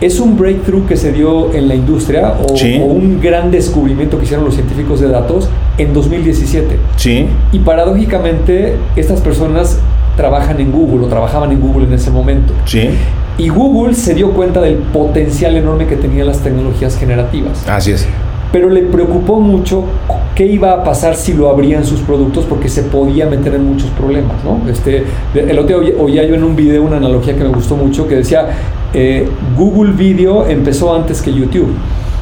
es 0.05 0.19
un 0.19 0.37
breakthrough 0.37 0.85
que 0.85 0.97
se 0.97 1.13
dio 1.13 1.53
en 1.53 1.69
la 1.69 1.75
industria 1.75 2.33
o, 2.47 2.57
Sí. 2.57 2.77
o 2.81 2.85
un 2.85 3.21
gran 3.21 3.51
descubrimiento 3.51 4.17
que 4.17 4.25
hicieron 4.25 4.43
los 4.45 4.55
científicos 4.55 4.99
de 4.99 5.07
datos 5.07 5.47
en 5.77 5.93
2017. 5.93 6.77
Sí. 6.97 7.27
Y 7.53 7.59
paradójicamente 7.59 8.75
estas 8.97 9.21
personas 9.21 9.79
trabajan 10.17 10.59
en 10.59 10.71
Google 10.71 11.05
o 11.05 11.09
trabajaban 11.09 11.51
en 11.51 11.61
Google 11.61 11.85
en 11.87 11.93
ese 11.93 12.11
momento. 12.11 12.53
Sí. 12.65 12.89
Y 13.37 13.47
Google 13.47 13.93
se 13.95 14.13
dio 14.13 14.31
cuenta 14.31 14.61
del 14.61 14.75
potencial 14.75 15.55
enorme 15.55 15.87
que 15.87 15.95
tenían 15.95 16.27
las 16.27 16.39
tecnologías 16.39 16.97
generativas. 16.97 17.67
Así 17.67 17.91
es. 17.91 18.05
Pero 18.51 18.69
le 18.69 18.81
preocupó 18.81 19.39
mucho 19.39 19.85
qué 20.35 20.45
iba 20.45 20.71
a 20.73 20.83
pasar 20.83 21.15
si 21.15 21.33
lo 21.33 21.49
abrían 21.49 21.85
sus 21.85 22.01
productos 22.01 22.45
porque 22.45 22.69
se 22.69 22.83
podía 22.83 23.25
meter 23.25 23.55
en 23.55 23.65
muchos 23.65 23.89
problemas. 23.91 24.35
¿no? 24.43 24.69
Este, 24.69 25.03
el 25.33 25.57
otro 25.57 25.79
día 25.79 25.93
oía 25.97 26.23
yo 26.25 26.35
en 26.35 26.43
un 26.43 26.55
video 26.55 26.83
una 26.83 26.97
analogía 26.97 27.35
que 27.35 27.43
me 27.43 27.49
gustó 27.49 27.75
mucho 27.75 28.07
que 28.07 28.15
decía, 28.15 28.49
eh, 28.93 29.27
Google 29.57 29.93
Video 29.93 30.47
empezó 30.47 30.93
antes 30.95 31.21
que 31.21 31.33
YouTube. 31.33 31.73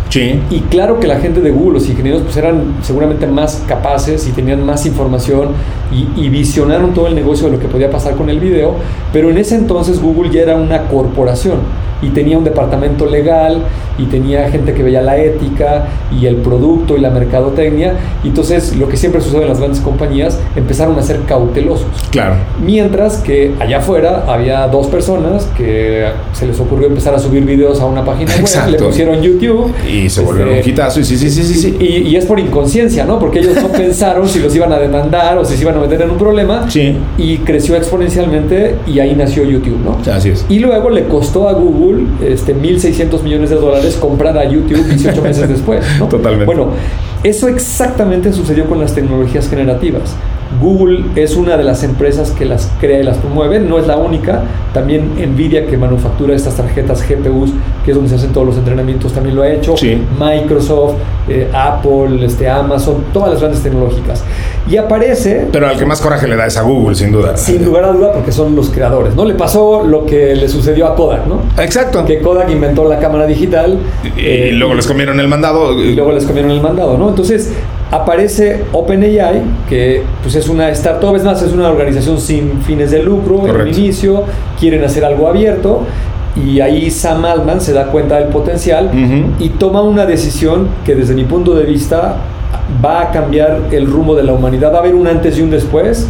Sí. 0.09 0.41
Y 0.49 0.59
claro 0.61 0.99
que 0.99 1.07
la 1.07 1.19
gente 1.19 1.39
de 1.39 1.51
Google, 1.51 1.75
los 1.75 1.89
ingenieros, 1.89 2.23
pues 2.23 2.35
eran 2.35 2.75
seguramente 2.81 3.27
más 3.27 3.63
capaces 3.65 4.27
y 4.27 4.31
tenían 4.31 4.65
más 4.65 4.85
información 4.85 5.49
y, 5.89 6.21
y 6.21 6.27
visionaron 6.27 6.93
todo 6.93 7.07
el 7.07 7.15
negocio 7.15 7.47
de 7.47 7.53
lo 7.53 7.59
que 7.59 7.69
podía 7.69 7.89
pasar 7.89 8.15
con 8.15 8.29
el 8.29 8.41
video, 8.41 8.75
pero 9.13 9.29
en 9.29 9.37
ese 9.37 9.55
entonces 9.55 10.01
Google 10.01 10.29
ya 10.29 10.41
era 10.41 10.57
una 10.57 10.89
corporación 10.89 11.59
y 12.01 12.09
tenía 12.09 12.37
un 12.37 12.43
departamento 12.43 13.05
legal 13.05 13.63
y 13.97 14.05
tenía 14.05 14.49
gente 14.49 14.73
que 14.73 14.81
veía 14.83 15.01
la 15.01 15.17
ética 15.17 15.85
y 16.19 16.25
el 16.25 16.37
producto 16.37 16.97
y 16.97 17.01
la 17.01 17.09
mercadotecnia. 17.09 17.93
Y 18.23 18.29
entonces 18.29 18.75
lo 18.75 18.87
que 18.89 18.97
siempre 18.97 19.21
sucede 19.21 19.43
en 19.43 19.49
las 19.49 19.59
grandes 19.59 19.79
compañías, 19.81 20.39
empezaron 20.55 20.97
a 20.97 21.01
ser 21.03 21.19
cautelosos. 21.27 21.87
Claro. 22.09 22.35
Mientras 22.63 23.17
que 23.17 23.51
allá 23.59 23.77
afuera 23.77 24.23
había 24.27 24.67
dos 24.67 24.87
personas 24.87 25.45
que 25.57 26.05
se 26.33 26.47
les 26.47 26.59
ocurrió 26.59 26.87
empezar 26.87 27.13
a 27.13 27.19
subir 27.19 27.45
videos 27.45 27.79
a 27.79 27.85
una 27.85 28.03
página 28.03 28.31
web, 28.31 28.39
Exacto. 28.41 28.71
le 28.71 28.77
pusieron 28.79 29.21
YouTube 29.21 29.71
Y 29.87 30.09
se 30.09 30.21
volvieron 30.21 30.53
un 30.53 30.59
Este, 30.59 30.71
hitazo. 30.71 30.99
Y 30.99 31.03
sí, 31.03 31.17
sí, 31.17 31.29
sí, 31.29 31.43
sí. 31.43 31.53
sí. 31.53 31.77
y, 31.79 31.85
y 32.09 32.15
es 32.15 32.25
por 32.25 32.39
inconsciencia, 32.39 33.05
¿no? 33.05 33.19
Porque 33.19 33.39
ellos 33.39 33.55
no 33.61 33.67
pensaron 33.71 34.27
si 34.27 34.39
los 34.39 34.55
iban 34.55 34.71
a 34.73 34.79
demandar 34.79 35.37
o 35.37 35.45
si 35.45 35.55
se 35.55 35.61
iban 35.63 35.75
a 35.77 35.79
meter 35.79 36.01
en 36.01 36.11
un 36.11 36.17
problema. 36.17 36.69
Sí. 36.69 36.97
Y 37.17 37.37
creció 37.39 37.75
exponencialmente 37.75 38.75
y 38.87 38.99
ahí 38.99 39.13
nació 39.15 39.43
YouTube, 39.43 39.77
¿no? 39.83 39.97
Así 40.11 40.29
es. 40.29 40.45
Y 40.49 40.59
luego 40.59 40.89
le 40.89 41.05
costó 41.05 41.47
a 41.47 41.53
Google 41.53 41.90
este, 42.21 42.55
1.600 42.55 43.23
millones 43.23 43.49
de 43.49 43.55
dólares 43.55 43.97
comprar 43.99 44.37
a 44.37 44.45
YouTube 44.49 44.85
18 44.85 45.21
meses 45.21 45.49
después, 45.49 45.83
¿no? 45.99 46.07
Totalmente. 46.09 46.45
Bueno, 46.45 46.69
eso 47.23 47.47
exactamente 47.47 48.33
sucedió 48.33 48.65
con 48.67 48.79
las 48.79 48.93
tecnologías 48.93 49.49
generativas. 49.49 50.15
Google 50.59 51.05
es 51.15 51.35
una 51.35 51.55
de 51.57 51.63
las 51.63 51.83
empresas 51.83 52.31
que 52.31 52.45
las 52.45 52.71
crea 52.79 52.99
y 52.99 53.03
las 53.03 53.17
promueve, 53.17 53.59
no 53.59 53.77
es 53.79 53.87
la 53.87 53.97
única. 53.97 54.43
También 54.73 55.11
Nvidia, 55.17 55.65
que 55.67 55.77
manufactura 55.77 56.35
estas 56.35 56.55
tarjetas 56.55 57.03
GPUs, 57.07 57.51
que 57.85 57.91
es 57.91 57.95
donde 57.95 58.09
se 58.09 58.15
hacen 58.15 58.31
todos 58.33 58.47
los 58.47 58.57
entrenamientos, 58.57 59.13
también 59.13 59.35
lo 59.35 59.43
ha 59.43 59.49
hecho. 59.49 59.77
Sí. 59.77 60.01
Microsoft, 60.19 60.95
eh, 61.29 61.49
Apple, 61.53 62.25
este, 62.25 62.49
Amazon, 62.49 63.03
todas 63.13 63.31
las 63.31 63.39
grandes 63.39 63.61
tecnológicas. 63.63 64.23
Y 64.69 64.77
aparece 64.77 65.47
Pero 65.51 65.67
al 65.67 65.77
que 65.77 65.85
más 65.85 65.99
coraje 66.01 66.27
le 66.27 66.35
da 66.35 66.45
es 66.45 66.57
a 66.57 66.61
Google, 66.61 66.95
sin 66.95 67.11
duda. 67.11 67.35
sin 67.37 67.63
lugar 67.65 67.83
a 67.85 67.91
duda 67.91 68.11
porque 68.13 68.31
son 68.31 68.55
los 68.55 68.69
creadores, 68.69 69.15
¿no? 69.15 69.25
Le 69.25 69.33
pasó 69.33 69.83
lo 69.85 70.05
que 70.05 70.35
le 70.35 70.47
sucedió 70.47 70.87
a 70.87 70.95
Kodak, 70.95 71.25
¿no? 71.27 71.41
Exacto. 71.61 72.05
Que 72.05 72.19
Kodak 72.19 72.49
inventó 72.51 72.87
la 72.87 72.99
cámara 72.99 73.25
digital 73.25 73.79
Y, 74.03 74.19
eh, 74.19 74.49
y 74.51 74.55
luego 74.55 74.73
les 74.75 74.85
comieron 74.87 75.19
el 75.19 75.27
mandado. 75.27 75.81
y 75.81 75.95
luego 75.95 76.11
les 76.11 76.25
comieron 76.25 76.51
el 76.51 76.61
mandado, 76.61 76.97
¿no? 76.97 77.09
Entonces 77.09 77.51
aparece 77.91 78.63
OpenAI, 78.71 79.41
que 79.67 80.03
pues 80.23 80.35
es 80.35 80.47
una 80.49 80.69
startup, 80.69 81.15
es 81.15 81.23
más, 81.23 81.41
es 81.41 81.51
una 81.53 81.69
organización 81.69 82.19
sin 82.19 82.61
fines 82.61 82.91
de 82.91 83.03
lucro 83.03 83.35
en 83.41 83.47
Correcto. 83.47 83.63
un 83.77 83.83
inicio, 83.83 84.23
quieren 84.59 84.83
hacer 84.83 85.03
algo 85.05 85.27
abierto 85.27 85.81
y 86.35 86.61
ahí 86.61 86.89
Sam 86.89 87.25
Altman 87.25 87.59
se 87.59 87.73
da 87.73 87.87
cuenta 87.87 88.17
del 88.17 88.29
potencial 88.29 88.85
Ujú. 88.87 89.43
y 89.43 89.49
toma 89.49 89.81
una 89.81 90.05
decisión 90.05 90.67
que 90.85 90.95
desde 90.95 91.13
mi 91.13 91.25
punto 91.25 91.53
de 91.53 91.65
vista 91.65 92.15
va 92.83 93.01
a 93.01 93.11
cambiar 93.11 93.59
el 93.71 93.85
rumbo 93.85 94.15
de 94.15 94.23
la 94.23 94.31
humanidad, 94.33 94.71
va 94.73 94.77
a 94.77 94.79
haber 94.79 94.95
un 94.95 95.07
antes 95.07 95.37
y 95.37 95.41
un 95.41 95.49
después. 95.51 96.07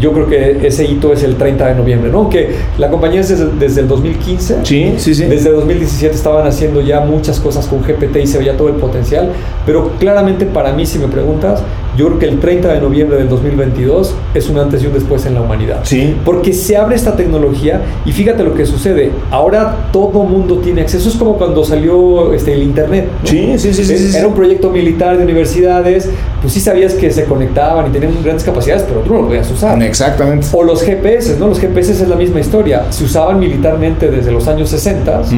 Yo 0.00 0.12
creo 0.12 0.26
que 0.26 0.66
ese 0.66 0.84
hito 0.84 1.12
es 1.12 1.22
el 1.22 1.36
30 1.36 1.66
de 1.68 1.74
noviembre, 1.74 2.10
¿no? 2.10 2.18
Aunque 2.18 2.56
la 2.78 2.88
compañía 2.88 3.20
es 3.20 3.28
desde, 3.28 3.50
desde 3.58 3.82
el 3.82 3.88
2015. 3.88 4.60
Sí, 4.64 4.94
sí, 4.96 5.14
sí. 5.14 5.24
Desde 5.26 5.50
2017 5.50 6.14
estaban 6.14 6.46
haciendo 6.46 6.80
ya 6.80 7.00
muchas 7.00 7.38
cosas 7.38 7.66
con 7.66 7.82
GPT 7.82 8.16
y 8.16 8.26
se 8.26 8.38
veía 8.38 8.56
todo 8.56 8.68
el 8.68 8.76
potencial, 8.76 9.30
pero 9.66 9.92
claramente 9.98 10.46
para 10.46 10.72
mí, 10.72 10.86
si 10.86 10.98
me 10.98 11.08
preguntas, 11.08 11.62
yo 12.00 12.06
creo 12.06 12.18
que 12.18 12.26
el 12.26 12.38
30 12.40 12.72
de 12.72 12.80
noviembre 12.80 13.18
del 13.18 13.28
2022 13.28 14.14
es 14.34 14.48
un 14.48 14.58
antes 14.58 14.82
y 14.82 14.86
un 14.86 14.94
después 14.94 15.26
en 15.26 15.34
la 15.34 15.42
humanidad. 15.42 15.80
Sí. 15.82 16.16
Porque 16.24 16.52
se 16.54 16.76
abre 16.76 16.96
esta 16.96 17.14
tecnología 17.14 17.82
y 18.06 18.12
fíjate 18.12 18.42
lo 18.42 18.54
que 18.54 18.64
sucede. 18.64 19.10
Ahora 19.30 19.88
todo 19.92 20.22
mundo 20.24 20.56
tiene 20.58 20.80
acceso. 20.80 21.10
Es 21.10 21.16
como 21.16 21.36
cuando 21.36 21.62
salió 21.62 22.32
este, 22.32 22.54
el 22.54 22.62
Internet. 22.62 23.06
¿no? 23.22 23.28
Sí, 23.28 23.58
sí, 23.58 23.74
sí, 23.74 23.84
sí. 23.84 24.16
Era 24.16 24.26
un 24.28 24.34
proyecto 24.34 24.70
militar 24.70 25.18
de 25.18 25.24
universidades. 25.24 26.08
Pues 26.40 26.54
sí 26.54 26.60
sabías 26.60 26.94
que 26.94 27.10
se 27.10 27.24
conectaban 27.24 27.88
y 27.88 27.90
tenían 27.92 28.14
grandes 28.24 28.44
capacidades, 28.44 28.82
pero 28.88 29.00
tú 29.00 29.12
no 29.12 29.20
lo 29.22 29.26
podías 29.28 29.50
usar. 29.50 29.82
Exactamente. 29.82 30.46
O 30.52 30.62
los 30.64 30.82
GPS, 30.82 31.36
¿no? 31.38 31.48
Los 31.48 31.60
GPS 31.60 31.92
es 31.92 32.08
la 32.08 32.16
misma 32.16 32.40
historia. 32.40 32.84
Se 32.90 33.04
usaban 33.04 33.38
militarmente 33.38 34.10
desde 34.10 34.32
los 34.32 34.48
años 34.48 34.70
60, 34.70 35.20
Ujú. 35.20 35.34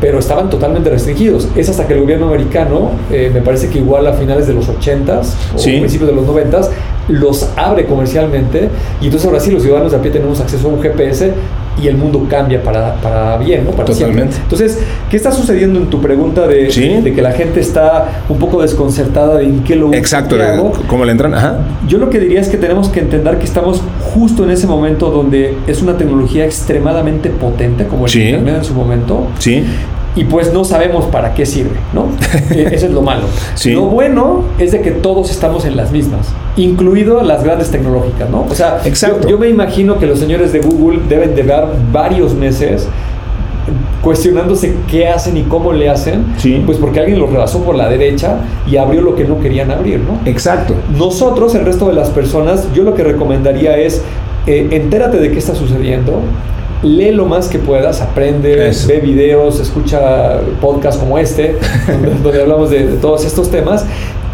pero 0.00 0.18
estaban 0.18 0.48
totalmente 0.48 0.88
restringidos. 0.88 1.46
Es 1.56 1.68
hasta 1.68 1.86
que 1.86 1.92
el 1.92 2.00
gobierno 2.00 2.28
americano, 2.28 2.92
eh, 3.10 3.30
me 3.34 3.42
parece 3.42 3.68
que 3.68 3.80
igual 3.80 4.06
a 4.06 4.14
finales 4.14 4.46
de 4.46 4.54
los 4.54 4.66
80s 4.66 5.34
o 5.54 5.58
Sí. 5.58 5.78
principios 5.78 6.05
de 6.06 6.12
los 6.12 6.24
90s, 6.26 6.68
los 7.08 7.48
abre 7.56 7.86
comercialmente 7.86 8.68
y 9.00 9.04
entonces 9.06 9.26
ahora 9.26 9.40
sí 9.40 9.50
los 9.50 9.62
ciudadanos 9.62 9.92
de 9.92 9.98
a 9.98 10.02
pie 10.02 10.10
tenemos 10.10 10.40
acceso 10.40 10.68
a 10.68 10.70
un 10.72 10.80
GPS 10.82 11.32
y 11.80 11.88
el 11.88 11.96
mundo 11.98 12.26
cambia 12.30 12.62
para, 12.62 12.94
para 12.96 13.36
bien, 13.36 13.64
¿no? 13.66 13.70
Para 13.72 13.84
Totalmente. 13.84 14.32
siempre. 14.32 14.42
Entonces, 14.44 14.78
¿qué 15.10 15.16
está 15.18 15.30
sucediendo 15.30 15.78
en 15.78 15.86
tu 15.90 16.00
pregunta 16.00 16.46
de, 16.46 16.70
Sí. 16.70 16.88
de 17.02 17.12
que 17.12 17.20
la 17.20 17.32
gente 17.32 17.60
está 17.60 18.22
un 18.30 18.38
poco 18.38 18.62
desconcertada 18.62 19.36
de 19.36 19.44
en 19.44 19.62
qué 19.62 19.76
lo 19.76 19.92
Exacto. 19.92 20.36
hago? 20.42 20.72
¿Cómo 20.88 21.04
le 21.04 21.12
entran? 21.12 21.34
Ajá. 21.34 21.58
Yo 21.86 21.98
lo 21.98 22.08
que 22.08 22.18
diría 22.18 22.40
es 22.40 22.48
que 22.48 22.56
tenemos 22.56 22.88
que 22.88 23.00
entender 23.00 23.36
que 23.38 23.44
estamos 23.44 23.82
justo 24.14 24.44
en 24.44 24.52
ese 24.52 24.66
momento 24.66 25.10
donde 25.10 25.54
es 25.66 25.82
una 25.82 25.98
tecnología 25.98 26.46
extremadamente 26.46 27.28
potente, 27.28 27.86
como 27.86 28.06
el 28.06 28.10
Sí. 28.10 28.22
Internet 28.22 28.56
en 28.56 28.64
su 28.64 28.72
momento, 28.72 29.26
Sí. 29.38 29.62
Y 30.16 30.24
pues 30.24 30.52
no 30.52 30.64
sabemos 30.64 31.04
para 31.06 31.34
qué 31.34 31.46
sirve, 31.46 31.76
¿no? 31.92 32.06
Eh, 32.50 32.68
Eso 32.72 32.86
es 32.86 32.92
lo 32.92 33.02
malo. 33.02 33.24
Sí. 33.54 33.72
Lo 33.72 33.82
bueno 33.82 34.42
es 34.58 34.72
de 34.72 34.80
que 34.80 34.90
todos 34.90 35.30
estamos 35.30 35.64
en 35.66 35.76
las 35.76 35.92
mismas, 35.92 36.28
incluido 36.56 37.22
las 37.22 37.44
grandes 37.44 37.70
tecnológicas, 37.70 38.28
¿no? 38.30 38.46
O 38.50 38.54
sea, 38.54 38.80
Exacto. 38.84 39.22
Yo, 39.24 39.30
yo 39.30 39.38
me 39.38 39.48
imagino 39.48 39.98
que 39.98 40.06
los 40.06 40.18
señores 40.18 40.52
de 40.52 40.60
Google 40.60 41.00
deben 41.08 41.34
de 41.34 41.42
dar 41.44 41.68
varios 41.92 42.34
meses 42.34 42.88
cuestionándose 44.02 44.74
qué 44.88 45.08
hacen 45.08 45.36
y 45.36 45.42
cómo 45.42 45.72
le 45.72 45.88
hacen, 45.88 46.24
Sí. 46.38 46.62
pues 46.64 46.78
porque 46.78 47.00
alguien 47.00 47.18
los 47.18 47.30
rebasó 47.30 47.62
por 47.64 47.74
la 47.74 47.88
derecha 47.88 48.36
y 48.70 48.76
abrió 48.76 49.02
lo 49.02 49.16
que 49.16 49.24
no 49.24 49.40
querían 49.40 49.70
abrir, 49.72 50.00
¿no? 50.00 50.20
Exacto. 50.30 50.74
Nosotros, 50.96 51.54
el 51.56 51.64
resto 51.64 51.88
de 51.88 51.94
las 51.94 52.10
personas, 52.10 52.68
yo 52.72 52.84
lo 52.84 52.94
que 52.94 53.02
recomendaría 53.02 53.76
es 53.78 54.02
eh, 54.46 54.68
entérate 54.70 55.18
de 55.18 55.32
qué 55.32 55.38
está 55.38 55.56
sucediendo, 55.56 56.20
lee 56.82 57.10
lo 57.12 57.26
más 57.26 57.48
que 57.48 57.58
puedas, 57.58 58.00
aprende, 58.00 58.68
Eso. 58.68 58.88
ve 58.88 59.00
videos, 59.00 59.60
escucha 59.60 60.40
podcasts 60.60 61.00
como 61.00 61.18
este, 61.18 61.56
donde, 61.86 62.14
donde 62.22 62.42
hablamos 62.42 62.70
de, 62.70 62.86
de 62.86 62.96
todos 62.98 63.24
estos 63.24 63.50
temas. 63.50 63.84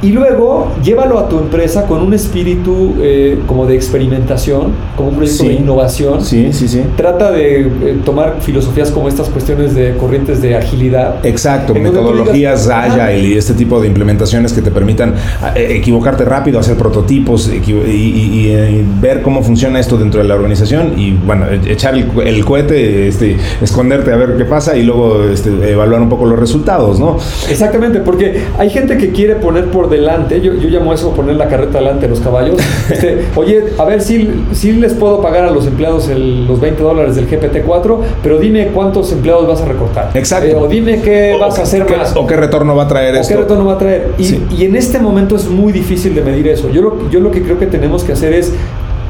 Y 0.02 0.10
luego 0.10 0.72
llévalo 0.82 1.20
a 1.20 1.28
tu 1.28 1.38
empresa 1.38 1.86
con 1.86 2.02
un 2.02 2.12
espíritu 2.12 2.96
eh, 3.00 3.38
como 3.46 3.66
de 3.66 3.76
experimentación, 3.76 4.72
como 4.96 5.10
un 5.10 5.16
proyecto 5.16 5.44
de 5.44 5.54
innovación. 5.54 6.24
Sí, 6.24 6.52
sí, 6.52 6.66
sí. 6.66 6.82
Trata 6.96 7.30
de 7.30 7.60
eh, 7.60 7.98
tomar 8.04 8.38
filosofías 8.40 8.90
como 8.90 9.08
estas 9.08 9.28
cuestiones 9.28 9.76
de 9.76 9.96
corrientes 9.96 10.42
de 10.42 10.56
agilidad. 10.56 11.24
Exacto, 11.24 11.72
metodologías 11.72 12.68
Agile 12.68 13.20
y 13.20 13.34
este 13.34 13.54
tipo 13.54 13.80
de 13.80 13.86
implementaciones 13.86 14.52
que 14.52 14.60
te 14.60 14.72
permitan 14.72 15.14
eh, 15.54 15.68
equivocarte 15.76 16.24
rápido, 16.24 16.58
hacer 16.58 16.76
prototipos 16.76 17.48
y, 17.48 18.52
ver 19.00 19.22
cómo 19.22 19.42
funciona 19.42 19.78
esto 19.78 19.96
dentro 19.96 20.20
de 20.20 20.28
la 20.28 20.34
organización 20.34 20.98
y 20.98 21.12
bueno, 21.12 21.46
e-, 21.46 21.72
echar 21.72 21.94
el, 21.94 22.44
cohete, 22.44 23.06
este, 23.06 23.36
esconderte 23.60 24.12
a 24.12 24.16
ver 24.16 24.36
qué 24.36 24.44
pasa 24.44 24.76
y 24.76 24.82
luego 24.82 25.22
este, 25.24 25.50
evaluar 25.70 26.02
un 26.02 26.08
poco 26.08 26.26
los 26.26 26.38
resultados, 26.38 26.98
¿no? 26.98 27.18
Exactamente, 27.48 28.00
porque 28.00 28.42
hay 28.58 28.68
gente 28.68 28.98
que 28.98 29.10
quiere 29.10 29.36
poner 29.36 29.66
por 29.66 29.91
delante, 29.92 30.40
yo, 30.40 30.54
yo 30.54 30.68
llamo 30.68 30.92
eso 30.92 31.10
poner 31.12 31.36
la 31.36 31.48
carreta 31.48 31.78
delante 31.78 32.02
de 32.02 32.08
los 32.08 32.20
caballos. 32.20 32.56
Este, 32.92 33.26
oye, 33.36 33.64
a 33.78 33.84
ver 33.84 34.02
si, 34.02 34.44
si 34.52 34.72
les 34.72 34.92
puedo 34.92 35.22
pagar 35.22 35.44
a 35.44 35.50
los 35.50 35.66
empleados 35.66 36.08
los 36.08 36.60
20 36.60 36.82
dólares 36.82 37.16
del 37.16 37.28
GPT-4, 37.28 37.96
pero 38.22 38.38
dime 38.38 38.68
cuántos 38.68 39.12
empleados 39.12 39.46
vas 39.46 39.62
a 39.62 39.64
recortar. 39.66 40.10
Exacto. 40.14 40.48
Eh, 40.48 40.54
o 40.54 40.66
dime 40.66 41.00
qué 41.00 41.36
vas 41.40 41.58
a 41.58 41.62
hacer 41.62 41.88
más. 41.88 42.14
O 42.16 42.26
qué 42.26 42.36
retorno 42.36 42.74
va 42.74 42.84
a 42.84 42.88
traer 42.88 43.16
o 43.16 43.26
qué 43.26 43.36
retorno 43.36 43.64
va 43.64 43.74
a 43.74 43.78
traer. 43.78 44.12
Y, 44.18 44.42
y, 44.54 44.64
en 44.64 44.76
este 44.76 44.98
momento 44.98 45.36
es 45.36 45.48
muy 45.48 45.72
difícil 45.72 46.14
de 46.14 46.22
medir 46.22 46.48
eso. 46.48 46.70
Yo 46.70 46.82
lo, 46.82 47.10
yo 47.10 47.20
lo 47.20 47.30
que 47.30 47.42
creo 47.42 47.58
que 47.58 47.66
tenemos 47.66 48.04
que 48.04 48.12
hacer 48.12 48.32
es 48.32 48.52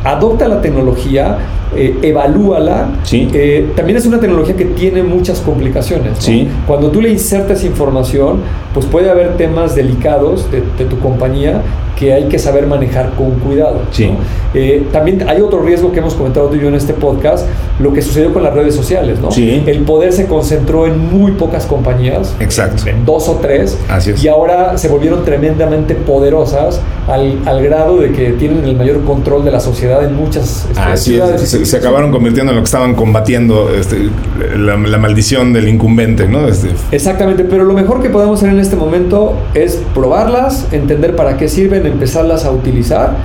adopta 0.05 0.49
la 0.49 0.61
tecnología, 0.61 1.39
eh, 1.75 1.99
evalúala. 2.03 2.89
Sí. 3.03 3.29
Eh, 3.33 3.73
también 3.75 3.97
es 3.97 4.07
una 4.07 4.21
tecnología 4.21 4.57
que 4.57 4.67
tiene 4.67 5.03
muchas 5.03 5.41
complicaciones. 5.41 6.19
Sí. 6.19 6.49
Cuando 6.67 6.91
tú 6.91 7.01
le 7.01 7.11
insertas 7.11 7.65
información, 7.65 8.41
pues 8.75 8.87
puede 8.87 9.11
haber 9.11 9.37
temas 9.37 9.75
delicados 9.75 10.51
de, 10.51 10.61
tu 10.85 10.99
compañía 10.99 11.63
que 11.99 12.13
hay 12.13 12.25
que 12.25 12.39
saber 12.39 12.67
manejar 12.67 13.13
con 13.15 13.31
cuidado. 13.33 13.83
Sí. 13.93 14.11
Eh, 14.55 14.87
también 14.93 15.29
hay 15.29 15.41
otro 15.41 15.63
riesgo 15.63 15.93
que 15.93 16.01
hemos 16.01 16.15
comentado 16.15 16.49
tú 16.49 16.57
y 16.57 16.61
yo 16.61 16.69
en 16.69 16.75
este 16.75 16.95
podcast, 16.95 17.47
lo 17.79 17.93
que 17.93 18.03
sucedió 18.03 18.33
con 18.33 18.43
las 18.43 18.53
redes 18.53 18.75
sociales. 18.75 19.21
¿no? 19.21 19.31
Sí. 19.31 19.63
El 19.67 19.83
poder 19.83 20.13
se 20.13 20.27
concentró 20.27 20.87
en 20.87 20.99
muy 20.99 21.33
pocas 21.33 21.65
compañías. 21.65 22.35
Exacto. 22.41 22.83
En 22.87 23.05
dos 23.05 23.29
o 23.29 23.37
tres. 23.41 23.79
Así 23.89 24.11
es. 24.11 24.25
Y 24.25 24.29
ahora 24.29 24.77
se 24.77 24.89
volvieron 24.89 25.25
tremendamente 25.25 25.95
poderosas 25.95 26.81
al, 27.09 27.39
al 27.47 27.63
grado 27.63 27.99
de 27.99 28.11
que 28.11 28.33
tienen 28.33 28.65
el 28.65 28.77
mayor 28.77 29.05
control 29.05 29.45
de 29.45 29.53
la 29.53 29.61
sociedad 29.61 29.92
en 30.01 30.15
muchas 30.15 30.67
este, 30.71 30.97
ciudades 30.97 31.51
se 31.51 31.77
acabaron 31.77 32.11
convirtiendo 32.11 32.53
en 32.53 32.57
lo 32.57 32.63
que 32.63 32.67
estaban 32.67 32.95
combatiendo 32.95 33.71
este, 33.75 34.11
la, 34.57 34.77
maldición 34.77 35.53
del 35.53 35.69
incumbente, 35.69 36.29
¿no? 36.29 36.49
Este. 36.49 36.71
Exactamente, 36.93 37.45
pero 37.45 37.65
lo 37.65 37.75
mejor 37.75 38.01
que 38.01 38.09
podemos 38.09 38.39
hacer 38.39 38.51
en 38.51 38.61
este 38.61 38.77
momento 38.77 39.37
es 39.55 39.83
probarlas, 39.95 40.69
entender 40.73 41.17
para 41.17 41.37
qué 41.37 41.49
sirven, 41.49 41.87
empezarlas 41.87 42.45
a 42.45 42.53
utilizar 42.53 43.17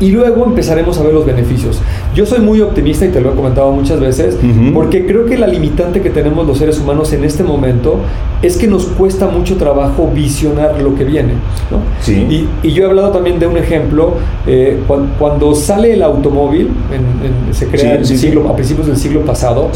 y 0.00 0.10
luego 0.10 0.44
empezaremos 0.44 0.98
a 0.98 1.02
ver 1.02 1.14
los 1.14 1.24
beneficios. 1.24 1.80
Yo 2.14 2.26
soy 2.26 2.40
muy 2.40 2.60
optimista 2.60 3.04
y 3.04 3.08
te 3.08 3.20
lo 3.20 3.32
he 3.32 3.34
comentado 3.34 3.70
muchas 3.70 4.00
veces, 4.00 4.36
porque 4.72 5.06
creo 5.06 5.26
que 5.26 5.38
la 5.38 5.46
limitante 5.46 6.00
que 6.00 6.10
tenemos 6.10 6.46
los 6.46 6.58
seres 6.58 6.78
humanos 6.80 7.12
en 7.12 7.24
este 7.24 7.44
momento 7.44 7.98
es 8.42 8.56
que 8.56 8.66
nos 8.66 8.86
cuesta 8.86 9.26
mucho 9.26 9.56
trabajo 9.56 10.10
visionar 10.12 10.82
lo 10.82 10.94
que 10.94 11.04
viene. 11.04 11.34
Sí. 12.00 12.48
Y, 12.62 12.72
yo 12.74 12.84
he 12.84 12.86
hablado 12.86 13.10
también 13.10 13.38
de 13.38 13.46
un 13.46 13.56
ejemplo, 13.56 14.14
eh, 14.46 14.80
cuando, 15.18 15.54
sale 15.54 15.92
el 15.92 16.02
automóvil, 16.02 16.70
se 17.52 17.68
crea 17.68 18.04
siglo, 18.04 18.48
a 18.48 18.56
principios 18.56 18.88
del 18.88 18.96
siglo 18.96 19.20
pasado, 19.20 19.70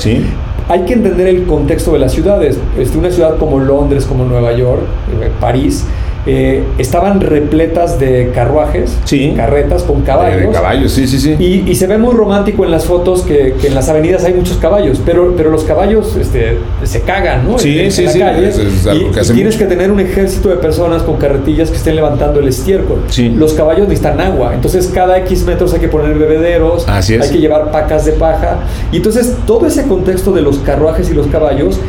hay 0.68 0.82
que 0.82 0.92
entender 0.92 1.28
el 1.28 1.44
contexto 1.44 1.92
de 1.92 1.98
las 2.00 2.12
ciudades. 2.12 2.58
Este, 2.78 2.98
una 2.98 3.10
ciudad 3.10 3.38
como 3.38 3.58
Londres, 3.58 4.04
como 4.04 4.24
Nueva 4.24 4.52
York, 4.52 4.82
eh, 5.22 5.30
París, 5.40 5.86
eh, 6.30 6.62
estaban 6.76 7.22
repletas 7.22 7.98
de 7.98 8.32
carruajes, 8.34 8.98
carretas 9.34 9.82
con 9.84 10.02
caballos. 10.02 10.42
De 10.42 10.50
caballos, 10.50 10.92
sí, 10.92 11.06
sí, 11.08 11.18
sí. 11.18 11.64
Y, 11.66 11.74
se 11.74 11.86
ve 11.86 11.96
muy 11.96 12.12
romántico 12.14 12.66
en 12.66 12.70
las 12.70 12.84
fotos 12.84 13.22
que, 13.22 13.54
en 13.62 13.74
las 13.74 13.88
avenidas 13.88 14.24
hay 14.24 14.34
muchos 14.34 14.58
caballos, 14.58 15.00
pero, 15.06 15.34
pero 15.38 15.50
los 15.50 15.64
caballos 15.64 16.16
este, 16.16 16.58
se 16.84 17.00
cagan, 17.00 17.48
¿no? 17.48 17.58
Sí, 17.58 17.90
sí, 17.90 18.06
sí. 18.08 18.20
y, 18.20 19.32
tienes 19.32 19.56
que 19.56 19.64
tener 19.64 19.90
un 19.90 20.00
ejército 20.00 20.50
de 20.50 20.56
personas 20.56 21.02
con 21.02 21.16
carretillas 21.16 21.70
que 21.70 21.78
estén 21.78 21.96
levantando 21.96 22.40
el 22.40 22.48
estiércol. 22.48 23.00
Los 23.34 23.54
caballos 23.54 23.88
necesitan 23.88 24.20
agua, 24.20 24.52
entonces 24.54 24.90
cada 24.92 25.16
X 25.20 25.44
metros 25.44 25.72
hay 25.72 25.80
que 25.80 25.88
poner 25.88 26.18
bebederos, 26.18 26.86
Así 26.86 27.14
hay 27.14 27.30
que 27.30 27.38
llevar 27.38 27.70
pacas 27.70 28.04
de 28.04 28.12
paja. 28.12 28.58
Y 28.92 28.98
entonces 28.98 29.34
todo 29.46 29.66
ese 29.66 29.84
contexto 29.84 30.32
de 30.32 30.42
los 30.42 30.58
carruajes 30.58 31.10
y 31.10 31.14
los 31.14 31.26
caballos 31.28 31.80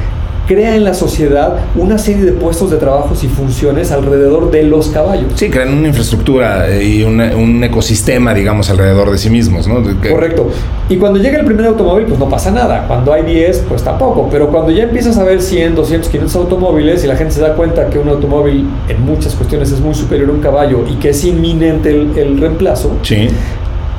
crea 0.50 0.76
en 0.76 0.84
la 0.84 0.96
sociedad 0.96 1.58
una 1.76 2.00
serie 2.00 2.26
de 2.26 2.32
puestos 2.32 2.72
de 2.72 2.78
trabajos 2.78 3.24
y 3.24 3.28
funciones 3.28 3.92
alrededor 3.92 4.50
de 4.50 4.64
los 4.64 4.88
caballos. 4.88 5.32
Sí, 5.36 5.48
crean 5.52 5.72
una 5.72 5.90
infraestructura 5.90 6.68
eh, 6.68 6.84
y 6.84 7.04
un 7.04 7.64
ecosistema, 7.64 8.34
digamos, 8.34 8.68
alrededor 8.72 9.12
de 9.12 9.20
sí 9.20 9.30
mismos, 9.30 9.68
¿no? 9.68 9.84
Correcto. 10.10 10.50
Y 10.90 10.98
cuando 10.98 11.20
llega 11.20 11.38
el 11.38 11.46
primer 11.46 11.68
automóvil, 11.68 12.08
pues 12.08 12.20
no 12.20 12.28
pasa 12.28 12.50
nada. 12.50 12.88
Cuando 12.88 13.14
hay 13.14 13.22
10, 13.22 13.66
pues 13.70 13.84
tampoco. 13.84 14.28
Pero 14.32 14.50
cuando 14.50 14.72
ya 14.72 14.86
empiezas 14.86 15.20
a 15.20 15.24
ver 15.24 15.40
100, 15.40 15.76
200, 15.76 16.10
500 16.10 16.36
automóviles 16.36 17.04
y 17.04 17.08
la 17.08 17.16
gente 17.16 17.36
se 17.36 17.42
da 17.42 17.54
cuenta 17.54 17.88
que 17.92 18.00
un 18.00 18.10
automóvil 18.10 18.68
en 18.88 19.06
muchas 19.06 19.36
cuestiones 19.36 19.72
es 19.72 19.80
muy 19.80 19.94
superior 19.94 20.30
a 20.30 20.34
un 20.34 20.42
caballo 20.42 20.84
y 20.90 20.96
que 20.96 21.10
es 21.10 21.24
inminente 21.26 21.92
el, 21.92 22.40
reemplazo, 22.40 22.98
sí. 23.04 23.28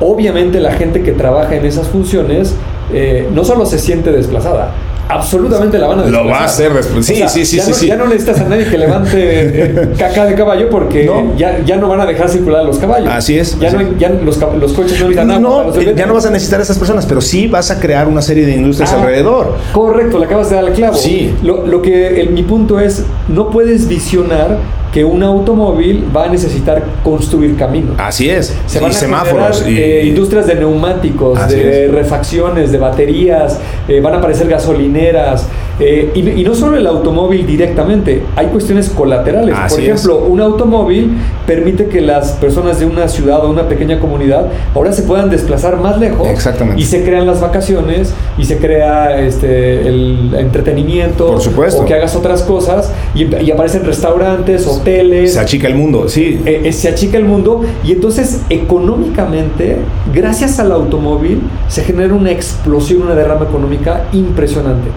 obviamente 0.01 0.59
la 0.59 0.73
gente 0.73 1.01
que 1.01 1.11
trabaja 1.11 1.55
en 1.55 1.65
esas 1.65 1.87
funciones 1.87 2.55
eh, 2.91 3.29
no 3.33 3.45
solo 3.45 3.65
se 3.65 3.79
siente 3.79 4.11
desplazada, 4.11 4.71
absolutamente 5.13 5.77
la 5.77 5.87
van 5.87 5.99
a 5.99 6.05
Lo 6.05 6.25
va 6.25 6.39
a 6.39 6.45
hacer 6.45 6.73
después. 6.73 7.05
Sí, 7.05 7.23
sí, 7.27 7.45
sí, 7.45 7.57
ya 7.57 7.63
sí, 7.63 7.71
no, 7.71 7.87
Ya 7.87 7.95
no 7.97 8.07
necesitas 8.07 8.41
a 8.41 8.49
nadie 8.49 8.65
que 8.65 8.77
levante 8.77 9.11
eh, 9.13 9.89
caca 9.97 10.25
de 10.25 10.35
caballo 10.35 10.69
porque 10.69 11.09
Ya, 11.37 11.59
ya 11.63 11.77
no 11.77 11.87
van 11.87 12.01
a 12.01 12.05
dejar 12.05 12.29
circular 12.29 12.65
los 12.65 12.77
caballos. 12.77 13.09
Así 13.11 13.37
es. 13.37 13.59
Ya, 13.59 13.71
no, 13.71 13.97
ya 13.97 14.09
los, 14.09 14.37
los, 14.37 14.73
coches 14.73 14.99
no 14.99 15.09
necesitan 15.09 15.41
no, 15.41 15.73
ya 15.73 16.05
no 16.05 16.13
vas 16.13 16.25
a 16.25 16.31
necesitar 16.31 16.59
a 16.59 16.63
esas 16.63 16.77
personas, 16.77 17.05
pero 17.05 17.21
sí 17.21 17.47
vas 17.47 17.71
a 17.71 17.79
crear 17.79 18.07
una 18.07 18.21
serie 18.21 18.45
de 18.45 18.53
industrias 18.53 18.91
ah, 18.93 18.99
alrededor. 18.99 19.55
Correcto, 19.73 20.19
le 20.19 20.25
acabas 20.25 20.49
de 20.49 20.55
dar 20.55 20.65
el 20.65 20.73
clavo. 20.73 20.95
Sí. 20.95 21.33
Lo, 21.43 21.65
lo 21.65 21.81
que 21.81 22.29
mi 22.31 22.43
punto 22.43 22.79
es, 22.79 23.03
no 23.27 23.49
puedes 23.49 23.87
visionar 23.87 24.57
que 24.91 25.05
un 25.05 25.23
automóvil 25.23 26.05
va 26.15 26.25
a 26.25 26.27
necesitar 26.27 26.83
construir 27.03 27.55
caminos. 27.55 27.95
Así 27.97 28.29
es. 28.29 28.55
Se 28.65 28.79
van 28.79 28.91
a 28.91 28.93
semáforos. 28.93 29.65
y... 29.67 29.77
Eh, 29.77 30.05
industrias 30.05 30.47
de 30.47 30.55
neumáticos, 30.55 31.47
de 31.47 31.87
refacciones, 31.87 32.71
de 32.71 32.77
baterías, 32.77 33.59
eh, 33.87 34.01
van 34.01 34.15
a 34.15 34.17
aparecer 34.17 34.47
gasolineras. 34.47 35.47
Eh, 35.79 36.11
y, 36.13 36.43
no 36.43 36.53
solo 36.53 36.77
el 36.77 36.85
automóvil 36.85 37.45
directamente, 37.45 38.23
hay 38.35 38.47
cuestiones 38.47 38.89
colaterales. 38.89 39.55
Por 39.69 39.79
ejemplo, 39.79 40.17
un 40.19 40.41
automóvil 40.41 41.17
permite 41.47 41.87
que 41.87 42.01
las 42.01 42.33
personas 42.33 42.79
de 42.79 42.85
una 42.85 43.07
ciudad 43.07 43.43
o 43.45 43.49
una 43.49 43.67
pequeña 43.67 43.99
comunidad 43.99 44.47
ahora 44.75 44.91
se 44.91 45.03
puedan 45.03 45.29
desplazar 45.29 45.77
más 45.77 45.99
lejos. 45.99 46.27
Exactamente. 46.27 46.81
Y 46.81 46.85
se 46.85 47.03
crean 47.03 47.25
las 47.25 47.41
vacaciones 47.41 48.13
y 48.37 48.45
se 48.45 48.57
crea 48.57 49.19
este, 49.19 49.87
el 49.87 50.35
entretenimiento. 50.37 51.27
Por 51.27 51.41
supuesto. 51.41 51.81
O 51.81 51.85
que 51.85 51.93
hagas 51.93 52.15
otras 52.15 52.43
cosas 52.43 52.91
y, 53.15 53.33
y 53.43 53.51
aparecen 53.51 53.85
restaurantes 53.85 54.67
o 54.67 54.81
se 54.83 55.39
achica 55.39 55.67
el 55.67 55.75
mundo, 55.75 56.07
sí. 56.07 56.41
Eh, 56.45 56.61
eh, 56.65 56.73
se 56.73 56.89
achica 56.89 57.17
el 57.17 57.25
mundo 57.25 57.61
y 57.83 57.91
entonces 57.91 58.41
económicamente, 58.49 59.77
gracias 60.13 60.59
al 60.59 60.71
automóvil, 60.71 61.41
se 61.67 61.83
genera 61.83 62.13
una 62.13 62.31
explosión, 62.31 63.03
una 63.03 63.15
derrama 63.15 63.45
económica 63.45 64.05
impresionante. 64.13 64.89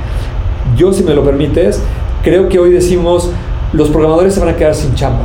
Yo, 0.76 0.92
si 0.92 1.02
me 1.02 1.14
lo 1.14 1.24
permites, 1.24 1.80
creo 2.22 2.48
que 2.48 2.58
hoy 2.58 2.70
decimos, 2.70 3.30
los 3.74 3.88
programadores 3.88 4.34
se 4.34 4.40
van 4.40 4.50
a 4.50 4.56
quedar 4.56 4.74
sin 4.74 4.94
chamba. 4.94 5.24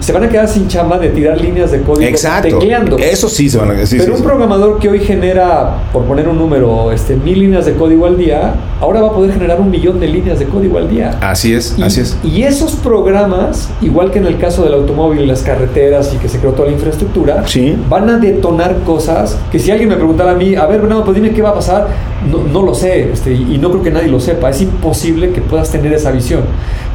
Se 0.00 0.12
van 0.12 0.24
a 0.24 0.28
quedar 0.28 0.48
sin 0.48 0.66
chamba 0.66 0.98
de 0.98 1.10
tirar 1.10 1.40
líneas 1.40 1.70
de 1.70 1.82
código 1.82 2.08
Exacto. 2.08 2.58
tecleando. 2.58 2.98
Eso 2.98 3.28
sí 3.28 3.48
se 3.48 3.58
van 3.58 3.70
a 3.70 3.74
quedar. 3.74 3.88
Pero 3.88 4.14
un 4.14 4.22
programador 4.22 4.78
que 4.78 4.88
hoy 4.88 5.00
genera, 5.00 5.76
por 5.92 6.02
poner 6.02 6.28
un 6.28 6.36
número, 6.36 6.90
este, 6.90 7.14
mil 7.14 7.38
líneas 7.38 7.64
de 7.64 7.74
código 7.74 8.06
al 8.06 8.18
día, 8.18 8.54
ahora 8.80 9.00
va 9.02 9.08
a 9.08 9.12
poder 9.12 9.32
generar 9.32 9.60
un 9.60 9.70
millón 9.70 10.00
de 10.00 10.08
líneas 10.08 10.38
de 10.38 10.46
código 10.46 10.78
al 10.78 10.90
día. 10.90 11.16
Así 11.20 11.54
es, 11.54 11.76
así 11.80 12.00
es. 12.00 12.18
Y 12.24 12.42
esos 12.42 12.72
programas, 12.72 13.70
igual 13.80 14.10
que 14.10 14.18
en 14.18 14.26
el 14.26 14.38
caso 14.38 14.64
del 14.64 14.74
automóvil 14.74 15.20
y 15.20 15.26
las 15.26 15.42
carreteras 15.42 16.12
y 16.12 16.18
que 16.18 16.28
se 16.28 16.38
creó 16.38 16.52
toda 16.52 16.68
la 16.68 16.74
infraestructura, 16.74 17.44
van 17.88 18.10
a 18.10 18.18
detonar 18.18 18.78
cosas 18.84 19.38
que 19.52 19.60
si 19.60 19.70
alguien 19.70 19.88
me 19.88 19.96
preguntara 19.96 20.32
a 20.32 20.34
mí, 20.34 20.56
a 20.56 20.66
ver, 20.66 20.80
bueno, 20.80 21.04
pues 21.04 21.14
dime 21.14 21.30
qué 21.30 21.40
va 21.40 21.50
a 21.50 21.54
pasar, 21.54 21.86
no, 22.30 22.44
no 22.44 22.62
lo 22.62 22.74
sé, 22.74 23.10
este, 23.12 23.32
y 23.32 23.58
no 23.58 23.70
creo 23.70 23.82
que 23.82 23.90
nadie 23.90 24.08
lo 24.08 24.20
sepa. 24.20 24.50
Es 24.50 24.60
imposible 24.60 25.30
que 25.30 25.40
puedas 25.40 25.70
tener 25.70 25.92
esa 25.92 26.10
visión. 26.10 26.42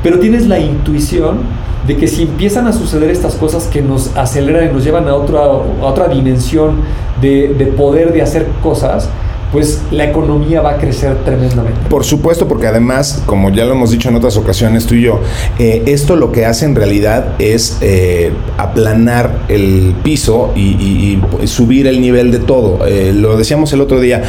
Pero 0.03 0.19
tienes 0.19 0.47
la 0.47 0.59
intuición 0.59 1.39
de 1.87 1.97
que 1.97 2.07
si 2.07 2.23
empiezan 2.23 2.67
a 2.67 2.73
suceder 2.73 3.09
estas 3.09 3.35
cosas 3.35 3.67
que 3.67 3.81
nos 3.81 4.15
aceleran 4.15 4.69
y 4.69 4.73
nos 4.73 4.83
llevan 4.83 5.07
a 5.07 5.15
otra, 5.15 5.41
otra 5.81 6.07
dimensión 6.07 6.77
de, 7.21 7.73
poder 7.75 8.13
de 8.13 8.21
hacer 8.21 8.47
cosas, 8.61 9.09
pues 9.51 9.81
la 9.91 10.05
economía 10.05 10.61
va 10.61 10.71
a 10.71 10.77
crecer 10.77 11.23
tremendamente. 11.23 11.89
Por 11.89 12.03
supuesto, 12.03 12.47
porque 12.47 12.67
además, 12.67 13.21
como 13.25 13.49
ya 13.49 13.65
lo 13.65 13.73
hemos 13.73 13.91
dicho 13.91 14.09
en 14.09 14.15
otras 14.15 14.37
ocasiones 14.37 14.85
tú 14.85 14.95
y 14.95 15.03
yo, 15.03 15.19
eh, 15.59 15.83
esto 15.87 16.15
lo 16.15 16.31
que 16.31 16.45
hace 16.45 16.65
en 16.65 16.75
realidad 16.75 17.35
es 17.39 17.77
eh, 17.81 18.31
aplanar 18.57 19.45
el 19.49 19.95
piso 20.03 20.51
y, 20.55 21.19
subir 21.45 21.87
el 21.87 22.01
nivel 22.01 22.31
de 22.31 22.39
todo. 22.39 22.85
Eh, 22.87 23.13
lo 23.13 23.35
decíamos 23.35 23.73
el 23.73 23.81
otro 23.81 23.99
día, 23.99 24.23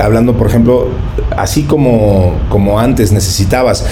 hablando, 0.00 0.34
por 0.34 0.46
ejemplo, 0.46 0.88
así 1.36 1.64
como, 1.64 2.34
como 2.48 2.78
antes 2.78 3.12
necesitabas 3.12 3.86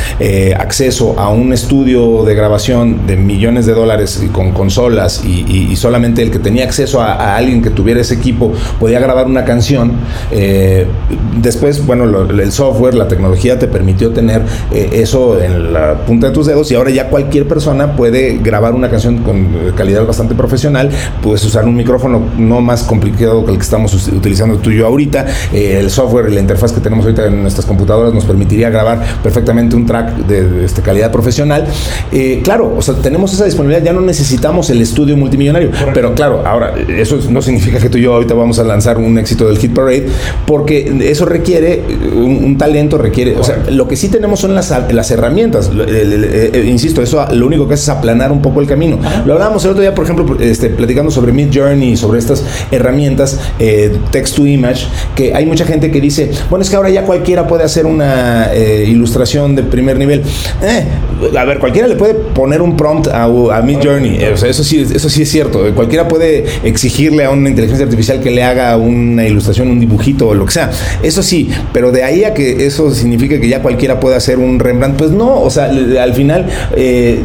acceso 0.57 1.18
a 1.18 1.29
un 1.29 1.53
estudio 1.53 2.24
de 2.24 2.35
grabación 2.35 3.07
de 3.07 3.16
millones 3.16 3.66
de 3.66 3.74
dólares 3.74 4.22
con 4.33 4.53
consolas 4.53 5.24
y, 5.24 5.74
solamente 5.77 6.22
el 6.22 6.31
que 6.31 6.38
tenía 6.38 6.64
acceso 6.64 7.03
a, 7.03 7.37
alguien 7.37 7.62
que 7.62 7.70
tuviera 7.70 8.00
ese 8.00 8.14
equipo 8.14 8.53
podía 8.79 9.00
grabar 9.00 9.27
una 9.27 9.44
canción, 9.44 9.92
eh, 10.31 10.54
después, 11.40 11.85
bueno, 11.87 12.23
el 12.23 12.53
software, 12.53 12.95
la 12.95 13.09
tecnología 13.09 13.59
te 13.59 13.67
permitió 13.67 14.11
tener 14.11 14.43
eh, 14.73 14.90
eso 14.93 15.40
en 15.40 15.73
la 15.73 15.95
punta 16.07 16.29
de 16.29 16.33
tus 16.33 16.47
dedos 16.47 16.71
y 16.71 16.75
ahora 16.75 16.90
ya 16.90 17.09
cualquier 17.09 17.47
persona 17.47 17.97
puede 17.97 18.38
grabar 18.38 18.75
una 18.75 18.90
canción 18.90 19.19
con 19.19 19.37
eh, 19.37 19.73
calidad 19.77 20.07
bastante 20.07 20.35
profesional, 20.35 20.90
puedes 21.23 21.45
usar 21.45 21.64
un 21.64 21.77
micrófono 21.77 22.23
no 22.38 22.61
más 22.61 22.83
complicado 22.83 23.45
que 23.45 23.53
el 23.53 23.57
que 23.59 23.62
estamos 23.62 23.95
utilizando 24.09 24.59
tú 24.59 24.71
y 24.71 24.79
yo 24.79 24.87
ahorita, 24.87 25.27
el 25.53 25.90
software 25.90 26.31
y 26.31 26.35
la 26.35 26.40
interfaz 26.40 26.73
que 26.73 26.81
tenemos 26.81 27.05
ahorita 27.05 27.27
en 27.27 27.43
nuestras 27.43 27.67
computadoras 27.67 28.12
nos 28.12 28.25
permitiría 28.25 28.71
grabar 28.71 29.03
perfectamente 29.23 29.77
un 29.77 29.87
track 29.87 30.17
de, 30.27 30.64
este, 30.64 30.83
calidad 30.83 31.11
profesional. 31.11 31.67
claro, 32.43 32.75
o 32.77 32.83
sea, 32.83 32.95
tenemos 32.95 33.33
esa 33.33 33.45
disponibilidad, 33.45 33.85
ya 33.85 33.93
no 33.93 34.01
necesitamos 34.01 34.71
el 34.71 34.81
estudio 34.81 35.17
multimillonario, 35.17 35.71
pero 35.93 36.14
claro, 36.14 36.43
ahora 36.47 36.75
eso 36.88 37.19
no 37.31 37.43
significa 37.43 37.79
que 37.79 37.88
tú 37.88 37.99
y 37.99 38.03
yo 38.03 38.14
ahorita 38.14 38.35
vamos 38.35 38.59
a 38.59 38.64
lanzar 38.64 38.99
un 38.99 39.19
éxito 39.19 39.47
del 39.47 39.59
Hit 39.59 39.75
Parade, 39.75 40.07
porque 40.46 40.92
eso 41.04 41.24
requiere 41.24 41.83
un, 42.14 42.57
talento, 42.59 42.98
requiere, 42.98 43.37
o 43.37 43.44
sea, 43.44 43.64
lo 43.70 43.88
que 43.88 43.96
sí 43.96 44.09
tenemos 44.09 44.40
son 44.40 44.54
las, 44.54 44.72
las 44.92 45.11
herramientas, 45.11 45.70
eh, 45.88 46.66
insisto, 46.68 47.02
eso 47.02 47.26
lo 47.33 47.46
único 47.46 47.66
que 47.66 47.74
hace 47.74 47.85
es 47.85 47.88
aplanar 47.88 48.30
un 48.30 48.42
poco 48.42 48.61
el 48.61 48.66
camino. 48.66 48.98
Lo 49.24 49.35
hablábamos 49.35 49.64
el 49.64 49.70
otro 49.70 49.83
día, 49.83 49.94
por 49.94 50.04
ejemplo, 50.04 50.37
este, 50.40 50.68
platicando 50.68 51.11
sobre 51.11 51.33
Mid 51.33 51.48
Journey, 51.52 51.96
sobre 51.96 52.18
estas 52.18 52.44
herramientas 52.70 53.40
eh, 53.59 53.96
text 54.11 54.37
to 54.37 54.46
image, 54.46 54.87
que 55.14 55.35
hay 55.35 55.46
mucha 55.46 55.64
gente 55.64 55.90
que 55.90 56.00
dice, 56.00 56.30
bueno, 56.50 56.62
es 56.62 56.70
que 56.70 56.76
ahora 56.76 56.90
ya 56.90 57.04
cualquiera 57.04 57.46
puede 57.46 57.64
hacer 57.64 57.87
una 57.87 58.52
eh, 58.52 58.85
ilustración 58.88 59.57
de 59.57 59.62
primer 59.62 59.98
nivel. 59.98 60.22
a 61.37 61.44
ver, 61.44 61.59
cualquiera 61.59 61.88
le 61.88 61.96
puede 61.96 62.14
poner 62.14 62.61
un 62.62 62.76
prompt 62.76 63.09
a, 63.09 63.24
a 63.24 63.62
Mid 63.62 63.78
Journey, 63.83 64.22
o 64.33 64.37
sea, 64.37 64.50
eso 64.50 64.62
sí, 64.62 64.87
eso 64.94 65.09
sí 65.09 65.22
es 65.22 65.30
cierto, 65.30 65.64
cualquiera 65.74 66.07
puede 66.07 66.44
exigirle 66.64 67.24
a 67.24 67.30
una 67.30 67.48
inteligencia 67.48 67.85
artificial 67.85 68.20
que 68.20 68.30
le 68.30 68.42
haga 68.42 68.76
una 68.76 69.26
ilustración, 69.26 69.70
un 69.70 69.80
dibujito 69.80 70.34
lo 70.37 70.47
que 70.47 70.53
sea. 70.53 70.70
Eso 71.03 71.23
sí, 71.23 71.51
pero 71.73 71.92
de 71.92 72.05
ahí 72.05 72.25
a 72.25 72.35
que 72.35 72.66
eso 72.66 72.92
signifique 72.92 73.40
que 73.40 73.49
ya 73.49 73.62
cualquiera 73.62 74.01
puede 74.01 74.16
hacer 74.16 74.38
un 74.38 74.59
Rembrandt, 74.59 74.97
pues 74.97 75.11
no, 75.11 75.40
o 75.40 75.51
sea, 75.51 75.66
al 75.66 76.14
final 76.14 76.47
eh, 76.77 77.20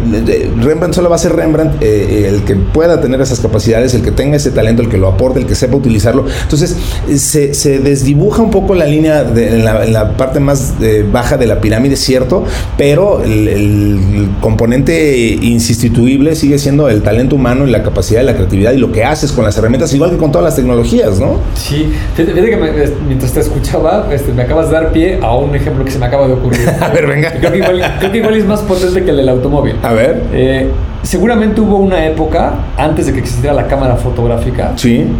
Rembrandt 0.62 0.96
solo 0.96 1.10
va 1.10 1.16
a 1.16 1.20
ser 1.20 1.34
Rembrandt 1.34 1.82
eh, 1.82 2.28
el 2.30 2.44
que 2.44 2.56
pueda 2.56 3.02
tener 3.02 3.22
esas 3.22 3.40
capacidades, 3.40 3.94
el 3.94 4.02
que 4.02 4.12
tenga 4.12 4.38
ese 4.38 4.52
talento, 4.52 4.82
el 4.82 4.90
que 4.90 4.98
lo 4.98 5.08
aporte, 5.08 5.40
el 5.40 5.46
que 5.46 5.56
sepa 5.56 5.76
utilizarlo. 5.76 6.26
Entonces 6.44 6.76
se, 7.18 7.80
desdibuja 7.80 8.42
un 8.42 8.52
poco 8.52 8.76
la 8.76 8.86
línea 8.86 9.24
de, 9.24 9.56
en, 9.56 9.64
la, 9.64 10.18
parte 10.18 10.40
más 10.40 10.74
eh, 10.82 11.06
baja 11.10 11.38
de 11.38 11.46
la 11.46 11.62
pirámide, 11.62 11.96
cierto, 11.96 12.44
pero 12.78 13.24
el, 13.24 14.30
componente 14.42 15.18
insustituible 15.42 16.36
sigue 16.36 16.58
siendo 16.58 16.90
el 16.90 17.02
talento 17.02 17.36
humano 17.36 17.68
y 17.68 17.72
la 17.72 17.84
capacidad 17.84 18.20
de 18.22 18.26
la 18.26 18.36
creatividad 18.36 18.74
y 18.74 18.78
lo 18.78 18.92
que 18.92 19.04
haces 19.04 19.32
con 19.32 19.44
las 19.44 19.58
herramientas, 19.58 19.94
igual 19.94 20.12
que 20.12 20.18
con 20.18 20.32
todas 20.32 20.46
las 20.46 20.56
tecnologías, 20.56 21.20
¿no? 21.20 21.40
Sí, 21.56 21.92
fíjate 22.16 22.50
que 22.50 22.58
me, 22.58 22.70
mientras 23.08 23.34
te 23.34 23.40
escuchaba, 23.40 24.08
este, 24.12 24.32
me 24.34 24.44
acabas 24.44 24.70
de 24.70 24.74
dar 24.74 24.92
pie 24.92 25.20
a 25.22 25.36
un 25.36 25.56
ejemplo 25.56 25.84
que 25.86 25.92
se 25.92 26.00
me 26.00 26.06
acaba 26.06 26.28
de 26.28 26.34
ocurrir. 26.34 26.70
a 26.82 26.90
ver, 26.90 27.08
venga. 27.08 27.32
Creo 27.32 27.52
que, 27.52 28.18
igual, 28.18 28.36
es 28.36 28.46
más 28.46 28.62
potente 28.62 29.04
que 29.04 29.12
el 29.12 29.18
del 29.18 29.30
automóvil. 29.30 29.76
A 29.84 29.94
ver. 29.94 30.24
Eh, 30.34 30.70
seguramente 31.04 31.62
hubo 31.62 31.78
una 31.78 32.06
época, 32.06 32.54
antes 32.78 33.08
de 33.08 33.14
que 33.14 33.20
existiera 33.20 33.54
la 33.54 33.68
cámara 33.68 33.96
fotográfica, 33.96 34.74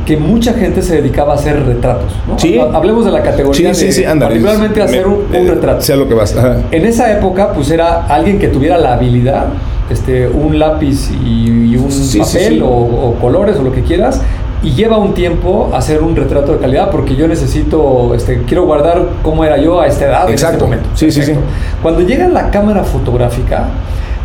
que 0.06 0.18
mucha 0.18 0.54
gente 0.54 0.82
se 0.82 1.02
dedicaba 1.02 1.34
a 1.34 1.36
hacer 1.36 1.66
retratos. 1.66 2.14
Hablemos 2.74 3.06
de 3.06 3.12
la 3.12 3.22
categoría 3.22 3.74
sí, 3.74 3.92
sí, 3.92 4.04
particularmente 4.04 4.82
a 4.82 4.86
hacer 4.86 5.08
un, 5.08 5.24
eh, 5.34 5.46
retrato. 5.48 5.82
Sea 5.82 5.96
lo 5.96 6.08
que 6.08 6.14
vas. 6.14 6.36
En 6.72 6.86
esa 6.86 7.12
época, 7.12 7.54
pues 7.54 7.72
era 7.72 8.06
alguien 8.08 8.40
que 8.40 8.48
tuviera 8.48 8.78
la 8.78 8.94
habilidad, 8.94 9.48
este, 9.90 10.28
un 10.28 10.60
lápiz 10.60 11.10
y, 11.26 11.76
un 11.76 11.90
papel 12.20 12.62
o 12.64 13.16
colores 13.20 13.58
o 13.58 13.64
lo 13.64 13.72
que 13.72 13.82
quieras, 13.82 14.22
y 14.62 14.72
lleva 14.72 14.98
un 14.98 15.14
tiempo 15.14 15.72
hacer 15.74 16.02
un 16.04 16.16
retrato 16.16 16.54
de 16.54 16.60
calidad 16.60 16.92
porque 16.92 17.16
yo 17.16 17.28
necesito, 17.28 18.14
este, 18.14 18.44
quiero 18.44 18.66
guardar 18.66 19.04
cómo 19.24 19.46
era 19.46 19.58
yo 19.58 19.80
a 19.80 19.88
esta 19.88 20.06
edad 20.06 20.30
Exacto. 20.30 20.66
en 20.66 20.74
este 20.74 20.84
momento. 20.84 20.90
Sí, 20.96 21.12
sí, 21.12 21.24
sí. 21.24 21.34
Cuando 21.82 22.02
llega 22.02 22.28
la 22.28 22.52
cámara 22.52 22.84
fotográfica, 22.84 23.68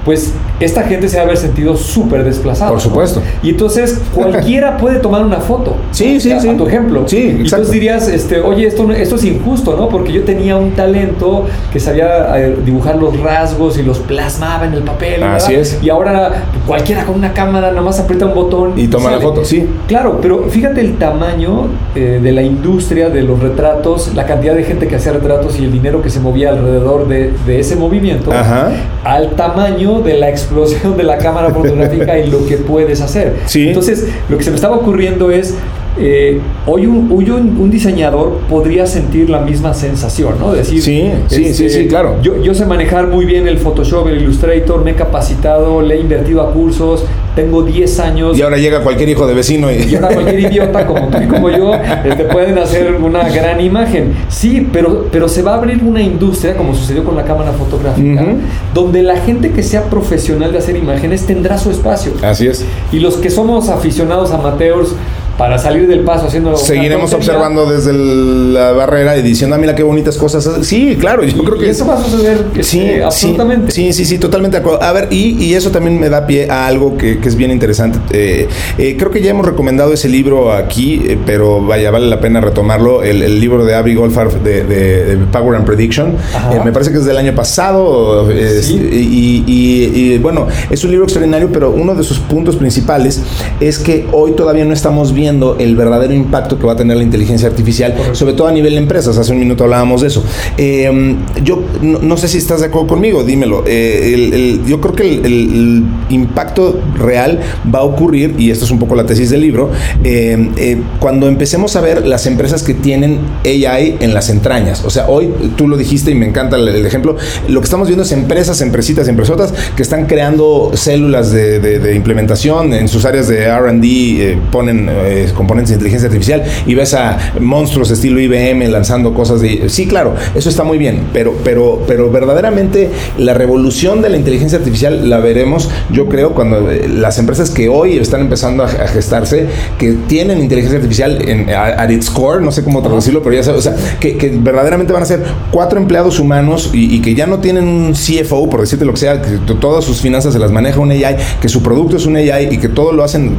pues 0.04 0.32
esta 0.60 0.82
gente 0.82 1.08
se 1.08 1.16
va 1.16 1.22
a 1.22 1.24
haber 1.26 1.36
sentido 1.36 1.76
súper 1.76 2.24
desplazada. 2.24 2.70
Por 2.70 2.80
supuesto. 2.80 3.22
Y 3.42 3.50
entonces 3.50 4.00
cualquiera 4.14 4.76
puede 4.78 4.98
tomar 4.98 5.24
una 5.24 5.38
foto. 5.38 5.76
Sí, 5.90 6.20
sí, 6.20 6.32
sí. 6.40 6.48
A 6.48 6.56
tu 6.56 6.66
ejemplo. 6.66 7.04
Sí, 7.06 7.16
exacto. 7.18 7.38
Y 7.38 7.44
entonces 7.44 7.70
dirías, 7.70 8.08
este, 8.08 8.40
oye, 8.40 8.66
esto, 8.66 8.90
esto 8.92 9.16
es 9.16 9.24
injusto, 9.24 9.76
¿no? 9.76 9.88
Porque 9.88 10.12
yo 10.12 10.24
tenía 10.24 10.56
un 10.56 10.72
talento 10.72 11.46
que 11.72 11.80
sabía 11.80 12.38
eh, 12.38 12.56
dibujar 12.64 12.96
los 12.96 13.18
rasgos 13.18 13.78
y 13.78 13.82
los 13.82 13.98
plasmaba 13.98 14.66
en 14.66 14.74
el 14.74 14.82
papel. 14.82 15.22
Así 15.22 15.54
es. 15.54 15.78
Y 15.82 15.90
ahora 15.90 16.44
cualquiera 16.66 17.04
con 17.04 17.16
una 17.16 17.32
cámara 17.32 17.70
nada 17.70 17.82
más 17.82 17.98
aprieta 17.98 18.26
un 18.26 18.34
botón. 18.34 18.72
Y, 18.76 18.88
toma 18.88 19.10
la 19.10 19.20
foto, 19.20 19.44
sí. 19.44 19.66
Claro, 19.88 20.18
pero 20.20 20.44
fíjate 20.48 20.80
el 20.80 20.96
tamaño 20.96 21.68
eh, 21.94 22.20
de 22.22 22.32
la 22.32 22.42
industria 22.42 23.08
de 23.08 23.22
los 23.22 23.40
retratos, 23.40 24.14
la 24.14 24.26
cantidad 24.26 24.54
de 24.54 24.64
gente 24.64 24.86
que 24.86 24.96
hacía 24.96 25.12
retratos 25.12 25.58
y 25.58 25.64
el 25.64 25.72
dinero 25.72 26.02
que 26.02 26.10
se 26.10 26.20
movía 26.20 26.50
alrededor 26.50 27.08
de, 27.08 27.32
de 27.46 27.60
ese 27.60 27.76
movimiento, 27.76 28.32
Ajá. 28.32 28.70
al 29.04 29.30
tamaño 29.30 29.93
de 30.00 30.18
la 30.18 30.28
explosión 30.28 30.96
de 30.96 31.02
la 31.02 31.18
cámara 31.18 31.50
fotográfica 31.50 32.18
y 32.18 32.30
lo 32.30 32.46
que 32.46 32.56
puedes 32.56 33.00
hacer. 33.00 33.36
Entonces, 33.54 34.08
lo 34.28 34.38
que 34.38 34.44
se 34.44 34.50
me 34.50 34.56
estaba 34.56 34.76
ocurriendo 34.76 35.30
es 35.30 35.54
eh, 35.96 36.40
hoy, 36.66 36.86
un, 36.86 37.10
un, 37.12 37.70
diseñador 37.70 38.40
podría 38.48 38.84
sentir 38.86 39.30
la 39.30 39.40
misma 39.40 39.74
sensación, 39.74 40.34
¿no? 40.40 40.52
Decir, 40.52 40.82
sí, 40.82 41.10
sí, 41.28 41.54
sí, 41.54 41.66
este, 41.66 41.86
claro. 41.86 42.16
Yo, 42.20 42.42
yo, 42.42 42.52
sé 42.52 42.66
manejar 42.66 43.06
muy 43.06 43.24
bien 43.24 43.46
el 43.46 43.58
Photoshop, 43.58 44.08
el 44.08 44.22
Illustrator, 44.22 44.82
me 44.82 44.92
he 44.92 44.94
capacitado, 44.94 45.82
le 45.82 45.94
he 45.94 46.00
invertido 46.00 46.42
a 46.42 46.52
cursos, 46.52 47.04
tengo 47.36 47.62
10 47.62 48.00
años. 48.00 48.38
Y 48.38 48.42
ahora 48.42 48.56
llega 48.56 48.82
cualquier 48.82 49.08
hijo 49.08 49.26
de 49.26 49.34
vecino 49.34 49.70
y, 49.70 49.76
y 49.76 49.94
ahora 49.94 50.08
cualquier 50.08 50.40
idiota 50.40 50.86
como 50.86 51.08
tú 51.08 51.18
y 51.22 51.26
como 51.26 51.50
yo 51.50 51.72
te 52.02 52.08
este, 52.08 52.24
pueden 52.24 52.58
hacer 52.58 52.94
una 52.94 53.28
gran 53.28 53.60
imagen. 53.60 54.14
Sí, 54.28 54.68
pero, 54.72 55.06
pero 55.12 55.28
se 55.28 55.42
va 55.42 55.52
a 55.52 55.56
abrir 55.58 55.82
una 55.84 56.02
industria, 56.02 56.56
como 56.56 56.74
sucedió 56.74 57.04
con 57.04 57.16
la 57.16 57.24
cámara 57.24 57.52
fotográfica, 57.52 58.24
donde 58.72 59.02
la 59.02 59.16
gente 59.18 59.52
que 59.52 59.62
sea 59.62 59.84
profesional 59.84 60.52
de 60.52 60.58
hacer 60.58 60.76
imágenes 60.76 61.24
tendrá 61.26 61.58
su 61.58 61.70
espacio. 61.70 62.12
Así 62.22 62.46
es. 62.46 62.64
Y 62.92 62.98
los 62.98 63.16
que 63.16 63.30
somos 63.30 63.68
aficionados 63.68 64.32
amateurs, 64.32 64.94
para 65.38 65.58
salir 65.58 65.86
del 65.86 66.00
paso 66.00 66.26
haciendo 66.26 66.56
seguiremos 66.56 67.12
observando 67.12 67.66
desde 67.66 67.92
la 67.92 68.72
barrera 68.72 69.16
y 69.16 69.22
diciendo 69.22 69.56
ah 69.56 69.58
mira 69.58 69.74
qué 69.74 69.82
bonitas 69.82 70.16
cosas 70.16 70.48
sí 70.62 70.96
claro 70.98 71.24
yo 71.24 71.44
creo 71.44 71.58
que 71.58 71.70
eso 71.70 71.86
va 71.86 71.94
a 71.94 72.04
suceder 72.04 72.46
sí 72.62 73.00
absolutamente. 73.00 73.72
sí 73.72 73.92
sí 73.92 74.04
sí 74.04 74.18
totalmente 74.18 74.56
de 74.56 74.60
acuerdo. 74.60 74.82
A 74.82 74.92
ver 74.92 75.08
y, 75.10 75.42
y 75.42 75.54
eso 75.54 75.70
también 75.70 75.98
me 75.98 76.08
da 76.08 76.26
pie 76.26 76.50
a 76.50 76.66
algo 76.66 76.96
que, 76.96 77.18
que 77.18 77.28
es 77.28 77.36
bien 77.36 77.50
interesante. 77.50 77.98
Eh, 78.10 78.48
eh, 78.78 78.96
creo 78.98 79.10
que 79.10 79.20
ya 79.20 79.30
hemos 79.30 79.46
recomendado 79.46 79.92
ese 79.92 80.08
libro 80.08 80.52
aquí 80.52 81.02
eh, 81.06 81.18
pero 81.24 81.64
vaya 81.64 81.90
vale 81.90 82.06
la 82.06 82.20
pena 82.20 82.40
retomarlo. 82.40 83.02
El, 83.02 83.22
el 83.22 83.40
libro 83.40 83.64
de 83.64 83.74
Abby 83.74 83.94
Goldfarb 83.94 84.42
de, 84.42 84.64
de, 84.64 85.16
Power 85.32 85.56
and 85.56 85.66
Prediction. 85.66 86.16
Me 86.64 86.72
parece 86.72 86.92
que 86.92 86.98
es 86.98 87.04
del 87.04 87.16
año 87.16 87.34
pasado 87.34 88.30
y, 88.32 89.44
y, 89.46 89.90
y 89.94 90.18
bueno 90.18 90.46
es 90.70 90.84
un 90.84 90.90
libro 90.90 91.04
extraordinario 91.04 91.50
pero 91.52 91.70
uno 91.70 91.94
de 91.94 92.02
sus 92.02 92.18
puntos 92.18 92.56
principales 92.56 93.20
es 93.60 93.78
que 93.78 94.06
hoy 94.12 94.32
todavía 94.32 94.64
no 94.64 94.72
estamos 94.72 95.12
viendo 95.24 95.56
el 95.58 95.74
verdadero 95.74 96.12
impacto 96.12 96.58
que 96.58 96.66
va 96.66 96.74
a 96.74 96.76
tener 96.76 96.98
la 96.98 97.02
inteligencia 97.02 97.48
artificial, 97.48 97.94
sobre 98.12 98.34
todo 98.34 98.46
a 98.46 98.52
nivel 98.52 98.72
de 98.72 98.78
empresas. 98.78 99.16
Hace 99.16 99.32
un 99.32 99.38
minuto 99.38 99.64
hablábamos 99.64 100.02
de 100.02 100.08
eso. 100.08 100.22
Eh, 100.58 101.16
yo 101.42 101.62
no, 101.80 102.16
sé 102.18 102.28
si 102.28 102.36
estás 102.36 102.60
de 102.60 102.66
acuerdo 102.66 102.88
conmigo, 102.88 103.24
dímelo. 103.24 103.64
Eh, 103.66 104.60
yo 104.66 104.82
creo 104.82 104.94
que 104.94 105.02
el, 105.02 105.84
impacto 106.10 106.78
real 106.98 107.40
va 107.74 107.78
a 107.78 107.82
ocurrir, 107.84 108.34
y 108.38 108.50
esto 108.50 108.66
es 108.66 108.70
un 108.70 108.78
poco 108.78 108.94
la 108.94 109.06
tesis 109.06 109.30
del 109.30 109.40
libro, 109.40 109.70
eh, 110.04 110.78
cuando 111.00 111.26
empecemos 111.26 111.74
a 111.76 111.80
ver 111.80 112.06
las 112.06 112.26
empresas 112.26 112.62
que 112.62 112.74
tienen 112.74 113.20
AI 113.44 113.96
en 114.00 114.12
las 114.12 114.28
entrañas. 114.28 114.84
O 114.84 114.90
sea, 114.90 115.08
hoy 115.08 115.32
tú 115.56 115.66
lo 115.66 115.78
dijiste 115.78 116.10
y 116.10 116.14
me 116.14 116.26
encanta 116.26 116.56
el, 116.56 116.84
ejemplo, 116.84 117.16
lo 117.48 117.60
que 117.60 117.64
estamos 117.64 117.88
viendo 117.88 118.04
es 118.04 118.12
empresas, 118.12 118.60
empresitas, 118.60 119.08
empresotas 119.08 119.54
que 119.74 119.82
están 119.82 120.04
creando 120.04 120.72
células 120.74 121.32
de, 121.32 121.58
de 121.60 121.94
implementación 121.94 122.74
en 122.74 122.88
sus 122.88 123.06
áreas 123.06 123.26
de 123.26 123.48
RD, 123.48 124.50
ponen 124.50 124.88
eh, 125.14 125.32
componentes 125.34 125.70
de 125.70 125.74
inteligencia 125.74 126.08
artificial 126.08 126.42
y 126.66 126.74
ves 126.74 126.94
a 126.94 127.32
monstruos 127.40 127.90
estilo 127.90 128.20
IBM 128.20 128.68
lanzando 128.70 129.14
cosas 129.14 129.40
de... 129.40 129.68
Sí, 129.68 129.86
claro, 129.86 130.14
eso 130.34 130.48
está 130.48 130.64
muy 130.64 130.78
bien, 130.78 131.08
pero, 131.12 131.34
pero, 131.44 131.82
pero 131.86 132.10
verdaderamente 132.10 132.90
la 133.18 133.34
revolución 133.34 134.02
de 134.02 134.10
la 134.10 134.16
inteligencia 134.16 134.58
artificial 134.58 135.08
la 135.08 135.18
veremos, 135.18 135.70
yo 135.90 136.08
creo, 136.08 136.34
cuando 136.34 136.70
eh, 136.70 136.88
las 136.88 137.18
empresas 137.18 137.50
que 137.50 137.68
hoy 137.68 137.98
están 137.98 138.20
empezando 138.20 138.64
a, 138.64 138.68
gestarse, 138.68 139.46
que 139.78 139.92
tienen 140.06 140.40
inteligencia 140.40 140.78
artificial 140.78 141.28
en, 141.28 141.50
at 141.50 141.90
its 141.90 142.10
core, 142.10 142.42
no 142.42 142.52
sé 142.52 142.64
cómo 142.64 142.82
traducirlo, 142.82 143.22
pero 143.22 143.34
ya 143.34 143.42
sabes, 143.42 143.66
o 143.66 143.70
sea, 143.70 143.76
que, 144.00 144.14
verdaderamente 144.40 144.92
van 144.92 145.02
a 145.02 145.06
ser 145.06 145.22
cuatro 145.50 145.78
empleados 145.78 146.18
humanos 146.18 146.70
y, 146.72 147.00
que 147.00 147.14
ya 147.14 147.26
no 147.26 147.38
tienen 147.38 147.64
un 147.64 147.92
CFO, 147.92 148.48
por 148.48 148.60
decirte 148.60 148.84
lo 148.84 148.92
que 148.92 149.00
sea, 149.00 149.20
que 149.20 149.38
todas 149.54 149.84
sus 149.84 150.00
finanzas 150.00 150.32
se 150.32 150.38
las 150.38 150.50
maneja 150.50 150.80
un 150.80 150.90
AI, 150.90 151.16
que 151.40 151.48
su 151.48 151.62
producto 151.62 151.96
es 151.96 152.06
un 152.06 152.16
AI 152.16 152.48
y 152.52 152.58
que 152.58 152.68
todo 152.68 152.92
lo 152.92 153.04
hacen, 153.04 153.38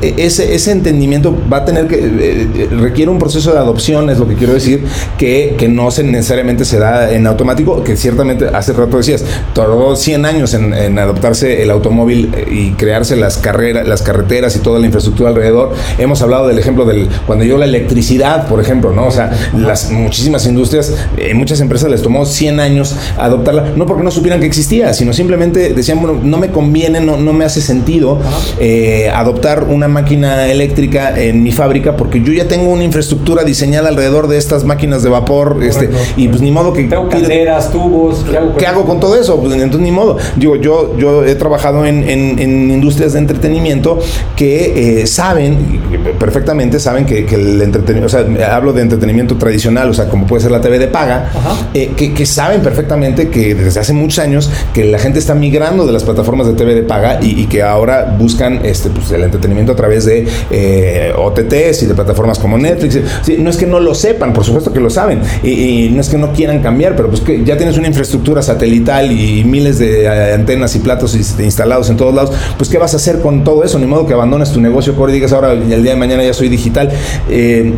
e, 0.00 0.14
ese, 0.16 0.54
ese 0.54 0.72
entendimiento 0.72 1.11
va 1.20 1.58
a 1.58 1.64
tener 1.64 1.86
que, 1.86 1.96
eh, 1.96 2.48
eh, 2.54 2.68
requiere 2.70 3.10
un 3.10 3.18
proceso 3.18 3.52
de 3.52 3.58
adopción, 3.58 4.10
es 4.10 4.18
lo 4.18 4.26
que 4.26 4.34
quiero 4.34 4.54
decir, 4.54 4.84
que, 5.18 5.54
que 5.58 5.68
no 5.68 5.90
se 5.90 6.04
necesariamente 6.04 6.64
se 6.64 6.78
da 6.78 7.12
en 7.12 7.26
automático, 7.26 7.82
que 7.82 7.96
ciertamente 7.96 8.46
hace 8.52 8.72
rato 8.72 8.96
decías, 8.96 9.24
tardó 9.54 9.96
100 9.96 10.24
años 10.24 10.54
en, 10.54 10.72
en 10.74 10.98
adoptarse 10.98 11.62
el 11.62 11.70
automóvil 11.70 12.32
eh, 12.34 12.46
y 12.50 12.70
crearse 12.72 13.16
las 13.16 13.38
carreras, 13.38 13.86
las 13.86 14.02
carreteras 14.02 14.56
y 14.56 14.60
toda 14.60 14.78
la 14.78 14.86
infraestructura 14.86 15.30
alrededor. 15.30 15.72
Hemos 15.98 16.22
hablado 16.22 16.48
del 16.48 16.58
ejemplo 16.58 16.84
del 16.84 17.08
cuando 17.26 17.44
llegó 17.44 17.58
la 17.58 17.66
electricidad, 17.66 18.48
por 18.48 18.60
ejemplo, 18.60 18.92
¿no? 18.92 19.06
O 19.06 19.10
sea, 19.10 19.30
las 19.56 19.90
muchísimas 19.90 20.46
industrias, 20.46 20.94
en 21.16 21.36
muchas 21.36 21.60
empresas 21.60 21.90
les 21.90 22.02
tomó 22.02 22.24
100 22.24 22.60
años 22.60 22.96
adoptarla, 23.18 23.72
no 23.76 23.86
porque 23.86 24.02
no 24.02 24.10
supieran 24.10 24.40
que 24.40 24.46
existía, 24.46 24.92
sino 24.94 25.12
simplemente 25.12 25.72
decían, 25.74 26.00
bueno, 26.00 26.20
no 26.22 26.38
me 26.38 26.50
conviene, 26.50 27.00
no, 27.00 27.16
no 27.16 27.32
me 27.32 27.44
hace 27.44 27.60
sentido 27.60 28.18
eh, 28.58 29.10
adoptar 29.14 29.64
una 29.64 29.88
máquina 29.88 30.46
eléctrica 30.46 31.01
en 31.10 31.42
mi 31.42 31.52
fábrica 31.52 31.96
porque 31.96 32.22
yo 32.22 32.32
ya 32.32 32.48
tengo 32.48 32.70
una 32.70 32.84
infraestructura 32.84 33.44
diseñada 33.44 33.88
alrededor 33.88 34.28
de 34.28 34.38
estas 34.38 34.64
máquinas 34.64 35.02
de 35.02 35.10
vapor, 35.10 35.58
este, 35.62 35.90
y 36.16 36.28
pues 36.28 36.40
ni 36.40 36.50
modo 36.50 36.72
que... 36.72 36.84
Tengo 36.84 37.08
calderas, 37.08 37.70
tubos, 37.70 38.24
¿qué 38.28 38.36
hago 38.36 38.48
con, 38.48 38.56
¿qué 38.56 38.66
hago 38.66 38.84
con 38.84 39.00
todo 39.00 39.16
eso? 39.20 39.40
Pues 39.40 39.52
entonces 39.54 39.80
ni 39.80 39.90
modo. 39.90 40.18
Digo, 40.36 40.56
yo, 40.56 40.96
yo 40.96 41.24
he 41.24 41.34
trabajado 41.34 41.84
en, 41.86 42.08
en, 42.08 42.40
industrias 42.70 43.12
de 43.12 43.18
entretenimiento 43.18 43.98
que 44.36 45.00
eh, 45.02 45.06
saben, 45.06 45.80
perfectamente 46.18 46.78
saben 46.80 47.04
que, 47.04 47.26
el 47.32 47.62
entretenimiento, 47.62 48.06
o 48.06 48.08
sea, 48.08 48.54
hablo 48.54 48.72
de 48.72 48.82
entretenimiento 48.82 49.36
tradicional, 49.36 49.88
o 49.90 49.94
sea, 49.94 50.08
como 50.08 50.26
puede 50.26 50.42
ser 50.42 50.50
la 50.50 50.60
TV 50.60 50.78
de 50.78 50.88
paga, 50.88 51.30
eh, 51.74 51.92
que, 51.96 52.12
que, 52.12 52.26
saben 52.26 52.62
perfectamente 52.62 53.28
que 53.28 53.54
desde 53.54 53.80
hace 53.80 53.92
muchos 53.92 54.18
años 54.18 54.50
que 54.72 54.84
la 54.84 54.98
gente 54.98 55.18
está 55.18 55.34
migrando 55.34 55.86
de 55.86 55.92
las 55.92 56.04
plataformas 56.04 56.46
de 56.46 56.54
TV 56.54 56.74
de 56.74 56.82
paga 56.82 57.18
y, 57.20 57.46
que 57.46 57.62
ahora 57.62 58.16
buscan 58.18 58.60
este, 58.64 58.88
pues, 58.90 59.10
el 59.10 59.22
entretenimiento 59.22 59.72
a 59.72 59.76
través 59.76 60.04
de 60.04 60.26
eh, 60.50 60.91
OTTs 61.16 61.82
y 61.82 61.86
de 61.86 61.94
plataformas 61.94 62.38
como 62.38 62.58
Netflix. 62.58 62.98
no 63.38 63.50
es 63.50 63.56
que 63.56 63.66
no 63.66 63.80
lo 63.80 63.94
sepan, 63.94 64.32
por 64.32 64.44
supuesto 64.44 64.72
que 64.72 64.80
lo 64.80 64.90
saben, 64.90 65.20
y, 65.42 65.90
no 65.92 66.00
es 66.00 66.08
que 66.08 66.18
no 66.18 66.32
quieran 66.32 66.62
cambiar, 66.62 66.96
pero 66.96 67.08
pues 67.08 67.20
que 67.20 67.44
ya 67.44 67.56
tienes 67.56 67.78
una 67.78 67.88
infraestructura 67.88 68.42
satelital 68.42 69.10
y 69.12 69.44
miles 69.44 69.78
de 69.78 70.08
antenas 70.34 70.74
y 70.76 70.80
platos 70.80 71.14
instalados 71.14 71.90
en 71.90 71.96
todos 71.96 72.14
lados, 72.14 72.32
pues 72.56 72.70
¿qué 72.70 72.78
vas 72.78 72.94
a 72.94 72.96
hacer 72.96 73.20
con 73.20 73.44
todo 73.44 73.64
eso? 73.64 73.78
Ni 73.78 73.86
modo 73.86 74.06
que 74.06 74.14
abandones 74.14 74.52
tu 74.52 74.60
negocio 74.60 74.94
core 74.94 75.12
y 75.12 75.14
digas 75.16 75.32
ahora 75.32 75.52
el 75.52 75.82
día 75.82 75.92
de 75.92 75.96
mañana 75.96 76.24
ya 76.24 76.34
soy 76.34 76.48
digital. 76.48 76.90
Eh, 77.28 77.72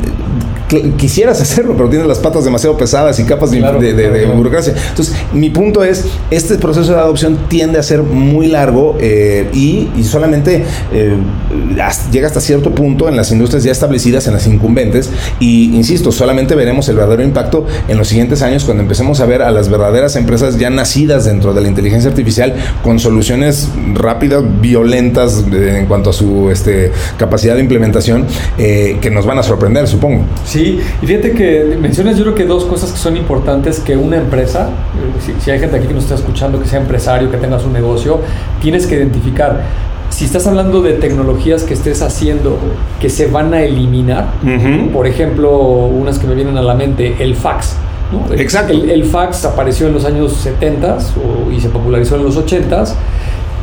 quisieras 0.69 1.41
hacerlo, 1.41 1.75
pero 1.77 1.89
tienes 1.89 2.07
las 2.09 2.19
patas 2.19 2.45
demasiado 2.45 2.77
pesadas 2.77 3.19
y 3.21 3.25
capas 3.25 3.51
de, 3.51 3.61
burocracia. 4.35 4.75
Entonces, 4.91 5.15
mi 5.33 5.51
punto 5.51 5.85
es, 5.85 6.05
este 6.31 6.57
proceso 6.57 6.93
de 6.93 6.99
adopción 6.99 7.39
tiende 7.49 7.79
a 7.79 7.83
ser 7.83 8.03
muy 8.03 8.47
largo 8.49 8.97
eh, 9.01 9.49
y, 9.53 9.89
solamente 10.05 10.65
eh, 10.93 11.17
llega 12.13 12.27
hasta 12.27 12.41
cierto 12.41 12.71
punto 12.75 13.09
en 13.09 13.17
las 13.17 13.33
industrias 13.33 13.65
ya 13.65 13.73
establecidas, 13.73 14.27
en 14.27 14.35
las 14.35 14.47
incumbentes, 14.47 15.11
y 15.41 15.75
insisto, 15.75 16.13
solamente 16.13 16.55
veremos 16.55 16.89
el 16.89 16.97
verdadero 16.97 17.23
impacto 17.23 17.67
en 17.89 17.99
los 17.99 18.09
siguientes 18.09 18.43
años 18.43 18.65
cuando 18.65 18.83
empecemos 18.83 19.21
a 19.21 19.27
ver 19.27 19.43
a 19.43 19.51
las 19.51 19.69
verdaderas 19.69 20.17
empresas 20.17 20.59
ya 20.59 20.71
nacidas 20.71 21.25
dentro 21.25 21.55
de 21.55 21.61
la 21.61 21.69
inteligencia 21.69 22.11
artificial 22.11 22.55
con 22.83 22.99
soluciones 22.99 23.69
rápidas, 23.95 24.43
violentas 24.61 25.45
en 25.53 25.87
cuanto 25.87 26.11
a 26.11 26.13
su 26.13 26.51
este, 26.51 26.93
capacidad 27.19 27.55
de 27.55 27.61
implementación, 27.61 28.27
eh, 28.59 28.99
que 29.01 29.11
nos 29.11 29.27
van 29.27 29.39
a 29.39 29.43
sorprender, 29.43 29.87
supongo. 29.89 30.25
Sí, 30.55 30.79
y 31.03 31.07
fíjate 31.07 31.33
que 31.33 31.77
mencionas 31.81 32.17
yo 32.17 32.23
creo 32.23 32.37
que 32.37 32.45
dos 32.45 32.65
cosas 32.67 32.93
que 32.93 32.99
son 32.99 33.17
importantes 33.17 33.81
que 33.81 33.97
una 33.97 34.19
empresa, 34.19 34.69
eh, 35.19 35.33
si, 35.41 35.51
hay 35.51 35.59
gente 35.59 35.79
aquí 35.79 35.89
que 35.89 35.95
nos 35.95 36.05
está 36.05 36.15
escuchando, 36.15 36.61
que 36.61 36.69
sea 36.69 36.79
empresario, 36.79 37.29
que 37.29 37.39
tenga 37.39 37.59
su 37.59 37.71
negocio, 37.71 38.21
tienes 38.63 38.87
que 38.87 38.95
identificar. 38.95 39.65
Si 40.11 40.25
estás 40.27 40.47
hablando 40.47 40.81
de 40.81 40.93
tecnologías 40.93 41.65
que 41.65 41.75
estés 41.75 42.03
haciendo 42.03 42.57
que 43.01 43.11
se 43.11 43.27
van 43.27 43.53
a 43.53 43.63
eliminar, 43.63 44.29
por 44.93 45.09
ejemplo, 45.09 45.59
unas 45.59 46.21
que 46.21 46.29
me 46.29 46.37
vienen 46.37 46.57
a 46.57 46.63
la 46.63 46.75
mente, 46.75 47.17
el 47.19 47.35
fax. 47.35 47.75
Exacto. 48.37 48.75
El, 48.75 49.05
fax 49.07 49.45
apareció 49.45 49.89
en 49.89 49.95
los 49.95 50.05
años 50.05 50.35
70 50.35 50.99
y 51.53 51.61
se 51.61 51.69
popularizó 51.69 52.15
en 52.15 52.23
los 52.23 52.37
80 52.37 52.85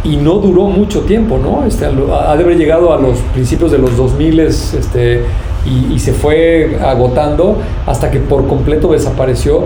y 0.04 0.18
no 0.18 0.40
duró 0.40 0.64
mucho 0.64 1.04
tiempo, 1.04 1.38
¿no? 1.38 1.66
Este, 1.66 1.86
ha 1.86 2.36
de 2.36 2.44
haber 2.44 2.58
llegado 2.58 2.94
a 2.94 3.00
los 3.00 3.18
principios 3.34 3.72
de 3.72 3.78
los 3.78 3.96
2000 3.96 4.40
este, 4.42 5.24
y, 5.66 6.00
se 6.00 6.14
fue 6.14 6.78
agotando 6.84 7.58
hasta 7.86 8.10
que 8.10 8.20
por 8.20 8.48
completo 8.48 8.92
desapareció 8.92 9.66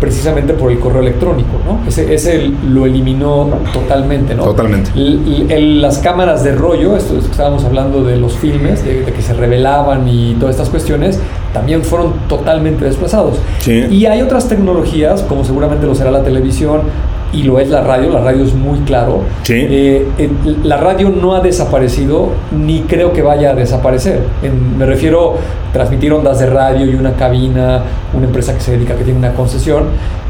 precisamente 0.00 0.54
por 0.54 0.70
el 0.70 0.78
correo 0.80 1.00
electrónico, 1.00 1.52
¿no? 1.64 1.86
Ese, 1.86 2.12
ese 2.14 2.50
lo 2.68 2.84
eliminó 2.84 3.48
totalmente, 3.72 4.34
¿no? 4.34 4.44
Totalmente. 4.44 4.90
las 5.58 5.98
cámaras 5.98 6.42
de 6.44 6.54
rollo, 6.54 6.96
esto 6.96 7.16
es 7.16 7.24
que 7.24 7.30
estábamos 7.30 7.64
hablando 7.64 8.02
de 8.02 8.16
los 8.16 8.34
filmes, 8.34 8.84
de, 8.84 9.04
que 9.04 9.22
se 9.22 9.34
revelaban 9.34 10.08
y 10.08 10.34
todas 10.34 10.56
estas 10.56 10.68
cuestiones, 10.68 11.20
también 11.52 11.82
fueron 11.84 12.12
totalmente 12.28 12.84
desplazados. 12.84 13.38
Sí. 13.60 13.86
Y 13.90 14.06
hay 14.06 14.22
otras 14.22 14.48
tecnologías, 14.48 15.22
como 15.22 15.44
seguramente 15.44 15.86
lo 15.86 15.94
será 15.94 16.10
la 16.10 16.22
televisión, 16.22 16.82
y 17.34 17.42
lo 17.42 17.58
es 17.58 17.68
la 17.68 17.82
radio, 17.82 18.10
la 18.10 18.20
radio 18.20 18.44
es 18.44 18.54
muy 18.54 18.78
claro. 18.80 19.22
Eh, 19.48 20.06
la 20.62 20.76
radio 20.76 21.10
no 21.10 21.34
ha 21.34 21.40
desaparecido 21.40 22.30
ni 22.56 22.82
creo 22.82 23.12
que 23.12 23.22
vaya 23.22 23.50
a 23.50 23.54
desaparecer. 23.54 24.20
me 24.78 24.86
refiero 24.86 25.34
a 25.34 25.72
transmitir 25.72 26.12
ondas 26.12 26.38
de 26.38 26.46
radio 26.46 26.86
y 26.86 26.94
una 26.94 27.14
cabina, 27.14 27.82
una 28.12 28.26
empresa 28.26 28.54
que 28.54 28.60
se 28.60 28.72
dedica, 28.72 28.94
que 28.94 29.04
tiene 29.04 29.18
una 29.18 29.34
concesión. 29.34 29.84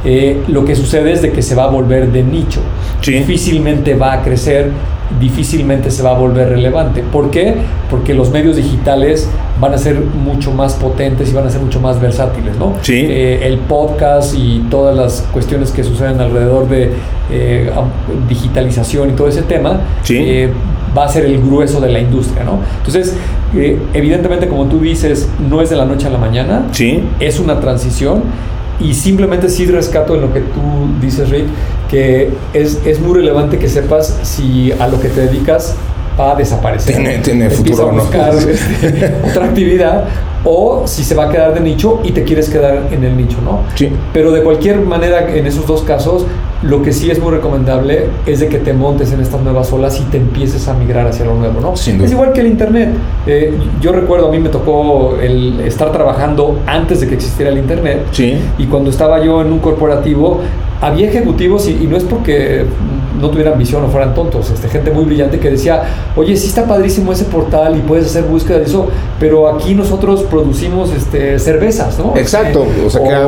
Eh, 0.04 0.42
lo 0.48 0.64
que 0.64 0.74
sucede 0.74 1.12
es 1.12 1.22
de 1.22 1.30
que 1.32 1.42
se 1.42 1.54
va 1.54 1.64
a 1.64 1.68
volver 1.68 2.10
de 2.10 2.22
nicho. 2.22 2.60
Difícilmente 3.04 3.94
va 3.94 4.14
a 4.14 4.22
crecer 4.22 4.70
difícilmente 5.20 5.90
se 5.90 6.02
va 6.02 6.10
a 6.10 6.18
volver 6.18 6.48
relevante. 6.48 7.02
¿Por 7.02 7.30
qué? 7.30 7.54
Porque 7.90 8.14
los 8.14 8.30
medios 8.30 8.56
digitales 8.56 9.28
van 9.60 9.72
a 9.72 9.78
ser 9.78 10.00
mucho 10.00 10.52
más 10.52 10.74
potentes 10.74 11.30
y 11.30 11.34
van 11.34 11.46
a 11.46 11.50
ser 11.50 11.60
mucho 11.60 11.80
más 11.80 12.00
versátiles, 12.00 12.56
¿no? 12.56 12.74
Sí. 12.82 13.06
Eh, 13.08 13.46
el 13.46 13.58
podcast 13.58 14.34
y 14.36 14.64
todas 14.70 14.96
las 14.96 15.26
cuestiones 15.32 15.70
que 15.70 15.84
suceden 15.84 16.20
alrededor 16.20 16.68
de 16.68 16.90
eh, 17.30 17.70
digitalización 18.28 19.10
y 19.10 19.12
todo 19.12 19.28
ese 19.28 19.42
tema 19.42 19.80
eh, 20.08 20.50
va 20.96 21.04
a 21.04 21.08
ser 21.08 21.24
el 21.24 21.40
grueso 21.40 21.80
de 21.80 21.90
la 21.90 22.00
industria, 22.00 22.44
¿no? 22.44 22.58
Entonces, 22.78 23.14
evidentemente, 23.92 24.48
como 24.48 24.66
tú 24.66 24.80
dices, 24.80 25.28
no 25.48 25.60
es 25.60 25.70
de 25.70 25.76
la 25.76 25.84
noche 25.84 26.06
a 26.06 26.10
la 26.10 26.18
mañana, 26.18 26.66
sí. 26.72 27.02
es 27.20 27.38
una 27.38 27.60
transición 27.60 28.22
y 28.80 28.94
simplemente 28.94 29.48
sí 29.48 29.66
rescato 29.66 30.14
en 30.14 30.22
lo 30.22 30.32
que 30.32 30.40
tú 30.40 30.60
dices, 31.00 31.30
Rick, 31.30 31.46
que 31.94 32.28
es, 32.52 32.80
es 32.84 32.98
muy 32.98 33.14
relevante 33.14 33.56
que 33.56 33.68
sepas 33.68 34.18
si 34.22 34.72
a 34.72 34.88
lo 34.88 35.00
que 35.00 35.08
te 35.08 35.20
dedicas 35.28 35.76
va 36.18 36.32
a 36.32 36.34
desaparecer. 36.34 36.92
Tiene, 36.92 37.18
tiene 37.18 37.48
futuro, 37.50 37.88
a 37.88 37.92
buscar 37.92 38.34
este, 38.48 39.14
otra 39.24 39.44
actividad 39.44 40.04
o 40.44 40.82
si 40.86 41.04
se 41.04 41.14
va 41.14 41.26
a 41.26 41.30
quedar 41.30 41.54
de 41.54 41.60
nicho 41.60 42.00
y 42.02 42.10
te 42.10 42.24
quieres 42.24 42.50
quedar 42.50 42.88
en 42.90 43.04
el 43.04 43.16
nicho, 43.16 43.36
¿no? 43.44 43.60
Sí. 43.76 43.90
Pero 44.12 44.32
de 44.32 44.42
cualquier 44.42 44.80
manera, 44.80 45.36
en 45.36 45.46
esos 45.46 45.68
dos 45.68 45.82
casos, 45.82 46.26
lo 46.62 46.82
que 46.82 46.92
sí 46.92 47.12
es 47.12 47.20
muy 47.20 47.30
recomendable 47.30 48.06
es 48.26 48.40
de 48.40 48.48
que 48.48 48.58
te 48.58 48.72
montes 48.72 49.12
en 49.12 49.20
estas 49.20 49.40
nuevas 49.42 49.72
olas 49.72 50.00
y 50.00 50.02
te 50.10 50.16
empieces 50.16 50.66
a 50.66 50.74
migrar 50.74 51.06
hacia 51.06 51.24
lo 51.26 51.36
nuevo, 51.36 51.60
¿no? 51.60 51.76
Sin 51.76 51.98
duda. 51.98 52.06
Es 52.06 52.12
igual 52.12 52.32
que 52.32 52.40
el 52.40 52.48
Internet. 52.48 52.90
Eh, 53.26 53.56
yo 53.80 53.92
recuerdo, 53.92 54.28
a 54.28 54.30
mí 54.32 54.38
me 54.40 54.48
tocó 54.48 55.16
el 55.22 55.60
estar 55.60 55.92
trabajando 55.92 56.58
antes 56.66 57.00
de 57.00 57.06
que 57.06 57.14
existiera 57.14 57.52
el 57.52 57.58
Internet. 57.58 58.06
Sí. 58.10 58.36
Y 58.58 58.66
cuando 58.66 58.90
estaba 58.90 59.24
yo 59.24 59.40
en 59.42 59.52
un 59.52 59.60
corporativo, 59.60 60.40
había 60.80 61.08
ejecutivos, 61.08 61.68
y, 61.68 61.86
no 61.86 61.96
es 61.96 62.04
porque 62.04 62.64
no 63.20 63.30
tuvieran 63.30 63.58
visión 63.58 63.84
o 63.84 63.88
fueran 63.88 64.12
tontos, 64.14 64.50
este, 64.50 64.68
gente 64.68 64.90
muy 64.90 65.04
brillante 65.04 65.38
que 65.38 65.50
decía, 65.50 65.84
oye, 66.16 66.36
sí 66.36 66.48
está 66.48 66.66
padrísimo 66.66 67.12
ese 67.12 67.24
portal 67.24 67.76
y 67.76 67.80
puedes 67.80 68.06
hacer 68.06 68.24
búsqueda 68.24 68.58
de 68.58 68.64
eso, 68.64 68.88
pero 69.20 69.48
aquí 69.48 69.74
nosotros 69.74 70.22
producimos 70.24 70.90
este, 70.92 71.38
cervezas, 71.38 71.98
¿no? 71.98 72.14
Exacto. 72.16 72.66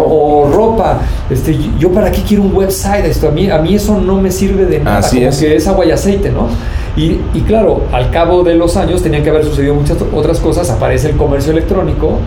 o, 0.04 0.50
ropa. 0.52 1.00
Este, 1.30 1.56
yo 1.78 1.90
para 1.92 2.10
qué 2.10 2.22
quiero 2.22 2.42
un 2.42 2.54
website, 2.54 3.04
esto, 3.04 3.28
a, 3.28 3.30
mí, 3.30 3.48
a 3.48 3.58
mí 3.58 3.74
eso 3.74 4.00
no 4.00 4.20
me 4.20 4.30
sirve 4.30 4.66
de 4.66 4.80
nada, 4.80 4.98
Así 4.98 5.22
es. 5.22 5.38
que 5.38 5.56
es 5.56 5.66
agua 5.66 5.86
y 5.86 5.92
aceite, 5.92 6.30
¿no? 6.30 6.48
Y, 6.96 7.20
y, 7.34 7.42
claro, 7.46 7.82
al 7.92 8.10
cabo 8.10 8.42
de 8.42 8.54
los 8.54 8.76
años 8.76 9.02
tenían 9.02 9.22
que 9.22 9.30
haber 9.30 9.44
sucedido 9.44 9.74
muchas 9.74 9.98
otras 10.14 10.40
cosas, 10.40 10.70
aparece 10.70 11.10
el 11.10 11.16
comercio 11.16 11.52
electrónico 11.52 12.18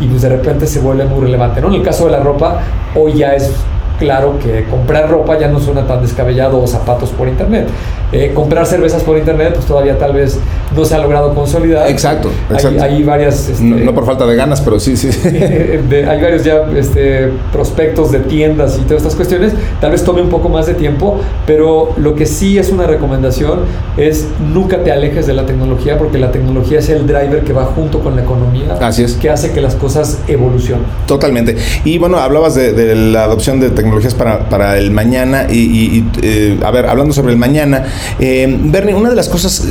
y 0.00 0.06
pues 0.06 0.22
de 0.22 0.28
repente 0.28 0.66
se 0.66 0.80
vuelve 0.80 1.04
muy 1.04 1.20
relevante, 1.20 1.60
¿no? 1.60 1.68
En 1.68 1.74
el 1.74 1.82
caso 1.82 2.06
de 2.06 2.12
la 2.12 2.20
ropa, 2.20 2.60
hoy 2.94 3.14
ya 3.14 3.34
es 3.34 3.52
claro 3.98 4.38
que 4.38 4.64
comprar 4.64 5.08
ropa 5.08 5.38
ya 5.38 5.48
no 5.48 5.60
suena 5.60 5.86
tan 5.86 6.02
descabellado 6.02 6.62
o 6.62 6.66
zapatos 6.66 7.10
por 7.10 7.28
internet. 7.28 7.68
Eh, 8.12 8.32
comprar 8.34 8.66
cervezas 8.66 9.02
por 9.02 9.18
internet, 9.18 9.54
pues 9.54 9.66
todavía 9.66 9.98
tal 9.98 10.12
vez 10.12 10.38
no 10.76 10.84
se 10.84 10.94
ha 10.94 10.98
logrado 10.98 11.34
consolidar. 11.34 11.90
Exacto, 11.90 12.30
exacto. 12.50 12.82
Hay, 12.82 13.02
varias... 13.02 13.48
Este, 13.48 13.64
no, 13.64 13.92
por 13.94 14.06
falta 14.06 14.26
de 14.26 14.36
ganas, 14.36 14.60
pero 14.60 14.78
sí, 14.78 14.96
sí. 14.96 15.08
hay 15.28 16.22
varios 16.22 16.44
ya 16.44 16.66
este, 16.76 17.30
prospectos 17.52 18.12
de 18.12 18.20
tiendas 18.20 18.78
y 18.78 18.82
todas 18.82 18.98
estas 18.98 19.16
cuestiones. 19.16 19.52
Tal 19.80 19.90
vez 19.90 20.04
tome 20.04 20.22
un 20.22 20.28
poco 20.28 20.48
más 20.48 20.66
de 20.66 20.74
tiempo, 20.74 21.20
pero 21.46 21.94
lo 21.96 22.14
que 22.14 22.26
sí 22.26 22.58
es 22.58 22.70
una 22.70 22.86
recomendación 22.86 23.60
es 23.96 24.28
nunca 24.52 24.84
te 24.84 24.92
alejes 24.92 25.26
de 25.26 25.34
la 25.34 25.44
tecnología 25.44 25.98
porque 25.98 26.18
la 26.18 26.30
tecnología 26.30 26.78
es 26.78 26.88
el 26.88 27.06
driver 27.06 27.42
que 27.42 27.52
va 27.52 27.64
junto 27.64 28.00
con 28.00 28.14
la 28.14 28.22
economía. 28.22 28.74
Así 28.80 29.02
es. 29.02 29.14
Que 29.14 29.30
hace 29.30 29.52
que 29.52 29.60
las 29.60 29.74
cosas 29.74 30.20
evolucionen. 30.28 30.84
Totalmente. 31.06 31.56
Y 31.84 31.98
bueno, 31.98 32.18
hablabas 32.18 32.54
de, 32.54 32.94
la 32.94 33.24
adopción 33.24 33.60
de 33.60 33.70
tecnologías 33.70 34.14
para, 34.14 34.48
para 34.48 34.78
el 34.78 34.90
mañana 34.90 35.46
y, 35.50 36.04
eh, 36.22 36.58
a 36.62 36.70
ver, 36.70 36.86
hablando 36.86 37.12
sobre 37.12 37.32
el 37.32 37.38
mañana, 37.38 37.84
eh, 38.18 38.46
Bernie, 38.64 38.94
una 38.94 39.10
de 39.10 39.16
las 39.16 39.28
cosas 39.28 39.64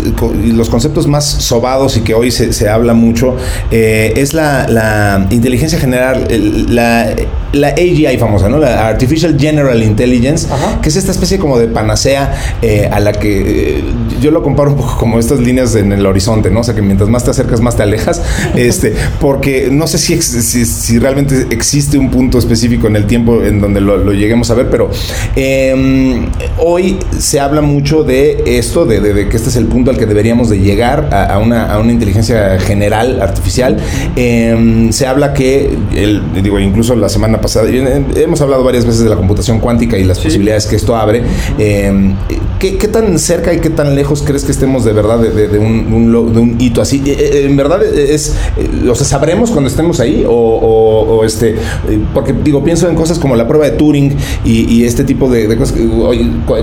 y 0.43 0.51
los 0.51 0.69
conceptos 0.69 1.07
más 1.07 1.25
sobados 1.25 1.97
y 1.97 2.01
que 2.01 2.13
hoy 2.13 2.31
se, 2.31 2.69
habla 2.69 2.93
mucho 2.93 3.35
eh, 3.71 4.13
es 4.15 4.33
la, 4.33 5.27
inteligencia 5.29 5.79
general, 5.79 6.27
la, 6.69 7.13
la 7.53 7.67
AGI 7.69 8.17
famosa, 8.17 8.49
¿no? 8.49 8.57
La 8.57 8.87
Artificial 8.87 9.37
General 9.39 9.81
Intelligence, 9.81 10.47
que 10.81 10.89
es 10.89 10.95
esta 10.95 11.11
especie 11.11 11.37
como 11.37 11.57
de 11.57 11.67
panacea 11.67 12.33
a 12.91 12.99
la 12.99 13.11
que 13.13 13.83
yo 14.25 14.31
lo 14.31 14.41
comparo 14.41 14.71
un 14.71 14.77
poco 14.77 14.97
como 14.97 15.19
estas 15.19 15.39
líneas 15.39 15.75
en 15.75 15.91
el 15.91 16.03
horizonte, 16.03 16.49
¿no? 16.49 16.61
O 16.61 16.63
sea, 16.63 16.73
que 16.73 16.81
mientras 16.81 17.09
más 17.09 17.23
te 17.23 17.29
acercas, 17.29 17.61
más 17.61 17.77
te 17.77 17.83
alejas, 17.83 18.23
este, 18.55 18.95
porque 19.21 19.69
no 19.71 19.85
sé 19.85 19.99
si, 19.99 20.19
si, 20.19 20.97
realmente 20.97 21.47
existe 21.51 21.97
un 21.99 22.09
punto 22.09 22.39
específico 22.39 22.87
en 22.87 22.95
el 22.95 23.05
tiempo 23.05 23.43
en 23.43 23.61
donde 23.61 23.81
lo, 23.81 24.13
lleguemos 24.13 24.49
a 24.49 24.55
ver, 24.55 24.69
pero 24.71 24.89
em, 25.35 26.25
hoy 26.57 26.97
se 27.19 27.39
habla 27.39 27.61
mucho 27.61 28.03
de 28.03 28.57
esto, 28.57 28.85
de, 28.85 29.27
que 29.29 29.37
este 29.37 29.49
es 29.49 29.55
el 29.57 29.67
punto 29.67 29.91
al 29.91 29.97
que 29.97 30.07
deberíamos 30.07 30.49
de 30.49 30.59
llegar 30.59 31.13
a, 31.13 31.37
una, 31.37 31.79
inteligencia 31.85 32.59
general 32.59 33.21
artificial. 33.21 33.77
Em, 34.15 34.91
se 34.91 35.05
habla 35.05 35.33
que, 35.33 35.77
el, 35.95 36.23
digo, 36.41 36.59
incluso 36.59 36.95
la 36.95 37.09
semana 37.09 37.39
pasada, 37.39 37.69
hemos 37.69 38.41
hablado 38.41 38.63
varias 38.63 38.85
veces 38.85 39.03
de 39.03 39.09
la 39.09 39.15
computación 39.15 39.59
cuántica 39.59 39.99
y 39.99 40.03
las 40.03 40.17
posibilidades 40.17 40.65
que 40.65 40.77
esto 40.77 40.95
abre. 40.95 41.21
Em, 41.59 42.15
¿qué, 42.59 42.77
¿qué, 42.77 42.87
tan 42.87 43.19
cerca 43.19 43.53
y 43.53 43.59
qué 43.59 43.69
tan 43.69 43.93
lejos 43.93 44.14
crees 44.21 44.43
que 44.43 44.51
estemos 44.51 44.85
de 44.85 44.93
verdad 44.93 45.19
de, 45.19 45.59
un, 45.59 46.55
hito 46.59 46.81
así? 46.81 47.01
Eh, 47.05 47.17
eh, 47.17 47.45
en 47.45 47.55
verdad 47.55 47.83
es, 47.83 48.35
eh, 48.57 48.89
o 48.89 48.95
sea, 48.95 49.05
¿sabremos 49.05 49.51
cuando 49.51 49.69
estemos 49.69 49.99
ahí? 49.99 50.25
O, 50.27 51.23
este, 51.25 51.55
porque 52.13 52.33
digo, 52.33 52.63
pienso 52.63 52.89
en 52.89 52.95
cosas 52.95 53.19
como 53.19 53.35
la 53.35 53.47
prueba 53.47 53.65
de 53.65 53.71
Turing 53.71 54.15
y, 54.43 54.83
este 54.85 55.03
tipo 55.03 55.29
de, 55.29 55.57
cosas, 55.57 55.77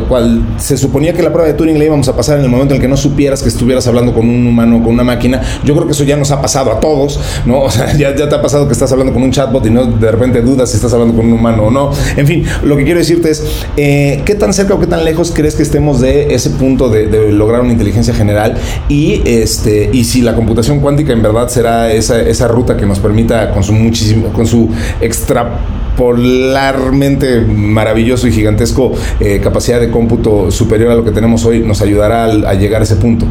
cual, 0.09 0.43
se 0.59 0.77
suponía 0.77 1.13
que 1.13 1.23
la 1.23 1.33
prueba 1.33 1.49
de 1.49 1.55
Turing 1.55 1.79
la 1.79 1.85
íbamos 1.85 2.09
a 2.09 2.17
pasar 2.17 2.39
en 2.39 2.45
el 2.45 2.51
momento 2.51 2.75
en 2.75 2.77
el 2.77 2.83
que 2.83 2.89
no 2.89 2.97
supieras 2.97 3.43
que 3.43 3.49
estuvieras 3.49 3.87
hablando 3.87 4.13
con 4.15 4.29
un 4.29 4.47
humano 4.47 4.79
o 4.79 4.83
con 4.83 4.93
una 4.93 5.05
máquina. 5.05 5.43
Yo 5.65 5.75
creo 5.75 5.87
que 5.87 5.93
eso 5.93 6.05
ya 6.05 6.17
nos 6.17 6.31
ha 6.31 6.41
pasado 6.41 6.71
a 6.73 6.81
todos, 6.81 7.19
¿no? 7.47 7.63
O 7.63 7.71
sea, 7.71 7.93
ya, 7.97 8.15
ya 8.15 8.29
te 8.29 8.35
ha 8.35 8.43
pasado 8.43 8.67
que 8.67 8.73
estás 8.73 8.93
hablando 8.93 9.13
con 9.13 9.23
un 9.23 9.31
chatbot 9.31 9.65
y 9.67 9.71
no 9.71 9.87
de 9.87 10.11
repente 10.11 10.43
dudas 10.43 10.71
si 10.71 10.77
estás 10.77 10.93
hablando 10.93 11.17
con 11.17 11.27
un 11.27 11.33
humano 11.33 11.65
o 11.65 11.71
no. 11.71 11.91
En 12.17 12.27
fin, 12.27 12.45
lo 12.63 12.77
que 12.77 12.85
quiero 12.85 12.99
decirte 12.99 13.31
es, 13.31 13.45
¿qué 13.77 14.37
tan 14.39 14.53
cerca 14.53 14.75
o 14.75 14.81
qué 14.81 14.87
tan 14.87 15.05
lejos 15.05 15.33
crees 15.35 15.55
que 15.55 15.63
estemos 15.63 16.01
de 16.01 16.35
ese 16.35 16.51
punto 16.51 16.89
de, 16.89 17.07
de 17.07 17.32
lograr 17.33 17.63
una 17.63 17.73
inteligencia 17.73 18.15
general 18.15 18.57
y, 18.89 19.21
este, 19.25 19.91
y 19.93 20.05
si 20.05 20.23
la 20.23 20.35
computación 20.35 20.81
cuántica 20.81 21.13
en 21.13 21.23
verdad 21.23 21.49
será 21.49 21.93
esa, 21.93 22.21
esa 22.21 22.49
ruta 22.49 22.77
que 22.77 22.87
nos 22.87 22.99
permita 22.99 23.51
con 23.51 23.63
su 23.63 23.73
muchísimo, 23.73 24.29
con 24.29 24.47
su 24.47 24.69
extrapolarmente 25.01 27.41
maravilloso 27.41 28.27
y 28.27 28.33
gigantesco 28.33 28.93
eh, 29.21 29.41
capacidad 29.43 29.81
de 29.81 29.91
cómputo 29.91 30.51
superior 30.51 30.93
a 30.93 30.95
lo 30.95 31.05
que 31.05 31.11
tenemos 31.11 31.45
hoy, 31.45 31.61
nos 31.61 31.83
ayudará 31.83 32.25
a, 32.25 32.55
llegar 32.55 32.81
a 32.83 32.85
ese 32.85 32.97
punto. 32.97 33.27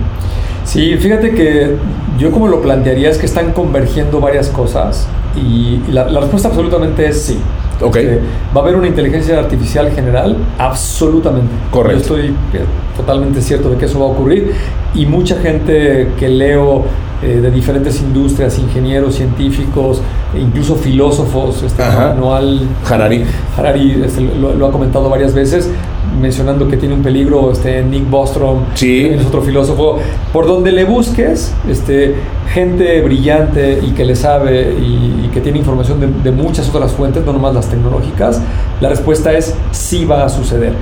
Sí, 0.66 0.96
fíjate 0.98 1.32
que 1.32 1.78
yo 2.20 2.32
como 2.32 2.48
lo 2.48 2.62
plantearía 2.62 3.10
es 3.10 3.18
que 3.18 3.26
están 3.26 3.54
convergiendo 3.54 4.20
varias 4.20 4.50
cosas 4.50 5.08
y, 5.36 5.82
la, 5.92 6.08
la 6.10 6.20
respuesta 6.20 6.50
absolutamente 6.50 7.08
es 7.08 7.22
sí. 7.22 7.40
Okay. 7.82 8.20
¿Va 8.56 8.62
a 8.62 8.64
haber 8.64 8.76
una 8.76 8.88
inteligencia 8.88 9.40
artificial 9.40 9.92
general? 9.92 10.38
Absolutamente. 10.58 11.52
Correcto. 11.72 12.16
Yo 12.18 12.24
estoy 12.24 12.36
eh, 12.54 12.66
totalmente 12.96 13.42
cierto 13.42 13.70
de 13.70 13.78
que 13.78 13.86
eso 13.86 14.00
va 14.00 14.06
a 14.06 14.10
ocurrir 14.10 14.52
y 14.94 15.06
mucha 15.06 15.38
gente 15.38 16.10
que 16.20 16.30
leo 16.30 16.86
eh, 17.24 17.40
de 17.40 17.52
diferentes 17.52 18.02
industrias, 18.02 18.58
ingenieros, 18.58 19.16
científicos, 19.16 20.02
e 20.36 20.40
incluso 20.40 20.76
filósofos, 20.76 21.62
este, 21.62 21.84
Noal 22.18 22.62
Harari, 22.90 23.24
Harari 23.56 24.02
este, 24.04 24.22
lo, 24.22 24.66
ha 24.66 24.72
comentado 24.72 25.08
varias 25.08 25.36
veces, 25.36 25.70
mencionando 26.20 26.68
que 26.68 26.78
tiene 26.78 26.96
un 26.96 27.04
peligro, 27.04 27.52
este, 27.52 27.84
Nick 27.84 28.10
Bostrom, 28.10 28.62
sí. 28.74 29.06
es 29.06 29.26
otro 29.26 29.42
filósofo, 29.42 30.00
por 30.34 30.48
donde 30.48 30.72
le 30.72 30.84
busques, 30.84 31.54
este, 31.70 32.16
gente 32.54 33.02
brillante 33.02 33.80
y 33.82 33.92
que 33.92 34.04
le 34.04 34.16
sabe 34.16 34.74
y, 34.74 35.30
que 35.32 35.40
tiene 35.40 35.60
información 35.60 36.24
de, 36.24 36.32
muchas 36.32 36.68
otras 36.68 36.92
fuentes, 36.92 37.24
no 37.26 37.32
nomás 37.32 37.54
las 37.54 37.68
tecnológicas, 37.68 38.42
la 38.82 38.90
respuesta 38.90 39.32
es 39.32 39.56
sí 39.72 40.04
va 40.04 40.26
a 40.26 40.30
suceder. 40.30 40.74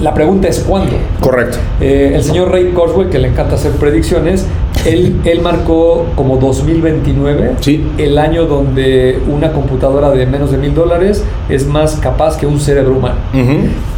La 0.00 0.14
pregunta 0.14 0.48
es 0.48 0.60
cuándo. 0.60 0.92
Correcto. 1.20 1.58
Eh, 1.80 2.12
el 2.14 2.22
señor 2.22 2.50
Ray 2.50 2.72
Kurzweil, 2.72 3.08
que 3.08 3.18
le 3.18 3.28
encanta 3.28 3.56
hacer 3.56 3.72
predicciones, 3.72 4.46
él, 4.84 5.16
él 5.24 5.40
marcó 5.40 6.06
como 6.16 6.36
2029 6.38 7.52
el 7.98 8.18
año 8.18 8.46
donde 8.46 9.20
una 9.28 9.52
computadora 9.52 10.10
de 10.10 10.26
menos 10.26 10.50
de 10.50 10.58
mil 10.58 10.74
dólares 10.74 11.24
es 11.48 11.66
más 11.66 11.96
capaz 11.96 12.36
que 12.36 12.46
un 12.46 12.58
cerebro 12.60 12.94
humano. 12.96 13.16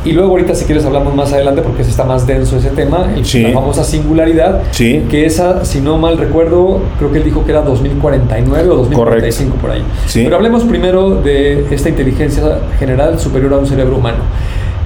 Y 0.05 0.13
luego 0.13 0.31
ahorita 0.33 0.55
si 0.55 0.67
quieres 0.67 0.85
hablamos 0.85 1.15
más 1.15 1.33
adelante 1.33 1.63
porque 1.63 1.83
está 1.83 2.05
más 2.05 2.27
denso 2.27 2.57
ese 2.59 2.69
tema, 2.71 3.09
la 3.43 3.53
famosa 3.53 3.85
singularidad, 3.85 4.63
que 5.09 5.25
esa, 5.25 5.65
si 5.65 5.81
no 5.81 5.97
mal 5.97 6.19
recuerdo, 6.19 6.81
creo 6.99 7.11
que 7.11 7.19
él 7.19 7.25
dijo 7.25 7.45
que 7.45 7.53
era 7.53 7.63
2049 7.63 8.69
o 8.69 8.77
2045 8.77 9.57
por 9.57 9.71
ahí. 9.71 9.83
Pero 10.25 10.37
hablemos 10.37 10.65
primero 10.65 11.21
de 11.23 11.67
esta 11.71 11.89
inteligencia 11.89 12.59
general 12.79 13.19
superior 13.19 13.55
a 13.55 13.59
un 13.59 13.67
cerebro 13.67 13.97
humano. 13.97 14.19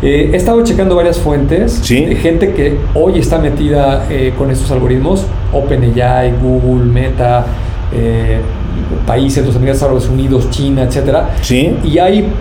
Eh, 0.01 0.31
he 0.33 0.37
estado 0.37 0.63
checando 0.63 0.95
varias 0.95 1.19
fuentes 1.19 1.83
de 1.89 2.15
gente 2.15 2.53
que 2.53 2.79
hoy 2.95 3.19
está 3.19 3.39
metida 3.39 4.07
eh, 4.09 4.33
con 4.39 4.51
estos 4.51 4.71
algoritmos, 4.71 5.27
OpenAI, 5.53 6.35
Google, 6.41 6.85
Meta, 6.85 7.45
eh, 7.93 8.39
países, 9.07 9.45
los 9.45 9.57
Estados 9.57 10.09
Unidos, 10.09 10.51
China, 10.51 10.85
etcétera. 10.85 11.31
Sí. 11.43 11.77
Y 11.85 11.99
hay 11.99 12.33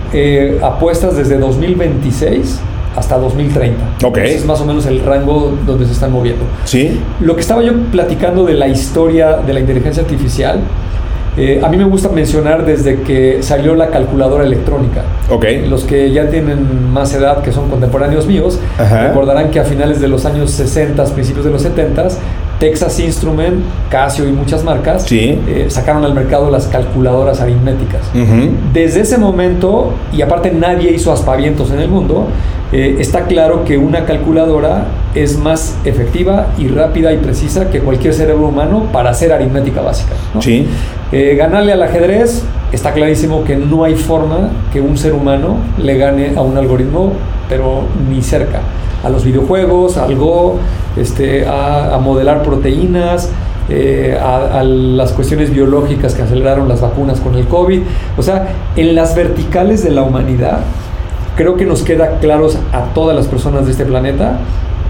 apuestas 0.62 1.18
desde 1.18 1.40
2026 1.40 2.60
hasta 2.96 3.18
2030. 3.18 4.06
Okay. 4.06 4.28
Ese 4.28 4.38
es 4.38 4.46
más 4.46 4.62
o 4.62 4.66
menos 4.66 4.86
el 4.86 5.00
rango 5.04 5.56
donde 5.66 5.86
se 5.88 5.94
están 5.94 6.12
moviendo. 6.12 6.44
Sí. 6.66 7.00
Lo 7.22 7.36
que 7.36 7.42
estaba 7.42 7.64
yo 7.64 7.74
platicando 7.92 8.46
de 8.46 8.54
la 8.54 8.68
historia 8.68 9.38
de 9.38 9.54
la 9.54 9.60
inteligencia 9.62 10.04
artificial 10.04 10.62
eh, 11.38 11.62
a 11.64 11.70
mí 11.70 11.78
me 11.78 11.84
gusta 11.84 12.10
mencionar 12.10 12.66
desde 12.66 13.02
que 13.02 13.44
salió 13.44 13.76
la 13.76 13.90
calculadora 13.90 14.44
electrónica. 14.44 15.04
Okay. 15.30 15.68
Los 15.68 15.84
que 15.84 16.12
ya 16.12 16.30
tienen 16.30 16.92
más 16.92 17.14
edad, 17.14 17.44
que 17.44 17.52
son 17.52 17.70
contemporáneos 17.70 18.26
míos, 18.26 18.60
recordarán 18.78 19.52
que 19.52 19.60
a 19.60 19.64
finales 19.64 20.02
de 20.02 20.08
los 20.08 20.26
años 20.26 20.52
60, 20.52 21.04
principios 21.14 21.46
de 21.46 21.52
los 21.52 21.62
70, 21.62 22.08
Texas 22.60 23.00
Instrument, 23.00 23.64
Casio 23.90 24.28
y 24.28 24.32
muchas 24.32 24.64
marcas 24.64 25.06
eh, 25.12 25.68
sacaron 25.70 26.04
al 26.04 26.14
mercado 26.14 26.50
las 26.50 26.68
calculadoras 26.68 27.40
aritméticas. 27.40 28.02
Desde 28.74 29.02
ese 29.02 29.18
momento, 29.18 29.94
y 30.12 30.22
aparte 30.22 30.52
nadie 30.52 30.92
hizo 30.92 31.12
aspavientos 31.12 31.72
en 31.72 31.80
el 31.80 31.88
mundo, 31.88 32.28
eh, 32.72 32.98
está 33.00 33.28
claro 33.28 33.64
que 33.64 33.78
una 33.78 34.06
calculadora 34.06 34.88
es 35.16 35.38
más 35.38 35.78
efectiva 35.86 36.48
y 36.58 36.68
rápida 36.68 37.14
y 37.14 37.18
precisa 37.18 37.70
que 37.70 37.80
cualquier 37.80 38.14
cerebro 38.14 38.48
humano 38.48 38.90
para 38.92 39.12
hacer 39.12 39.32
aritmética 39.32 39.82
básica. 39.82 40.14
Sí. 40.42 40.68
Eh, 41.12 41.36
ganarle 41.38 41.72
al 41.72 41.82
ajedrez, 41.82 42.44
está 42.74 42.92
clarísimo 42.92 43.46
que 43.46 43.56
no 43.56 43.86
hay 43.86 43.96
forma 43.96 44.50
que 44.74 44.82
un 44.82 44.98
ser 44.98 45.14
humano 45.14 45.58
le 45.78 45.98
gane 45.98 46.34
a 46.36 46.42
un 46.42 46.58
algoritmo, 46.58 47.14
pero 47.48 47.84
ni 48.10 48.22
cerca. 48.22 48.60
A 49.04 49.10
los 49.10 49.24
videojuegos, 49.24 49.96
al 49.98 50.16
Go, 50.18 50.58
este, 50.98 51.48
a, 51.48 51.98
modelar 52.04 52.44
proteínas, 52.44 53.32
eh, 53.70 54.20
a, 54.22 54.64
las 54.64 55.14
cuestiones 55.14 55.50
biológicas 55.50 56.14
que 56.14 56.24
aceleraron 56.24 56.68
las 56.68 56.82
vacunas 56.82 57.22
con 57.22 57.36
el 57.36 57.48
COVID. 57.48 57.84
O 58.18 58.22
sea, 58.22 58.50
en 58.76 58.94
las 58.94 59.16
verticales 59.16 59.86
de 59.86 59.92
la 59.92 60.04
humanidad, 60.04 60.60
creo 61.38 61.56
que 61.56 61.66
nos 61.66 61.84
queda 61.84 62.20
claros 62.20 62.58
a 62.74 62.94
todas 62.94 63.16
las 63.16 63.28
personas 63.28 63.66
de 63.66 63.72
este 63.72 63.86
planeta 63.86 64.40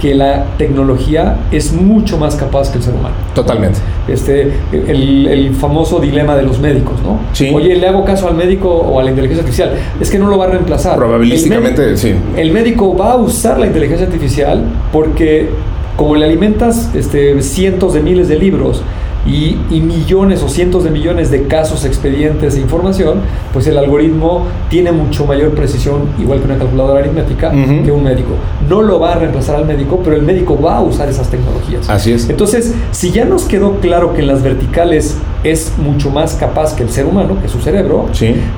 que 0.01 0.13
la 0.13 0.45
tecnología 0.57 1.37
es 1.51 1.73
mucho 1.73 2.17
más 2.17 2.35
capaz 2.35 2.69
que 2.71 2.77
el 2.77 2.83
ser 2.83 2.93
humano. 2.93 3.15
Totalmente. 3.33 3.79
Este, 4.07 4.53
el, 4.71 5.55
famoso 5.57 5.99
dilema 5.99 6.35
de 6.35 6.43
los 6.43 6.59
médicos, 6.59 7.01
¿no? 7.01 7.19
Sí. 7.33 7.51
Oye, 7.53 7.75
¿le 7.75 7.87
hago 7.87 8.05
caso 8.05 8.27
al 8.27 8.35
médico 8.35 8.69
o 8.69 8.99
a 8.99 9.03
la 9.03 9.09
inteligencia 9.09 9.41
artificial? 9.41 9.71
Es 9.99 10.09
que 10.11 10.19
no 10.19 10.27
lo 10.27 10.37
va 10.37 10.45
a 10.45 10.49
reemplazar. 10.49 10.95
Probabilísticamente, 10.97 11.97
sí. 11.97 12.13
El 12.35 12.51
médico 12.51 12.95
va 12.95 13.13
a 13.13 13.15
usar 13.15 13.59
la 13.59 13.65
inteligencia 13.65 14.05
artificial 14.05 14.63
porque 14.91 15.49
como 15.95 16.15
le 16.15 16.25
alimentas 16.25 16.91
este, 16.93 17.41
cientos 17.41 17.93
de 17.93 18.01
miles 18.01 18.27
de 18.27 18.37
libros, 18.37 18.83
y, 19.27 19.57
millones 19.81 20.41
o 20.41 20.49
cientos 20.49 20.83
de 20.83 20.89
millones 20.89 21.29
de 21.31 21.47
casos, 21.47 21.85
expedientes 21.85 22.55
e 22.55 22.61
información, 22.61 23.21
pues 23.53 23.67
el 23.67 23.77
algoritmo 23.77 24.45
tiene 24.69 24.91
mucho 24.91 25.25
mayor 25.25 25.51
precisión, 25.51 26.03
igual 26.19 26.39
que 26.39 26.45
una 26.45 26.57
calculadora 26.57 27.01
aritmética, 27.01 27.51
que 27.51 27.91
un 27.91 28.03
médico. 28.03 28.31
No 28.69 28.81
lo 28.81 28.99
va 28.99 29.13
a 29.13 29.15
reemplazar 29.15 29.57
al 29.57 29.65
médico, 29.65 29.99
pero 30.03 30.15
el 30.15 30.23
médico 30.23 30.59
va 30.59 30.77
a 30.77 30.81
usar 30.81 31.09
esas 31.09 31.29
tecnologías. 31.29 31.89
Así 31.89 32.13
es. 32.13 32.29
Entonces, 32.29 32.73
si 32.91 33.11
ya 33.11 33.25
nos 33.25 33.43
quedó 33.43 33.75
claro 33.79 34.13
que 34.13 34.21
en 34.21 34.27
las 34.27 34.43
verticales 34.43 35.17
es 35.43 35.73
mucho 35.77 36.09
más 36.09 36.35
capaz 36.35 36.75
que 36.75 36.83
el 36.83 36.89
ser 36.89 37.05
humano, 37.05 37.37
que 37.41 37.47
su 37.47 37.59
cerebro, 37.59 38.05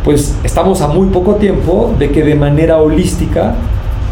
pues 0.03 0.35
estamos 0.43 0.81
a 0.81 0.87
muy 0.87 1.07
poco 1.07 1.35
tiempo 1.35 1.93
de 1.97 2.11
que 2.11 2.23
de 2.23 2.35
manera 2.35 2.77
holística 2.77 3.55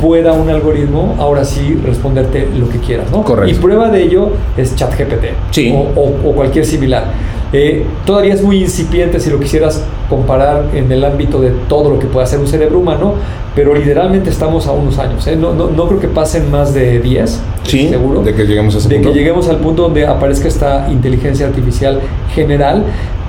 pueda 0.02 0.34
un 0.34 0.50
algoritmo 0.50 1.16
ahora 1.20 1.44
sí 1.44 1.80
responderte 1.84 2.48
lo 2.58 2.70
que 2.70 2.80
quieras, 2.80 3.12
¿no? 3.12 3.24
Correcto. 3.24 3.52
Y 3.52 3.60
prueba 3.60 3.90
de 3.90 4.04
ello 4.04 4.32
es 4.56 4.76
ChatGPT 4.76 5.26
sí. 5.52 5.74
o, 5.74 6.32
cualquier 6.34 6.66
similar. 6.66 7.06
Eh, 7.54 7.86
todavía 8.06 8.34
es 8.34 8.44
muy 8.44 8.62
incipiente 8.62 9.20
si 9.22 9.30
lo 9.30 9.40
quisieras 9.40 9.82
comparar 10.10 10.66
en 10.74 10.92
el 10.92 11.04
ámbito 11.06 11.40
de 11.40 11.52
todo 11.70 11.90
lo 11.90 12.00
que 12.00 12.06
puede 12.06 12.26
hacer 12.26 12.40
un 12.40 12.48
cerebro 12.48 12.80
humano, 12.80 13.14
pero 13.56 13.74
literalmente 13.74 14.30
estamos 14.30 14.68
a 14.68 14.72
unos 14.74 15.00
años. 15.00 15.26
¿eh? 15.28 15.36
No, 15.36 15.54
no, 15.54 15.70
no, 15.70 15.88
creo 15.88 16.00
que 16.00 16.10
pasen 16.10 16.52
más 16.52 16.74
de 16.74 17.00
10, 17.00 17.40
sí, 17.64 17.90
seguro. 17.90 18.22
De 18.22 18.36
que 18.36 18.46
lleguemos 18.46 18.76
a 18.76 18.80
ese 18.80 18.90
de 18.90 19.02
que 19.02 19.14
lleguemos 19.14 19.48
al 19.48 19.58
punto 19.58 19.84
donde 19.84 20.06
aparezca 20.06 20.48
esta 20.48 20.88
inteligencia 20.92 21.48
artificial 21.48 22.02
general 22.36 22.84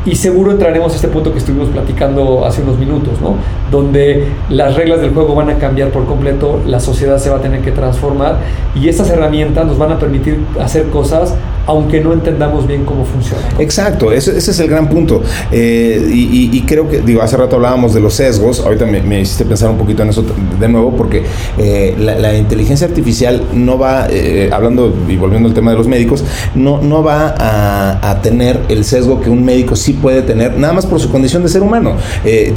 y 0.08 0.14
seguro 0.16 0.52
entraremos 0.52 0.92
a 0.92 0.96
este 0.96 1.08
punto 1.08 1.32
que 1.32 1.38
estuvimos 1.38 1.68
platicando 1.68 2.46
hace 2.46 2.62
unos 2.62 2.78
minutos, 2.78 3.20
¿no? 3.20 3.36
Donde 3.70 4.26
las 4.48 4.74
reglas 4.74 5.00
del 5.00 5.12
juego 5.12 5.34
van 5.34 5.50
a 5.50 5.58
cambiar 5.58 5.90
por 5.90 6.06
completo, 6.06 6.60
la 6.66 6.80
sociedad 6.80 7.18
se 7.18 7.28
va 7.28 7.36
a 7.36 7.40
tener 7.40 7.60
que 7.60 7.72
transformar 7.72 8.36
y 8.74 8.88
estas 8.88 9.10
herramientas 9.10 9.66
nos 9.66 9.76
van 9.76 9.92
a 9.92 9.98
permitir 9.98 10.38
hacer 10.60 10.88
cosas 10.88 11.34
aunque 11.68 12.00
no 12.00 12.14
entendamos 12.14 12.66
bien 12.66 12.84
cómo 12.84 13.04
funciona. 13.04 13.42
Exacto, 13.58 14.10
ese, 14.10 14.38
es 14.38 14.58
el 14.58 14.68
gran 14.68 14.88
punto. 14.88 15.22
Eh, 15.52 16.08
y, 16.10 16.60
creo 16.62 16.88
que, 16.88 17.00
digo, 17.00 17.22
hace 17.22 17.36
rato 17.36 17.56
hablábamos 17.56 17.94
de 17.94 18.00
los 18.00 18.14
sesgos, 18.14 18.60
ahorita 18.60 18.86
me, 18.86 19.20
hiciste 19.20 19.44
pensar 19.44 19.70
un 19.70 19.76
poquito 19.76 20.02
en 20.02 20.08
eso 20.08 20.24
de 20.58 20.68
nuevo, 20.68 20.96
porque 20.96 21.22
eh, 21.58 21.94
la, 21.98 22.36
inteligencia 22.36 22.86
artificial 22.86 23.42
no 23.52 23.78
va, 23.78 24.06
eh, 24.10 24.48
hablando 24.50 24.94
y 25.08 25.16
volviendo 25.16 25.48
al 25.48 25.54
tema 25.54 25.70
de 25.72 25.76
los 25.76 25.86
médicos, 25.86 26.24
no, 26.54 26.80
no 26.80 27.02
va 27.02 27.34
a, 27.38 28.18
tener 28.22 28.58
el 28.68 28.84
sesgo 28.84 29.20
que 29.20 29.30
un 29.30 29.44
médico 29.44 29.76
sí 29.76 29.92
puede 29.92 30.22
tener, 30.22 30.56
nada 30.56 30.72
más 30.72 30.86
por 30.86 30.98
su 30.98 31.10
condición 31.10 31.42
de 31.42 31.48
ser 31.48 31.62
humano. 31.62 31.96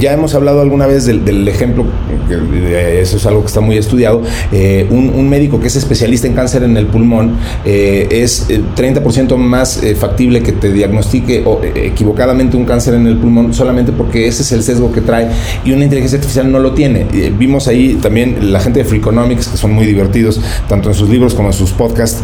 Ya 0.00 0.12
hemos 0.12 0.34
hablado 0.34 0.60
alguna 0.60 0.86
vez 0.86 1.04
del, 1.04 1.46
ejemplo, 1.46 1.84
que 2.28 3.00
eso 3.00 3.18
es 3.18 3.26
algo 3.26 3.42
que 3.42 3.48
está 3.48 3.60
muy 3.60 3.76
estudiado, 3.76 4.22
eh, 4.50 4.86
un, 4.90 5.28
médico 5.28 5.60
que 5.60 5.68
es 5.68 5.76
especialista 5.76 6.26
en 6.26 6.34
cáncer 6.34 6.62
en 6.62 6.76
el 6.76 6.86
pulmón 6.86 7.36
es 7.64 8.48
30% 8.48 9.01
más 9.36 9.80
factible 9.98 10.42
que 10.42 10.52
te 10.52 10.72
diagnostique 10.72 11.42
o, 11.44 11.60
equivocadamente 11.62 12.56
un 12.56 12.64
cáncer 12.64 12.94
en 12.94 13.06
el 13.06 13.16
pulmón 13.16 13.52
solamente 13.54 13.92
porque 13.92 14.26
ese 14.26 14.42
es 14.42 14.52
el 14.52 14.62
sesgo 14.62 14.92
que 14.92 15.00
trae 15.00 15.28
y 15.64 15.72
una 15.72 15.84
inteligencia 15.84 16.18
artificial 16.18 16.50
no 16.50 16.58
lo 16.58 16.72
tiene. 16.72 17.06
vimos 17.38 17.68
ahí 17.68 17.98
también 18.00 18.52
la 18.52 18.60
gente 18.60 18.80
de 18.80 18.84
Freakonomics, 18.84 19.48
que 19.48 19.56
son 19.56 19.72
muy 19.72 19.86
divertidos, 19.86 20.40
tanto 20.68 20.88
en 20.88 20.94
sus 20.94 21.08
libros 21.08 21.34
como 21.34 21.48
en 21.48 21.54
sus 21.54 21.72
podcasts, 21.72 22.22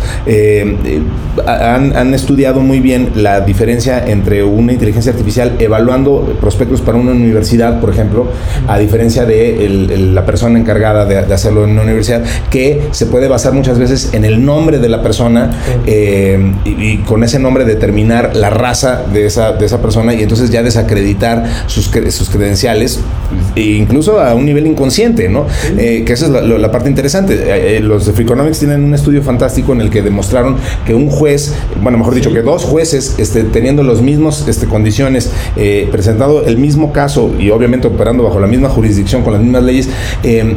han, 1.46 1.96
han 1.96 2.14
estudiado 2.14 2.60
muy 2.60 2.80
bien 2.80 3.10
la 3.14 3.40
diferencia 3.40 4.04
entre 4.06 4.42
una 4.42 4.72
inteligencia 4.72 5.12
artificial 5.12 5.56
evaluando 5.58 6.36
prospectos 6.40 6.80
para 6.80 6.98
una 6.98 7.12
universidad, 7.12 7.80
por 7.80 7.90
ejemplo, 7.90 8.26
a 8.66 8.78
diferencia 8.78 9.24
de 9.24 9.96
la 10.12 10.24
persona 10.24 10.58
encargada 10.58 11.04
de, 11.04 11.18
hacerlo 11.18 11.64
en 11.64 11.70
una 11.70 11.82
universidad, 11.82 12.22
que 12.50 12.88
se 12.90 13.06
puede 13.06 13.28
basar 13.28 13.52
muchas 13.52 13.78
veces 13.78 14.10
en 14.12 14.24
el 14.24 14.44
nombre 14.44 14.78
de 14.78 14.88
la 14.88 15.02
persona 15.02 15.50
eh, 15.86 16.52
y, 16.78 16.98
con 16.98 17.24
ese 17.24 17.38
nombre 17.38 17.64
determinar 17.64 18.36
la 18.36 18.50
raza 18.50 19.02
de 19.12 19.26
esa, 19.26 19.52
de 19.52 19.66
esa 19.66 19.80
persona 19.80 20.14
y 20.14 20.22
entonces 20.22 20.50
ya 20.50 20.62
desacreditar 20.62 21.44
sus, 21.66 21.90
sus 22.10 22.30
credenciales, 22.30 23.00
e 23.54 23.62
incluso 23.62 24.20
a 24.20 24.34
un 24.34 24.44
nivel 24.44 24.66
inconsciente, 24.66 25.28
¿no? 25.28 25.46
Eh, 25.76 26.02
que 26.04 26.12
esa 26.12 26.26
es 26.26 26.32
la, 26.32 26.72
parte 26.72 26.88
interesante. 26.88 27.76
Eh, 27.76 27.80
los 27.80 28.06
de 28.06 28.12
Freakonomics 28.12 28.58
tienen 28.58 28.84
un 28.84 28.94
estudio 28.94 29.22
fantástico 29.22 29.72
en 29.72 29.80
el 29.80 29.90
que 29.90 30.02
demostraron 30.02 30.56
que 30.86 30.94
un 30.94 31.08
juez, 31.08 31.54
bueno, 31.82 31.98
mejor 31.98 32.14
dicho, 32.14 32.32
que 32.32 32.42
dos 32.42 32.64
jueces 32.64 33.16
este, 33.18 33.44
teniendo 33.44 33.82
los 33.82 34.02
mismos 34.02 34.46
este, 34.48 34.66
condiciones 34.66 35.30
eh, 35.56 35.88
presentado 35.90 36.44
el 36.44 36.58
mismo 36.58 36.92
caso 36.92 37.32
y 37.38 37.50
obviamente 37.50 37.88
operando 37.88 38.22
bajo 38.22 38.40
la 38.40 38.46
misma 38.46 38.68
jurisdicción 38.68 39.22
con 39.22 39.32
las 39.32 39.42
mismas 39.42 39.62
leyes, 39.62 39.88
eh, 40.22 40.56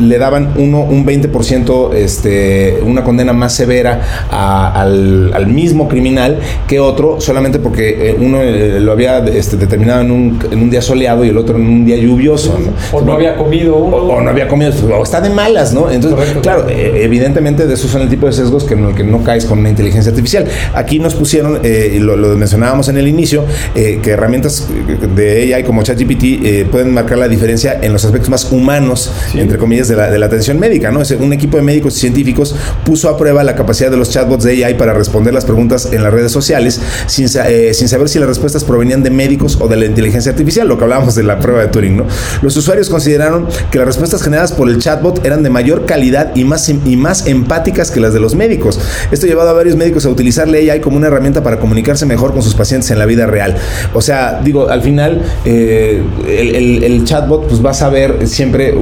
le 0.00 0.18
daban 0.18 0.52
uno 0.56 0.80
un 0.82 1.06
20%, 1.06 1.94
este, 1.94 2.78
una 2.84 3.04
condena 3.04 3.32
más 3.32 3.54
severa 3.54 4.28
al, 4.30 5.46
mismo 5.46 5.88
criminal 5.88 6.38
que 6.66 6.80
otro, 6.80 7.20
solamente 7.20 7.58
porque 7.58 8.10
eh, 8.10 8.16
uno 8.18 8.38
lo 8.80 8.92
había 8.92 9.18
este, 9.18 9.56
determinado 9.56 10.00
en 10.00 10.10
un, 10.10 10.38
en 10.50 10.62
un, 10.62 10.70
día 10.70 10.80
soleado 10.80 11.24
y 11.24 11.28
el 11.28 11.36
otro 11.36 11.56
en 11.56 11.66
un 11.66 11.84
día 11.84 11.96
lluvioso. 11.96 12.56
O 12.92 13.02
no 13.02 13.12
había 13.12 13.36
comido 13.36 13.76
uno. 13.76 13.96
O, 13.96 14.20
no 14.20 14.30
había 14.30 14.48
comido, 14.48 14.72
o 14.96 15.02
está 15.02 15.20
de 15.20 15.30
malas, 15.30 15.74
¿no? 15.74 15.90
Entonces, 15.90 16.36
claro, 16.42 16.66
evidentemente 16.68 17.66
de 17.66 17.74
esos 17.74 17.90
son 17.90 18.02
el 18.02 18.08
tipo 18.08 18.26
de 18.26 18.32
sesgos 18.32 18.64
que 18.64 18.74
en 18.74 18.86
el 18.86 18.94
que 18.94 19.04
no 19.04 19.22
caes 19.22 19.44
con 19.44 19.58
una 19.58 19.68
inteligencia 19.68 20.10
artificial. 20.10 20.46
Aquí 20.74 20.98
nos 20.98 21.14
pusieron, 21.14 21.60
lo, 22.00 22.16
lo 22.16 22.36
mencionábamos 22.36 22.88
en 22.88 22.96
el 22.96 23.08
inicio, 23.08 23.44
eh, 23.74 24.00
que 24.02 24.10
herramientas 24.10 24.68
de 25.14 25.54
AI 25.54 25.64
como 25.64 25.82
ChatGPT 25.82 26.24
eh, 26.24 26.66
pueden 26.70 26.92
marcar 26.92 27.18
la 27.18 27.28
diferencia 27.28 27.78
en 27.80 27.92
los 27.92 28.04
aspectos 28.04 28.30
más 28.30 28.50
humanos, 28.52 29.12
entre 29.34 29.58
comillas, 29.58 29.81
de 29.88 30.18
la, 30.18 30.26
atención 30.26 30.58
médica. 30.58 30.90
¿no? 30.90 31.00
Un 31.20 31.32
equipo 31.32 31.56
de 31.56 31.62
médicos 31.62 31.96
y 31.96 32.00
científicos 32.00 32.54
puso 32.84 33.08
a 33.08 33.16
prueba 33.16 33.44
la 33.44 33.54
capacidad 33.54 33.90
de 33.90 33.96
los 33.96 34.10
chatbots 34.10 34.44
de 34.44 34.64
AI 34.64 34.74
para 34.74 34.94
responder 34.94 35.34
las 35.34 35.44
preguntas 35.44 35.88
en 35.92 36.02
las 36.02 36.12
redes 36.12 36.32
sociales 36.32 36.80
sin, 37.06 37.26
eh, 37.46 37.74
sin 37.74 37.88
saber 37.88 38.08
si 38.08 38.18
las 38.18 38.28
respuestas 38.28 38.64
provenían 38.64 39.02
de 39.02 39.10
médicos 39.10 39.58
o 39.60 39.68
de 39.68 39.76
la 39.76 39.86
inteligencia 39.86 40.32
artificial, 40.32 40.68
lo 40.68 40.78
que 40.78 40.84
hablábamos 40.84 41.14
de 41.14 41.22
la 41.22 41.38
prueba 41.38 41.60
de 41.62 41.68
Turing. 41.68 41.96
¿no? 41.96 42.06
Los 42.42 42.56
usuarios 42.56 42.88
consideraron 42.88 43.46
que 43.70 43.78
las 43.78 43.86
respuestas 43.86 44.22
generadas 44.22 44.52
por 44.52 44.68
el 44.68 44.78
chatbot 44.78 45.24
eran 45.24 45.42
de 45.42 45.50
mayor 45.50 45.86
calidad 45.86 46.34
y 46.34 46.44
más, 46.44 46.68
y 46.68 46.96
más 46.96 47.26
empáticas 47.26 47.90
que 47.90 48.00
las 48.00 48.12
de 48.12 48.20
los 48.20 48.34
médicos. 48.34 48.80
Esto 49.10 49.26
ha 49.26 49.28
llevado 49.28 49.50
a 49.50 49.52
varios 49.52 49.76
médicos 49.76 50.06
a 50.06 50.08
utilizar 50.08 50.48
la 50.48 50.58
AI 50.58 50.80
como 50.80 50.96
una 50.96 51.08
herramienta 51.08 51.42
para 51.42 51.58
comunicarse 51.58 52.06
mejor 52.06 52.32
con 52.32 52.42
sus 52.42 52.54
pacientes 52.54 52.90
en 52.90 52.98
la 52.98 53.06
vida 53.06 53.26
real. 53.26 53.56
O 53.94 54.00
sea, 54.00 54.40
digo, 54.42 54.68
al 54.68 54.82
final 54.82 55.22
eh, 55.44 56.02
el, 56.26 57.04
chatbot 57.04 57.48
pues 57.48 57.64
va 57.64 57.70
a 57.70 57.74
saber 57.74 58.26
siempre, 58.28 58.72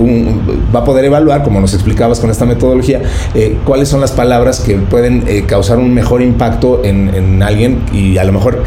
va 0.74 0.80
a 0.80 0.84
evaluar, 0.98 1.42
como 1.42 1.60
nos 1.60 1.74
explicabas 1.74 2.20
con 2.20 2.30
esta 2.30 2.44
metodología, 2.44 3.02
eh, 3.34 3.58
cuáles 3.64 3.88
son 3.88 4.00
las 4.00 4.12
palabras 4.12 4.60
que 4.60 4.76
pueden 4.76 5.24
eh, 5.26 5.44
causar 5.46 5.78
un 5.78 5.92
mejor 5.94 6.22
impacto 6.22 6.82
en 6.84 7.42
alguien 7.42 7.82
y 7.92 8.18
a 8.18 8.24
lo 8.24 8.32
mejor 8.32 8.62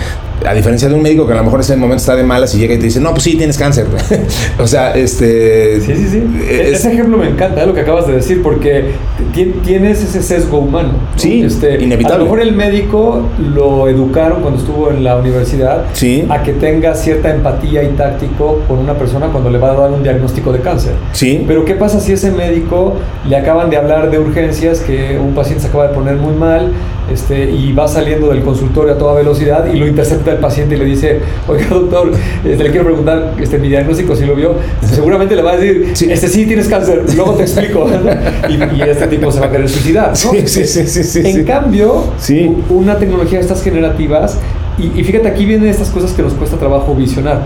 a 0.46 0.54
diferencia 0.54 0.88
de 0.88 0.96
un 0.96 1.02
médico 1.02 1.26
que 1.26 1.34
a 1.34 1.38
lo 1.38 1.44
mejor 1.44 1.60
en 1.60 1.62
ese 1.62 1.76
momento 1.76 2.02
está 2.02 2.16
de 2.16 2.24
malas 2.24 2.54
y 2.56 2.60
llega 2.60 2.74
y 2.74 2.78
te 2.78 2.86
dice, 2.86 3.00
no, 3.00 3.12
pues 3.12 3.24
sí, 3.24 3.36
tienes 3.36 3.58
cáncer. 3.58 3.88
o 4.60 4.68
sea, 4.68 4.96
este... 4.96 5.82
Sí, 5.82 5.96
sí, 5.96 6.08
sí. 6.08 6.24
ese 6.50 6.94
ejemplo 6.94 7.18
me 7.18 7.30
encanta, 7.30 7.66
lo 7.66 7.74
que 7.74 7.82
acabas 7.82 8.08
de 8.08 8.14
decir, 8.14 8.42
porque 8.42 8.92
tienes 9.64 10.04
ese 10.04 10.22
sesgo 10.22 10.60
humano. 10.60 10.94
Sí, 11.16 11.44
este, 11.44 11.82
inevitable. 11.82 12.16
A 12.16 12.18
lo 12.20 12.24
mejor 12.26 12.42
el 12.42 12.54
médico 12.54 13.28
lo 13.54 13.88
educaron 13.88 14.42
cuando 14.42 14.60
estuvo 14.60 14.90
en 14.90 15.04
la 15.04 15.18
universidad 15.18 15.86
sí. 15.94 16.26
a 16.30 16.44
que 16.44 16.54
tenga 16.54 16.96
cierta 16.96 17.34
empatía 17.34 17.84
y 17.84 17.90
táctico 17.90 18.62
con 18.68 18.80
una 18.80 18.94
persona 18.94 19.28
cuando 19.28 19.50
le 19.50 19.58
va 19.58 19.72
a 19.72 19.76
dar 19.76 19.92
un 19.92 20.04
diagnóstico 20.04 20.52
de 20.52 20.60
cáncer. 20.60 20.94
Sí. 21.14 21.44
Pero 21.48 21.66
¿qué 21.66 21.76
pasa 21.76 22.00
si 22.00 22.14
ese 22.14 22.32
médico 22.32 22.96
le 23.28 23.36
acaban 23.36 23.70
de 23.70 23.78
hablar 23.78 24.12
de 24.12 24.20
urgencias, 24.20 24.80
que 24.80 25.18
un 25.18 25.34
paciente 25.34 25.64
se 25.64 25.68
acaba 25.70 25.88
de 25.88 25.94
poner 25.94 26.16
muy 26.16 26.34
mal 26.34 26.72
este, 27.14 27.50
y 27.52 27.72
va 27.74 27.88
saliendo 27.88 28.30
del 28.30 28.42
consultorio 28.42 28.94
a 28.94 28.98
toda 28.98 29.14
velocidad 29.14 29.72
y 29.72 29.78
lo 29.78 29.88
intercepta 29.88 30.32
el 30.32 30.38
paciente 30.38 30.76
y 30.76 30.80
le 30.80 30.86
dice, 30.86 31.20
oiga 31.48 31.68
doctor, 31.68 32.12
este, 32.44 32.64
le 32.64 32.72
quiero 32.72 32.86
preguntar 32.86 33.36
este, 33.40 33.60
mi 33.60 33.70
diagnóstico 33.70 34.16
si 34.16 34.26
lo 34.26 34.36
vio, 34.36 34.56
seguramente 34.82 35.36
le 35.36 35.42
va 35.42 35.52
a 35.52 35.58
decir, 35.58 35.92
sí. 35.94 36.12
este 36.12 36.28
sí 36.28 36.46
tienes 36.46 36.68
cáncer, 36.68 37.04
luego 37.16 37.34
te 37.36 37.44
explico, 37.44 37.88
y, 38.50 38.82
este 38.82 39.08
tipo 39.08 39.32
se 39.32 39.40
va 39.40 39.48
a 39.48 39.52
querer 39.52 39.70
suicidar. 39.70 40.10
¿no? 40.10 40.16
Sí, 40.16 40.48
sí, 40.48 40.66
sí, 40.66 41.22
en 41.24 41.46
cambio, 41.46 42.06
una 42.70 42.98
tecnología 42.98 43.40
de 43.40 43.44
estas 43.44 43.64
generativas, 43.64 44.38
y, 44.78 45.00
y 45.00 45.04
fíjate, 45.04 45.28
aquí 45.28 45.46
vienen 45.46 45.70
estas 45.70 45.90
cosas 45.90 46.14
que 46.14 46.24
nos 46.24 46.34
cuesta 46.34 46.58
trabajo 46.58 46.96
visionar 46.96 47.42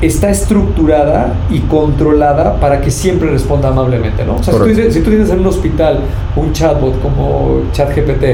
está 0.00 0.30
estructurada 0.30 1.34
y 1.50 1.60
controlada 1.60 2.60
para 2.60 2.80
que 2.80 2.90
siempre 2.90 3.30
responda 3.30 3.68
amablemente, 3.68 4.24
¿no? 4.24 4.36
O 4.36 4.42
sea, 4.42 4.54
si 4.90 5.00
tú, 5.00 5.10
tienes 5.10 5.30
en 5.30 5.40
un 5.40 5.46
hospital 5.46 6.00
un 6.36 6.52
chatbot 6.52 7.00
como 7.00 7.62
ChatGPT 7.72 8.24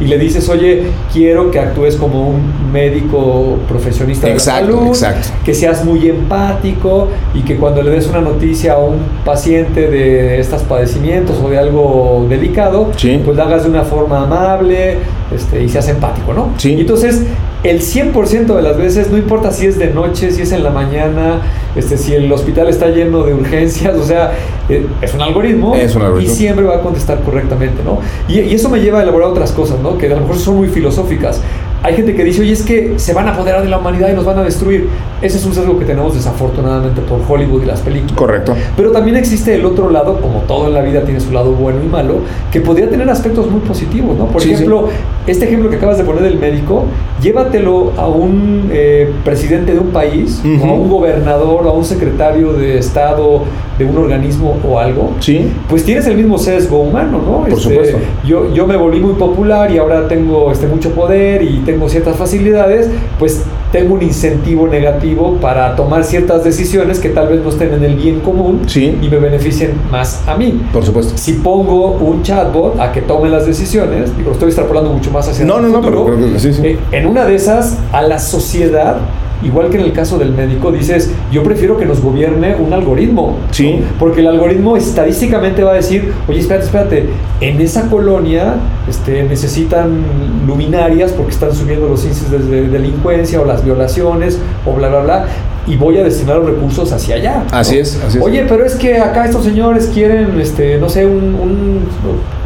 y 0.00 0.04
le 0.04 0.18
dices, 0.18 0.48
oye, 0.48 0.84
quiero 1.12 1.50
que 1.50 1.58
actúes 1.58 1.96
como 1.96 2.28
un 2.28 2.72
médico 2.72 3.58
profesionista 3.68 4.26
de 4.28 4.38
salud, 4.40 4.96
que 5.44 5.54
seas 5.54 5.84
muy 5.84 6.08
empático 6.08 7.08
y 7.34 7.42
que 7.42 7.56
cuando 7.56 7.82
le 7.82 7.90
des 7.90 8.06
una 8.08 8.20
noticia 8.20 8.74
a 8.74 8.78
un 8.78 8.98
paciente 9.24 9.88
de 9.88 10.40
estos 10.40 10.62
padecimientos 10.62 11.36
o 11.42 11.50
de 11.50 11.58
algo 11.58 12.26
delicado, 12.28 12.90
pues 13.24 13.36
la 13.36 13.44
hagas 13.44 13.64
de 13.64 13.70
una 13.70 13.82
forma 13.82 14.24
amable 14.24 14.98
este, 15.34 15.62
y 15.62 15.68
seas 15.68 15.88
empático, 15.88 16.32
¿no? 16.32 16.50
Sí. 16.56 16.74
Y 16.74 16.80
entonces, 16.80 17.24
el 17.62 17.80
100% 17.80 18.56
de 18.56 18.62
las 18.62 18.76
veces, 18.78 19.10
no 19.10 19.18
importa 19.18 19.52
si 19.52 19.66
es 19.66 19.78
de 19.78 19.92
noche, 19.92 20.30
si 20.30 20.42
es 20.42 20.52
en 20.52 20.64
la 20.64 20.70
mañana, 20.70 21.42
este, 21.76 21.98
si 21.98 22.14
el 22.14 22.32
hospital 22.32 22.68
está 22.68 22.88
lleno 22.88 23.22
de 23.22 23.34
urgencias, 23.34 23.94
o 23.96 24.04
sea, 24.04 24.32
eh, 24.68 24.86
es, 25.02 25.14
un 25.14 25.20
algoritmo, 25.20 25.74
y 26.20 26.26
siempre 26.26 26.64
va 26.64 26.76
a 26.76 26.80
contestar 26.80 27.20
correctamente, 27.20 27.82
¿no? 27.84 27.98
Y, 28.28 28.40
y, 28.40 28.54
eso 28.54 28.70
me 28.70 28.80
lleva 28.80 29.00
a 29.00 29.02
elaborar 29.02 29.28
otras 29.28 29.52
cosas, 29.52 29.78
¿no? 29.80 29.98
Que 29.98 30.06
a 30.06 30.10
lo 30.10 30.20
mejor 30.20 30.38
son 30.38 30.56
muy 30.56 30.68
filosóficas, 30.68 31.42
hay 31.82 31.94
gente 31.94 32.14
que 32.14 32.24
dice, 32.24 32.42
oye, 32.42 32.52
es 32.52 32.62
que 32.62 32.98
se 32.98 33.14
van 33.14 33.26
a 33.28 33.32
apoderar 33.32 33.62
de 33.62 33.68
la 33.68 33.78
humanidad 33.78 34.10
y 34.10 34.14
nos 34.14 34.24
van 34.24 34.38
a 34.38 34.42
destruir. 34.42 34.88
Ese 35.22 35.38
es 35.38 35.46
un 35.46 35.54
sesgo 35.54 35.78
que 35.78 35.84
tenemos 35.84 36.14
desafortunadamente 36.14 37.00
por 37.00 37.20
Hollywood 37.26 37.62
y 37.62 37.66
las 37.66 37.80
películas. 37.80 38.16
Correcto. 38.16 38.54
Pero 38.76 38.90
también 38.90 39.16
existe 39.16 39.54
el 39.54 39.64
otro 39.64 39.90
lado, 39.90 40.20
como 40.20 40.40
todo 40.40 40.66
en 40.66 40.74
la 40.74 40.82
vida 40.82 41.04
tiene 41.04 41.20
su 41.20 41.32
lado 41.32 41.52
bueno 41.52 41.78
y 41.82 41.88
malo, 41.88 42.18
que 42.52 42.60
podría 42.60 42.90
tener 42.90 43.08
aspectos 43.08 43.50
muy 43.50 43.60
positivos, 43.60 44.16
¿no? 44.16 44.26
Por 44.26 44.42
ejemplo, 44.42 44.88
este 45.26 45.46
ejemplo 45.46 45.70
que 45.70 45.76
acabas 45.76 45.98
de 45.98 46.04
poner 46.04 46.22
del 46.22 46.38
médico, 46.38 46.84
llévatelo 47.22 47.92
a 47.96 48.08
un 48.08 48.68
eh, 48.72 49.12
presidente 49.24 49.72
de 49.72 49.78
un 49.78 49.88
país, 49.88 50.42
o 50.62 50.66
a 50.66 50.72
un 50.74 50.90
gobernador, 50.90 51.66
o 51.66 51.70
a 51.70 51.72
un 51.72 51.84
secretario 51.84 52.52
de 52.52 52.78
Estado 52.78 53.42
de 53.80 53.86
un 53.86 53.96
organismo 53.96 54.58
o 54.68 54.78
algo, 54.78 55.12
sí. 55.20 55.50
pues 55.68 55.84
tienes 55.84 56.06
el 56.06 56.16
mismo 56.16 56.36
sesgo 56.36 56.80
humano, 56.80 57.20
¿no? 57.24 57.40
Por 57.40 57.48
este, 57.48 57.62
supuesto. 57.62 57.98
Yo, 58.26 58.52
yo 58.52 58.66
me 58.66 58.76
volví 58.76 59.00
muy 59.00 59.14
popular 59.14 59.70
y 59.70 59.78
ahora 59.78 60.06
tengo 60.06 60.52
este, 60.52 60.66
mucho 60.66 60.90
poder 60.90 61.42
y 61.42 61.62
tengo 61.64 61.88
ciertas 61.88 62.16
facilidades, 62.16 62.90
pues 63.18 63.42
tengo 63.72 63.94
un 63.94 64.02
incentivo 64.02 64.68
negativo 64.68 65.38
para 65.40 65.74
tomar 65.76 66.04
ciertas 66.04 66.44
decisiones 66.44 66.98
que 66.98 67.08
tal 67.08 67.28
vez 67.28 67.40
no 67.40 67.48
estén 67.48 67.72
en 67.72 67.84
el 67.84 67.96
bien 67.96 68.20
común 68.20 68.62
sí. 68.66 68.98
y 69.00 69.08
me 69.08 69.16
beneficien 69.16 69.72
más 69.90 70.22
a 70.28 70.36
mí. 70.36 70.60
Por 70.72 70.84
supuesto. 70.84 71.16
Si 71.16 71.34
pongo 71.34 71.92
un 71.92 72.22
chatbot 72.22 72.78
a 72.78 72.92
que 72.92 73.00
tome 73.00 73.30
las 73.30 73.46
decisiones, 73.46 74.14
digo, 74.14 74.32
estoy 74.32 74.48
extrapolando 74.48 74.92
mucho 74.92 75.10
más 75.10 75.26
hacia 75.26 75.46
no, 75.46 75.58
el 75.58 75.72
no, 75.72 75.82
futuro, 75.82 76.10
no, 76.10 76.26
pero, 76.26 76.38
sí, 76.38 76.52
sí. 76.52 76.60
Eh, 76.62 76.78
en 76.92 77.06
una 77.06 77.24
de 77.24 77.34
esas, 77.34 77.78
a 77.92 78.02
la 78.02 78.18
sociedad 78.18 78.98
igual 79.42 79.70
que 79.70 79.78
en 79.78 79.84
el 79.84 79.92
caso 79.92 80.18
del 80.18 80.32
médico, 80.32 80.72
dices, 80.72 81.12
yo 81.32 81.42
prefiero 81.42 81.76
que 81.76 81.86
nos 81.86 82.00
gobierne 82.00 82.54
un 82.56 82.72
algoritmo. 82.72 83.36
Sí. 83.50 83.80
Porque 83.98 84.20
el 84.20 84.28
algoritmo 84.28 84.76
estadísticamente 84.76 85.62
va 85.62 85.72
a 85.72 85.74
decir, 85.74 86.12
oye, 86.28 86.40
espérate, 86.40 86.66
espérate, 86.66 87.08
en 87.40 87.60
esa 87.60 87.88
colonia 87.88 88.56
este, 88.88 89.22
necesitan 89.24 90.02
luminarias 90.46 91.12
porque 91.12 91.32
están 91.32 91.54
subiendo 91.54 91.88
los 91.88 92.04
índices 92.04 92.30
de 92.30 92.68
delincuencia 92.68 93.40
o 93.40 93.44
las 93.44 93.64
violaciones 93.64 94.38
o 94.66 94.74
bla, 94.74 94.88
bla, 94.88 95.00
bla 95.00 95.26
y 95.66 95.76
voy 95.76 95.98
a 95.98 96.04
destinar 96.04 96.36
los 96.36 96.46
recursos 96.46 96.92
hacia 96.92 97.16
allá. 97.16 97.44
Así 97.50 97.78
es, 97.78 98.00
así 98.04 98.18
es. 98.18 98.24
Oye, 98.24 98.44
pero 98.48 98.64
es 98.64 98.74
que 98.74 98.98
acá 98.98 99.24
estos 99.24 99.44
señores 99.44 99.90
quieren, 99.92 100.40
este, 100.40 100.78
no 100.78 100.88
sé, 100.88 101.06
un, 101.06 101.34
un 101.34 101.80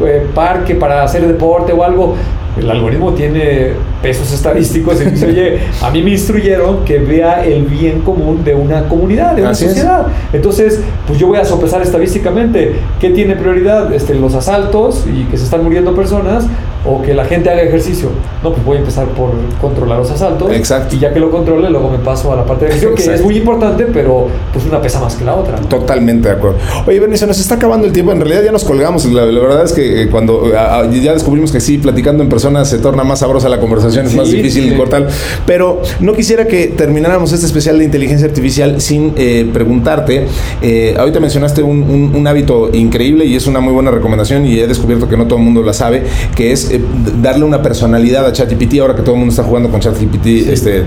eh, 0.05 0.27
parque 0.33 0.75
para 0.75 1.03
hacer 1.03 1.25
deporte 1.25 1.73
o 1.73 1.83
algo 1.83 2.15
el 2.57 2.71
algoritmo 2.71 3.13
tiene 3.13 3.71
pesos 4.01 4.31
estadísticos 4.31 5.01
y 5.01 5.05
dice, 5.05 5.25
oye, 5.29 5.59
a 5.81 5.89
mí 5.91 6.01
me 6.01 6.11
instruyeron 6.11 6.85
que 6.85 6.99
vea 6.99 7.45
el 7.45 7.63
bien 7.65 8.01
común 8.01 8.43
de 8.43 8.55
una 8.55 8.87
comunidad, 8.87 9.35
de 9.35 9.41
una 9.41 9.55
sociedad. 9.55 10.07
Entonces, 10.31 10.81
pues 11.07 11.19
yo 11.19 11.27
voy 11.27 11.37
a 11.37 11.45
sopesar 11.45 11.81
estadísticamente 11.81 12.75
qué 12.99 13.09
tiene 13.09 13.35
prioridad, 13.35 13.93
este, 13.93 14.13
los 14.13 14.33
asaltos 14.35 15.05
y 15.05 15.23
que 15.25 15.37
se 15.37 15.43
están 15.43 15.63
muriendo 15.63 15.95
personas 15.95 16.45
o 16.85 17.01
que 17.01 17.13
la 17.13 17.25
gente 17.25 17.49
haga 17.49 17.61
ejercicio. 17.61 18.09
No, 18.43 18.51
pues 18.51 18.63
voy 18.65 18.77
a 18.77 18.79
empezar 18.79 19.07
por 19.09 19.31
controlar 19.59 19.99
los 19.99 20.11
asaltos. 20.11 20.51
Exacto. 20.51 20.95
Y 20.95 20.99
ya 20.99 21.13
que 21.13 21.19
lo 21.19 21.31
controle, 21.31 21.69
luego 21.69 21.89
me 21.89 21.97
paso 21.99 22.31
a 22.31 22.35
la 22.35 22.45
parte 22.45 22.65
de 22.65 22.71
ejercicio, 22.71 22.95
que 22.95 23.15
es 23.15 23.23
muy 23.23 23.37
importante, 23.37 23.85
pero 23.91 24.27
pues 24.53 24.65
una 24.65 24.81
pesa 24.81 24.99
más 24.99 25.15
que 25.15 25.25
la 25.25 25.35
otra. 25.35 25.57
Totalmente 25.61 26.29
de 26.29 26.35
acuerdo. 26.35 26.57
Oye, 26.85 26.99
Bernie, 26.99 27.17
se 27.17 27.27
nos 27.27 27.39
está 27.39 27.55
acabando 27.55 27.87
el 27.87 27.93
tiempo. 27.93 28.11
En 28.11 28.19
realidad 28.19 28.43
ya 28.43 28.51
nos 28.51 28.63
colgamos. 28.63 29.05
La, 29.05 29.25
verdad 29.25 29.63
es 29.63 29.73
que 29.73 30.03
eh, 30.03 30.09
cuando 30.09 30.51
ya 30.51 31.13
descubrimos 31.13 31.51
que 31.51 31.59
sí, 31.59 31.77
platicando 31.77 32.23
en 32.23 32.29
persona 32.29 32.65
se 32.65 32.77
torna 32.77 33.03
más 33.03 33.19
sabrosa 33.19 33.49
la 33.49 33.59
conversación, 33.59 34.05
es 34.05 34.15
más 34.15 34.29
difícil 34.29 34.69
sí. 34.69 34.75
cortar. 34.75 35.07
Pero 35.45 35.81
no 35.99 36.13
quisiera 36.13 36.45
que 36.47 36.67
termináramos 36.67 37.31
este 37.33 37.45
especial 37.45 37.79
de 37.79 37.85
inteligencia 37.85 38.27
artificial 38.27 38.79
sin 38.81 39.13
eh, 39.17 39.49
preguntarte. 39.51 40.27
Eh, 40.61 40.95
ahorita 40.97 41.19
mencionaste 41.19 41.63
un, 41.63 41.83
un, 41.83 42.15
un 42.15 42.27
hábito 42.27 42.69
increíble 42.73 43.25
y 43.25 43.35
es 43.35 43.47
una 43.47 43.59
muy 43.59 43.73
buena 43.73 43.91
recomendación 43.91 44.45
y 44.45 44.59
he 44.59 44.67
descubierto 44.67 45.09
que 45.09 45.17
no 45.17 45.25
todo 45.25 45.39
el 45.39 45.45
mundo 45.45 45.63
la 45.63 45.73
sabe, 45.73 46.03
que 46.35 46.51
es 46.51 46.74
eh, 46.75 46.81
darle 47.21 47.45
una 47.45 47.61
personalidad 47.61 48.25
a 48.25 48.31
ChatGPT, 48.31 48.79
ahora 48.79 48.95
que 48.95 49.01
todo 49.01 49.15
el 49.15 49.19
mundo 49.19 49.31
está 49.31 49.43
jugando 49.43 49.69
con 49.69 49.79
ChatGPT, 49.79 50.23
sí. 50.23 50.45
este, 50.49 50.79
eh, 50.79 50.83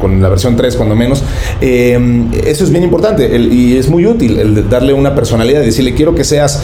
con 0.00 0.20
la 0.22 0.28
versión 0.28 0.56
3 0.56 0.76
cuando 0.76 0.94
menos, 0.94 1.22
eh, 1.60 1.98
eso 2.44 2.64
es 2.64 2.70
bien 2.70 2.84
importante 2.84 3.34
el, 3.34 3.52
y 3.52 3.76
es 3.76 3.88
muy 3.88 4.06
útil, 4.06 4.38
el 4.38 4.68
darle 4.68 4.92
una 4.92 5.14
personalidad, 5.14 5.60
decirle 5.60 5.94
quiero 5.94 6.14
que 6.14 6.24
seas 6.24 6.62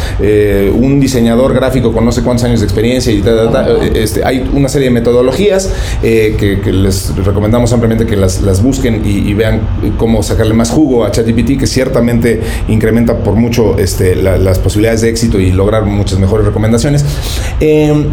un 0.75 1.01
diseñador 1.01 1.55
gráfico 1.55 1.93
con 1.93 2.05
no 2.05 2.13
sé 2.13 2.23
cuántos 2.23 2.45
años 2.45 2.61
de 2.61 2.67
experiencia 2.67 3.13
y 3.13 3.21
ta, 3.21 3.51
ta, 3.51 3.51
ta, 3.51 3.85
este, 3.95 4.25
hay 4.25 4.49
una 4.53 4.69
serie 4.69 4.89
de 4.89 4.95
metodologías 4.95 5.73
que, 6.03 6.61
que, 6.63 6.73
les 6.73 7.15
recomendamos 7.25 7.73
ampliamente 7.73 8.07
que 8.07 8.17
las, 8.17 8.43
las 8.43 8.63
busquen 8.63 9.03
y, 9.05 9.31
y, 9.31 9.35
vean 9.35 9.61
cómo 9.97 10.23
sacarle 10.23 10.55
más 10.55 10.71
jugo 10.71 11.05
a 11.05 11.11
ChatGPT, 11.11 11.59
que 11.59 11.67
ciertamente 11.67 12.41
incrementa 12.69 13.19
por 13.19 13.35
mucho 13.35 13.79
este, 13.79 14.15
la, 14.15 14.39
las 14.39 14.59
posibilidades 14.59 15.01
de 15.01 15.09
éxito 15.09 15.41
y 15.41 15.53
lograr 15.53 15.85
muchas 15.85 16.19
mejores 16.19 16.47
recomendaciones. 16.47 17.05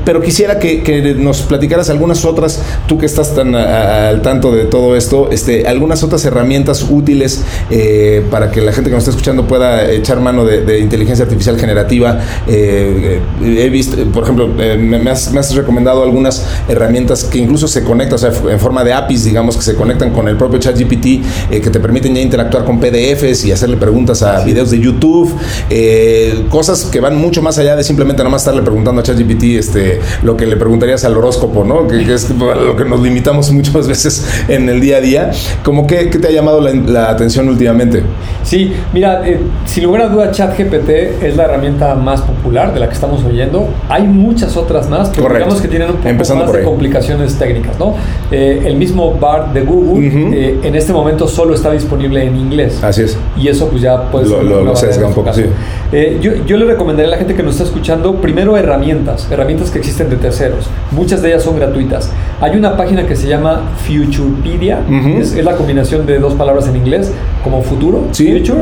pero 0.05 0.22
quisiera 0.22 0.55
que, 0.60 0.84
que, 0.84 1.16
nos 1.16 1.41
platicaras 1.41 1.89
algunas 1.89 2.26
otras, 2.26 2.62
tú 2.88 2.97
que 2.97 3.06
estás 3.06 3.36
tan 3.36 3.56
a, 3.56 3.64
a, 3.64 4.10
al 4.10 4.22
tanto 4.22 4.51
de 4.51 4.66
todo 4.66 4.95
esto, 4.95 5.30
este, 5.32 5.68
algunas 5.68 6.03
otras 6.03 6.24
herramientas 6.26 6.86
útiles 6.89 7.43
eh, 7.70 8.26
para 8.30 8.51
que 8.51 8.62
la 8.62 8.72
gente 8.72 8.89
que 8.89 8.95
nos 8.95 9.03
está 9.03 9.12
escuchando 9.12 9.47
pueda 9.47 9.89
echar 9.91 10.20
mano 10.20 10.45
de, 10.45 10.62
de 10.62 10.80
inteligencia 10.80 11.24
artificial 11.24 11.58
generativa. 11.58 12.20
Eh, 12.47 13.20
he 13.41 13.70
visto, 13.70 13.97
por 14.12 14.24
ejemplo, 14.24 14.49
eh, 14.60 14.78
me, 14.78 15.10
has, 15.10 15.32
me, 15.32 15.39
has, 15.39 15.53
recomendado 15.56 16.03
algunas 16.03 16.45
herramientas 16.68 17.24
que 17.24 17.38
incluso 17.38 17.68
se 17.68 17.84
conectan, 17.84 18.16
o 18.16 18.18
sea, 18.18 18.32
en 18.49 18.60
forma 18.60 18.84
de 18.84 18.93
APIs, 18.93 19.26
digamos, 19.26 19.56
que 19.56 19.64
se 19.64 19.76
conectan 19.76 20.12
con 20.12 20.28
el 20.28 20.38
propio 20.38 20.60
ChatGPT, 20.60 21.06
eh, 21.51 21.62
que 21.62 21.70
te 21.70 21.80
permiten 21.80 22.16
ya 22.16 22.22
interactuar 22.22 22.66
con 22.66 22.80
PDFs 22.80 23.45
y 23.45 23.51
hacerle 23.51 23.78
preguntas 23.78 24.22
a 24.24 24.39
sí. 24.39 24.45
videos 24.45 24.72
de 24.72 24.80
YouTube, 24.80 25.34
eh, 25.70 26.45
cosas 26.49 26.86
que 26.86 26.99
van 26.99 27.16
mucho 27.16 27.41
más 27.41 27.58
allá 27.58 27.76
de 27.76 27.84
simplemente 27.84 28.24
nomás 28.24 28.41
estarle 28.41 28.62
preguntando 28.62 29.01
a 29.01 29.03
ChatGPT 29.03 29.43
este, 29.43 29.99
lo 30.24 30.36
que 30.38 30.44
le 30.45 30.55
preguntarías 30.55 31.03
al 31.05 31.17
horóscopo, 31.17 31.63
¿no? 31.63 31.87
Que, 31.87 32.05
que 32.05 32.13
es 32.13 32.29
lo 32.29 32.75
que 32.75 32.85
nos 32.85 33.01
limitamos 33.01 33.51
muchas 33.51 33.87
veces 33.87 34.43
en 34.47 34.69
el 34.69 34.81
día 34.81 34.97
a 34.97 35.01
día. 35.01 35.31
¿Cómo 35.63 35.87
que, 35.87 36.09
¿Qué 36.09 36.19
te 36.19 36.27
ha 36.27 36.31
llamado 36.31 36.61
la, 36.61 36.73
la 36.73 37.09
atención 37.09 37.47
últimamente? 37.49 38.03
Sí, 38.43 38.73
mira, 38.93 39.27
eh, 39.27 39.39
sin 39.65 39.83
lugar 39.83 40.03
a 40.03 40.09
duda 40.09 40.31
ChatGPT 40.31 40.89
es 41.23 41.35
la 41.35 41.45
herramienta 41.45 41.95
más 41.95 42.21
popular 42.21 42.73
de 42.73 42.79
la 42.79 42.87
que 42.87 42.93
estamos 42.93 43.23
oyendo. 43.23 43.67
Hay 43.89 44.03
muchas 44.03 44.55
otras 44.55 44.89
más, 44.89 45.09
pero 45.09 45.23
Correcto. 45.23 45.45
digamos 45.45 45.61
que 45.61 45.67
tienen 45.67 45.89
un 45.89 45.95
poco 45.97 46.09
Empezando 46.09 46.45
más 46.45 46.53
de 46.53 46.63
complicaciones 46.63 47.35
técnicas, 47.35 47.77
¿no? 47.79 47.95
Eh, 48.31 48.61
el 48.65 48.77
mismo 48.77 49.15
BART 49.19 49.53
de 49.53 49.61
Google 49.61 50.07
uh 50.07 50.11
-huh. 50.11 50.33
eh, 50.33 50.59
en 50.63 50.75
este 50.75 50.93
momento 50.93 51.27
solo 51.27 51.55
está 51.55 51.71
disponible 51.71 52.23
en 52.23 52.35
inglés. 52.35 52.83
Así 52.83 53.01
es. 53.03 53.17
Y 53.37 53.47
eso 53.47 53.67
pues 53.67 53.81
ya 53.81 54.09
puede 54.11 54.27
lo, 54.29 54.43
lo, 54.43 54.63
lo 54.63 54.75
sesga 54.75 55.07
un 55.07 55.13
poco, 55.13 55.33
sí. 55.33 55.43
Eh, 55.91 56.19
yo, 56.21 56.31
yo, 56.45 56.57
le 56.57 56.65
recomendaría 56.65 57.07
a 57.07 57.11
la 57.11 57.17
gente 57.17 57.35
que 57.35 57.43
nos 57.43 57.53
está 57.53 57.63
escuchando 57.65 58.15
primero 58.15 58.57
herramientas, 58.57 59.27
herramientas 59.31 59.71
que 59.71 59.79
existen 59.79 60.09
de 60.09 60.17
terceros. 60.26 60.65
Muchas 60.91 61.21
de 61.21 61.30
ellas 61.30 61.43
son 61.43 61.55
gratuitas. 61.55 62.09
Hay 62.41 62.57
una 62.57 62.76
página 62.76 63.05
que 63.05 63.15
se 63.15 63.28
llama 63.28 63.61
Futurepedia, 63.86 64.80
uh 64.88 64.91
-huh. 64.91 65.19
es, 65.21 65.36
es, 65.36 65.45
la 65.45 65.55
combinación 65.55 66.05
de 66.05 66.17
dos 66.19 66.34
palabras 66.34 66.67
en 66.67 66.76
inglés, 66.76 67.11
como 67.43 67.61
futuro, 67.61 68.07
¿Sí? 68.11 68.32
future, 68.32 68.61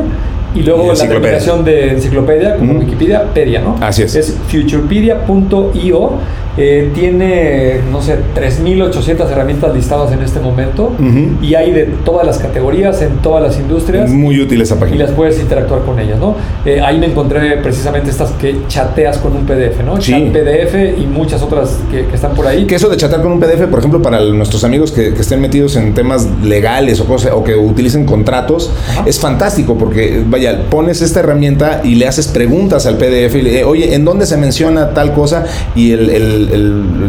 y 0.54 0.62
luego 0.62 0.92
y 0.92 0.96
la 0.96 1.08
combinación 1.08 1.64
de 1.64 1.92
enciclopedia, 1.92 2.56
como 2.56 2.72
uh 2.72 2.76
-huh. 2.76 2.80
Wikipedia, 2.80 3.22
pedia, 3.32 3.60
¿no? 3.60 3.76
Así 3.80 4.02
es. 4.02 4.14
Es 4.14 4.36
futurepedia.io. 4.48 6.10
Eh, 6.56 6.90
tiene, 6.94 7.80
no 7.90 8.00
sé, 8.00 8.16
3.800 8.34 9.28
herramientas 9.30 9.74
listadas 9.74 10.12
en 10.12 10.22
este 10.22 10.38
momento 10.38 10.92
uh 10.98 11.02
-huh. 11.02 11.42
y 11.42 11.54
hay 11.56 11.72
de 11.72 11.84
todas 12.04 12.24
las 12.24 12.38
categorías, 12.38 13.02
en 13.02 13.18
todas 13.18 13.42
las 13.42 13.58
industrias. 13.58 14.08
Muy 14.10 14.40
útil 14.40 14.60
esa 14.60 14.78
página. 14.78 14.96
Y 14.96 14.98
las 15.00 15.10
puedes 15.10 15.40
interactuar 15.40 15.82
con 15.82 15.98
ellas, 15.98 16.18
¿no? 16.18 16.36
Eh, 16.64 16.80
ahí 16.80 16.98
me 16.98 17.06
encontré 17.06 17.56
precisamente 17.58 18.10
estas 18.10 18.30
que 18.32 18.56
chateas 18.68 19.18
con 19.18 19.36
un 19.36 19.44
PDF, 19.46 19.82
¿no? 19.84 20.00
Sí. 20.00 20.12
Chat 20.12 20.32
PDF 20.32 20.98
y 20.98 21.06
muchas 21.06 21.42
otras 21.42 21.78
que, 21.90 22.06
que, 22.06 22.14
están 22.14 22.34
por 22.34 22.46
ahí. 22.46 22.66
Que 22.66 22.76
eso 22.76 22.88
de 22.88 22.96
chatear 22.96 23.22
con 23.22 23.32
un 23.32 23.40
PDF, 23.40 23.66
por 23.68 23.80
ejemplo, 23.80 24.00
para 24.00 24.20
nuestros 24.20 24.62
amigos 24.62 24.92
que, 24.92 25.12
que 25.12 25.20
estén 25.22 25.40
metidos 25.40 25.74
en 25.76 25.92
temas 25.94 26.28
legales 26.42 27.00
o, 27.00 27.06
cosas, 27.06 27.32
o 27.34 27.42
que 27.42 27.56
utilicen 27.56 28.04
contratos, 28.04 28.70
Ajá. 28.90 29.04
es 29.06 29.18
fantástico 29.18 29.76
porque, 29.76 30.22
vaya, 30.26 30.62
pones 30.70 31.02
esta 31.02 31.20
herramienta 31.20 31.80
y 31.82 31.96
le 31.96 32.06
haces 32.06 32.28
preguntas 32.28 32.86
al 32.86 32.96
PDF 32.96 33.34
y 33.34 33.42
le, 33.42 33.64
oye, 33.64 33.94
¿en 33.94 34.04
dónde 34.04 34.26
se 34.26 34.36
menciona 34.36 34.90
tal 34.90 35.12
cosa? 35.12 35.44
Y 35.74 35.92
el, 35.92 36.10
el 36.10 36.43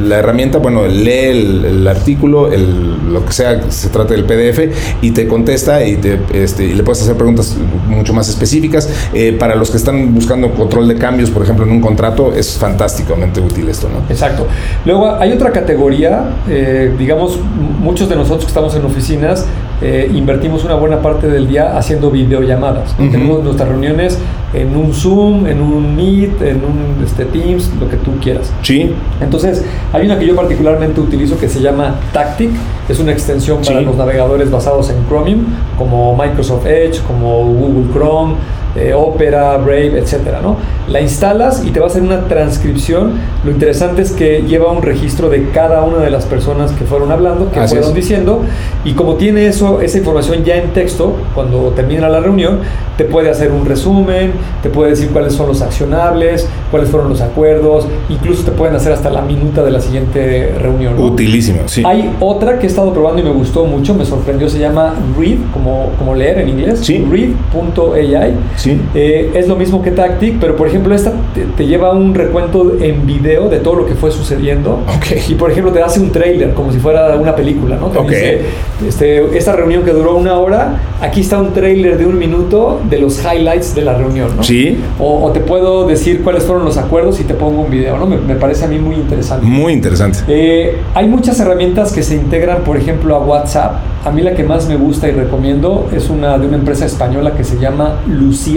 la 0.07 0.17
herramienta, 0.17 0.57
bueno, 0.57 0.87
lee 0.87 1.11
el, 1.11 1.65
el 1.65 1.87
artículo, 1.87 2.49
lo 2.49 3.25
que 3.25 3.31
sea, 3.31 3.71
se 3.71 3.89
trata 3.89 4.13
del 4.13 4.25
PDF, 4.25 5.01
y 5.01 5.11
te 5.11 5.27
contesta 5.27 5.85
y, 5.85 5.97
te, 5.97 6.19
este, 6.33 6.73
le 6.73 6.83
puedes 6.83 7.01
hacer 7.01 7.15
preguntas 7.15 7.55
mucho 7.87 8.13
más 8.13 8.29
específicas. 8.29 8.89
Eh, 9.13 9.35
para 9.37 9.55
los 9.55 9.71
que 9.71 9.77
están 9.77 10.13
buscando 10.13 10.51
control 10.51 10.87
de 10.87 10.95
cambios, 10.95 11.29
por 11.29 11.43
ejemplo, 11.43 11.65
en 11.65 11.71
un 11.71 11.81
contrato, 11.81 12.33
es 12.33 12.57
fantásticamente 12.57 13.39
útil 13.39 13.67
esto, 13.69 13.89
¿no? 13.89 14.11
Exacto. 14.11 14.47
Luego 14.85 15.15
hay 15.15 15.31
otra 15.31 15.51
categoría, 15.51 16.35
eh, 16.47 16.93
digamos, 16.97 17.39
muchos 17.79 18.09
de 18.09 18.15
nosotros 18.15 18.45
que 18.45 18.49
estamos 18.49 18.75
en 18.75 18.85
oficinas, 18.85 19.45
eh, 19.81 20.09
invertimos 20.13 20.63
una 20.63 20.75
buena 20.75 21.01
parte 21.01 21.27
del 21.27 21.47
día 21.47 21.77
haciendo 21.77 22.09
videollamadas. 22.09 22.95
Uh 22.97 23.03
-huh. 23.03 23.11
Tenemos 23.11 23.43
nuestras 23.43 23.69
reuniones 23.69 24.19
en 24.53 24.75
un 24.75 24.93
Zoom, 24.93 25.47
en 25.47 25.61
un 25.61 25.95
Meet, 25.95 26.41
en 26.41 26.57
un 26.57 27.03
este, 27.03 27.25
Teams, 27.25 27.71
lo 27.79 27.89
que 27.89 27.97
tú 27.97 28.11
quieras. 28.21 28.53
Sí. 28.61 28.93
Entonces, 29.21 29.65
hay 29.91 30.05
una 30.05 30.17
que 30.17 30.25
yo 30.25 30.35
particularmente 30.35 31.01
utilizo 31.01 31.37
que 31.37 31.49
se 31.49 31.61
llama 31.61 31.95
Tactic, 32.13 32.51
es 32.87 32.99
una 32.99 33.11
extensión 33.11 33.59
para 33.65 33.79
sí. 33.79 33.85
los 33.85 33.97
navegadores 33.97 34.49
basados 34.49 34.89
en 34.89 35.05
Chromium, 35.07 35.41
como 35.77 36.15
Microsoft 36.15 36.65
Edge, 36.65 37.01
como 37.05 37.45
Google 37.45 37.91
Chrome, 37.93 38.35
eh, 38.75 38.93
Opera, 38.93 39.57
Brave, 39.57 39.99
etcétera, 39.99 40.41
¿no? 40.41 40.57
La 40.87 41.01
instalas 41.01 41.63
y 41.65 41.71
te 41.71 41.79
va 41.79 41.87
a 41.87 41.89
hacer 41.89 42.01
una 42.01 42.27
transcripción. 42.27 43.13
Lo 43.43 43.51
interesante 43.51 44.01
es 44.01 44.11
que 44.11 44.43
lleva 44.47 44.71
un 44.71 44.81
registro 44.81 45.29
de 45.29 45.49
cada 45.49 45.83
una 45.83 45.99
de 45.99 46.11
las 46.11 46.25
personas 46.25 46.71
que 46.71 46.85
fueron 46.85 47.11
hablando, 47.11 47.51
que 47.51 47.67
fueron 47.67 47.93
diciendo, 47.93 48.41
y 48.83 48.93
como 48.93 49.15
tiene 49.15 49.47
eso, 49.47 49.81
esa 49.81 49.97
información 49.97 50.43
ya 50.43 50.55
en 50.57 50.71
texto, 50.71 51.15
cuando 51.33 51.69
termina 51.75 52.09
la 52.09 52.19
reunión, 52.19 52.59
te 52.97 53.05
puede 53.05 53.29
hacer 53.29 53.51
un 53.51 53.65
resumen, 53.65 54.33
te 54.61 54.69
puede 54.69 54.91
decir 54.91 55.09
cuáles 55.09 55.33
son 55.33 55.47
los 55.47 55.61
accionables, 55.61 56.47
cuáles 56.71 56.89
fueron 56.89 57.09
los 57.09 57.21
acuerdos, 57.21 57.87
incluso 58.09 58.43
te 58.43 58.51
pueden 58.51 58.75
hacer 58.75 58.91
hasta 58.91 59.09
la 59.09 59.21
minuta 59.21 59.63
de 59.63 59.71
la 59.71 59.79
siguiente 59.79 60.53
reunión. 60.59 60.99
Utilísimo, 60.99 61.61
sí. 61.67 61.83
Hay 61.85 62.15
otra 62.19 62.59
que 62.59 62.65
he 62.65 62.69
estado 62.69 62.93
probando 62.93 63.21
y 63.21 63.25
me 63.25 63.31
gustó 63.31 63.65
mucho, 63.65 63.93
me 63.93 64.05
sorprendió, 64.05 64.49
se 64.49 64.59
llama 64.59 64.93
Read, 65.17 65.37
como, 65.53 65.91
como 65.97 66.15
leer 66.15 66.39
en 66.39 66.49
inglés. 66.49 66.79
Sí. 66.81 67.05
Read.ai. 67.09 68.33
Sí. 68.55 68.64
Eh, 68.93 69.31
es 69.33 69.47
lo 69.47 69.55
mismo 69.55 69.81
que 69.81 69.91
Tactic, 69.91 70.39
pero 70.39 70.55
por 70.55 70.67
ejemplo, 70.67 70.95
esta 70.95 71.13
te, 71.55 71.65
lleva 71.65 71.93
un 71.93 72.13
recuento 72.13 72.75
en 72.79 73.05
video 73.05 73.49
de 73.49 73.59
todo 73.59 73.75
lo 73.75 73.85
que 73.85 73.95
fue 73.95 74.11
sucediendo. 74.11 74.79
Okay. 74.97 75.23
Y 75.29 75.35
por 75.35 75.51
ejemplo, 75.51 75.71
te 75.71 75.81
hace 75.81 75.99
un 75.99 76.11
trailer 76.11 76.53
como 76.53 76.71
si 76.71 76.79
fuera 76.79 77.15
una 77.17 77.35
película, 77.35 77.77
¿no? 77.77 77.87
Te 77.87 78.01
dice, 78.01 78.41
este, 78.87 79.37
esta 79.37 79.53
reunión 79.53 79.83
que 79.83 79.91
duró 79.91 80.15
una 80.15 80.37
hora, 80.37 80.79
aquí 81.01 81.21
está 81.21 81.39
un 81.39 81.53
trailer 81.53 81.97
de 81.97 82.05
un 82.05 82.17
minuto 82.17 82.81
de 82.89 82.99
los 82.99 83.19
highlights 83.23 83.75
de 83.75 83.81
la 83.81 83.95
reunión, 83.97 84.35
¿no? 84.35 84.43
Sí. 84.43 84.77
O, 84.99 85.31
te 85.31 85.39
puedo 85.39 85.87
decir 85.87 86.23
cuáles 86.23 86.43
fueron 86.43 86.65
los 86.65 86.77
acuerdos 86.77 87.19
y 87.19 87.23
te 87.23 87.33
pongo 87.33 87.61
un 87.61 87.71
video, 87.71 87.97
¿no? 87.97 88.05
Me, 88.05 88.35
parece 88.35 88.65
a 88.65 88.67
mí 88.67 88.77
muy 88.77 88.95
interesante. 88.95 89.45
Muy 89.45 89.73
interesante. 89.73 90.19
Eh, 90.27 90.77
hay 90.93 91.07
muchas 91.07 91.39
herramientas 91.39 91.91
que 91.91 92.03
se 92.03 92.15
integran, 92.15 92.63
por 92.63 92.77
ejemplo, 92.77 93.15
a 93.15 93.19
WhatsApp. 93.19 93.75
A 94.05 94.11
mí 94.11 94.21
la 94.21 94.35
que 94.35 94.43
más 94.43 94.67
me 94.67 94.75
gusta 94.75 95.07
y 95.07 95.11
recomiendo 95.11 95.89
es 95.91 96.09
una 96.09 96.37
de 96.37 96.47
una 96.47 96.57
empresa 96.57 96.85
española 96.85 97.33
que 97.35 97.43
se 97.43 97.57
llama 97.57 97.99
Lucía. 98.07 98.54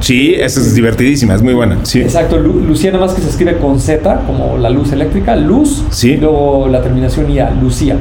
Sí, 0.00 0.34
esa 0.34 0.60
es 0.60 0.74
divertidísima, 0.74 1.34
es 1.34 1.42
muy 1.42 1.54
buena. 1.54 1.78
Sí. 1.84 2.00
Exacto, 2.00 2.38
Lucía 2.38 2.92
nada 2.92 3.06
más 3.06 3.14
que 3.14 3.22
se 3.22 3.30
escribe 3.30 3.58
con 3.58 3.80
Z, 3.80 4.22
como 4.26 4.58
la 4.58 4.70
luz 4.70 4.92
eléctrica, 4.92 5.36
luz, 5.36 5.84
sí. 5.90 6.12
y 6.12 6.16
luego 6.18 6.68
la 6.68 6.82
terminación 6.82 7.30
IA, 7.30 7.50
Lucía. 7.52 7.96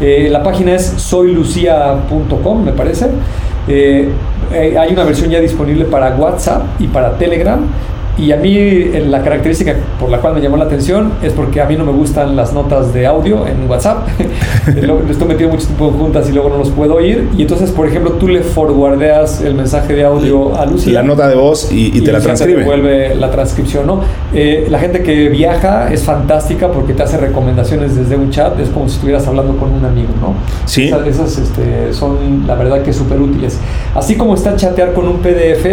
Eh, 0.00 0.28
la 0.30 0.42
página 0.42 0.74
es 0.74 0.84
soylucia.com, 0.96 2.64
me 2.64 2.72
parece. 2.72 3.06
Eh, 3.68 4.08
eh, 4.52 4.76
hay 4.78 4.92
una 4.92 5.04
versión 5.04 5.30
ya 5.30 5.40
disponible 5.40 5.84
para 5.86 6.14
WhatsApp 6.16 6.62
y 6.78 6.86
para 6.88 7.16
Telegram. 7.16 7.60
Y 8.18 8.32
a 8.32 8.36
mí 8.36 8.84
la 9.06 9.22
característica 9.22 9.74
por 10.00 10.10
la 10.10 10.18
cual 10.18 10.34
me 10.34 10.40
llamó 10.40 10.56
la 10.56 10.64
atención 10.64 11.12
es 11.22 11.32
porque 11.34 11.60
a 11.60 11.66
mí 11.66 11.76
no 11.76 11.84
me 11.84 11.92
gustan 11.92 12.34
las 12.34 12.52
notas 12.54 12.94
de 12.94 13.06
audio 13.06 13.46
en 13.46 13.68
WhatsApp. 13.68 14.08
estoy 15.10 15.28
metido 15.28 15.50
mucho 15.50 15.66
tiempo 15.66 15.88
en 15.88 15.98
juntas 15.98 16.28
y 16.28 16.32
luego 16.32 16.48
no 16.48 16.58
los 16.58 16.70
puedo 16.70 16.94
oír. 16.94 17.28
Y 17.36 17.42
entonces, 17.42 17.70
por 17.70 17.86
ejemplo, 17.86 18.12
tú 18.12 18.28
le 18.28 18.40
forwardeas 18.40 19.42
el 19.42 19.54
mensaje 19.54 19.94
de 19.94 20.04
audio 20.04 20.56
a 20.56 20.64
Lucy. 20.64 20.92
La 20.92 21.02
nota 21.02 21.28
de 21.28 21.34
voz 21.34 21.70
y, 21.70 22.00
te 22.00 22.10
la 22.10 22.20
transcribe. 22.20 22.54
Te 22.54 22.60
devuelve 22.60 23.14
la 23.16 23.30
transcripción, 23.30 23.86
¿no? 23.86 24.00
Eh, 24.32 24.66
la 24.70 24.78
gente 24.78 25.02
que 25.02 25.28
viaja 25.28 25.92
es 25.92 26.02
fantástica 26.02 26.70
porque 26.72 26.94
te 26.94 27.02
hace 27.02 27.18
recomendaciones 27.18 27.96
desde 27.96 28.16
un 28.16 28.30
chat. 28.30 28.58
Es 28.58 28.70
como 28.70 28.88
si 28.88 28.94
estuvieras 28.94 29.26
hablando 29.26 29.56
con 29.58 29.72
un 29.72 29.84
amigo, 29.84 30.08
¿no? 30.20 30.34
Sí. 30.64 30.90
Esas, 31.06 31.38
este, 31.38 31.92
son, 31.92 32.46
la 32.46 32.54
verdad, 32.54 32.82
que 32.82 32.92
súper 32.92 33.20
útiles. 33.20 33.58
Así 33.94 34.16
como 34.16 34.34
está 34.34 34.56
chatear 34.56 34.94
con 34.94 35.06
un 35.06 35.18
PDF, 35.18 35.66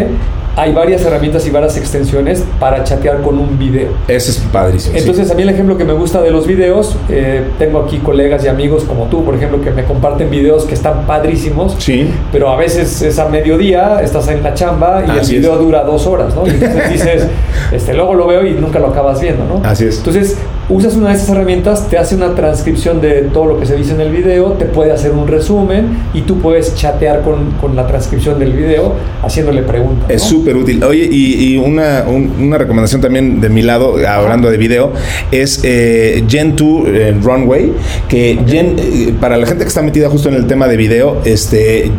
hay 0.56 0.72
varias 0.74 1.04
herramientas 1.04 1.46
y 1.48 1.50
varias 1.50 1.78
extensiones 1.78 2.44
para 2.60 2.84
chatear 2.84 3.22
con 3.22 3.40
un 3.40 3.58
video. 3.58 3.90
Eso 4.08 4.32
es 4.32 4.38
padrísimo. 4.52 4.98
Entonces, 4.98 5.32
a 5.32 5.34
mí 5.34 5.42
el 5.42 5.50
ejemplo 5.50 5.78
que 5.78 5.84
me 5.84 5.94
gusta 5.94 6.22
de 6.22 6.32
los 6.32 6.46
videos, 6.46 6.96
eh, 7.10 7.44
tengo 7.58 7.80
aquí 7.80 7.98
colegas 7.98 8.44
y 8.46 8.48
amigos 8.48 8.84
como 8.84 9.06
tú, 9.06 9.24
por 9.24 9.36
ejemplo, 9.36 9.62
que 9.62 9.72
me 9.72 9.84
comparten 9.84 10.30
videos 10.30 10.66
que 10.66 10.76
están 10.76 11.06
padrísimos. 11.06 11.76
Sí. 11.80 12.12
Pero 12.32 12.50
a 12.50 12.56
veces 12.56 13.02
es 13.02 13.18
a 13.20 13.30
mediodía, 13.30 14.02
estás 14.04 14.28
en 14.28 14.44
la 14.44 14.54
chamba 14.54 15.04
y 15.08 15.20
el 15.20 15.28
video 15.28 15.58
dura 15.58 15.84
dos 15.84 16.06
horas, 16.06 16.36
¿no? 16.36 16.46
Y 16.46 16.52
entonces 16.52 16.92
dices, 16.92 17.28
este, 17.72 17.94
luego 17.94 18.14
lo 18.14 18.28
veo 18.28 18.46
y 18.46 18.52
nunca 18.52 18.80
lo 18.80 18.88
acabas 18.88 19.20
viendo, 19.22 19.46
¿no? 19.46 19.68
Así 19.68 19.86
es. 19.86 19.98
Entonces, 19.98 20.38
usas 20.70 20.96
una 20.96 21.10
de 21.10 21.16
esas 21.16 21.30
herramientas, 21.30 21.90
te 21.90 21.98
hace 21.98 22.16
una 22.16 22.36
transcripción 22.36 23.02
de 23.02 23.24
todo 23.34 23.46
lo 23.46 23.60
que 23.60 23.66
se 23.66 23.76
dice 23.76 23.94
en 23.94 24.02
el 24.02 24.12
video, 24.12 24.54
te 24.54 24.66
puede 24.66 24.92
hacer 24.92 25.12
un 25.12 25.28
resumen 25.28 25.90
y 26.14 26.22
tú 26.22 26.40
puedes 26.40 26.76
chatear 26.76 27.22
con, 27.22 27.52
con 27.60 27.76
la 27.76 27.86
transcripción 27.88 28.40
del 28.40 28.54
video 28.54 28.94
haciéndole 29.22 29.64
preguntas. 29.64 30.10
Es 30.10 30.24
súper 30.24 30.56
útil. 30.56 30.84
Oye, 30.84 31.08
y, 31.12 31.58
una, 31.58 32.06
una, 32.08 32.58
recomendación 32.58 33.02
también 33.02 33.42
de 33.42 33.50
mi 33.50 33.62
lado, 33.62 33.96
hablando 34.08 34.50
de 34.50 34.58
video, 34.58 34.94
es 35.32 35.60
eh, 35.64 36.24
Gen 36.28 36.56
2 36.56 36.84
eh, 36.88 37.18
Runway, 37.22 37.74
que 38.08 38.40
Gen, 38.48 38.76
eh, 38.78 39.14
para 39.20 39.38
la 39.38 39.46
gente 39.46 39.64
que 39.64 39.68
está 39.70 39.82
metida 39.82 40.10
justo 40.10 40.30
en 40.30 40.36
el 40.36 40.48
tema 40.48 40.68
de 40.68 40.78
video, 40.78 41.22
este, 41.26 41.92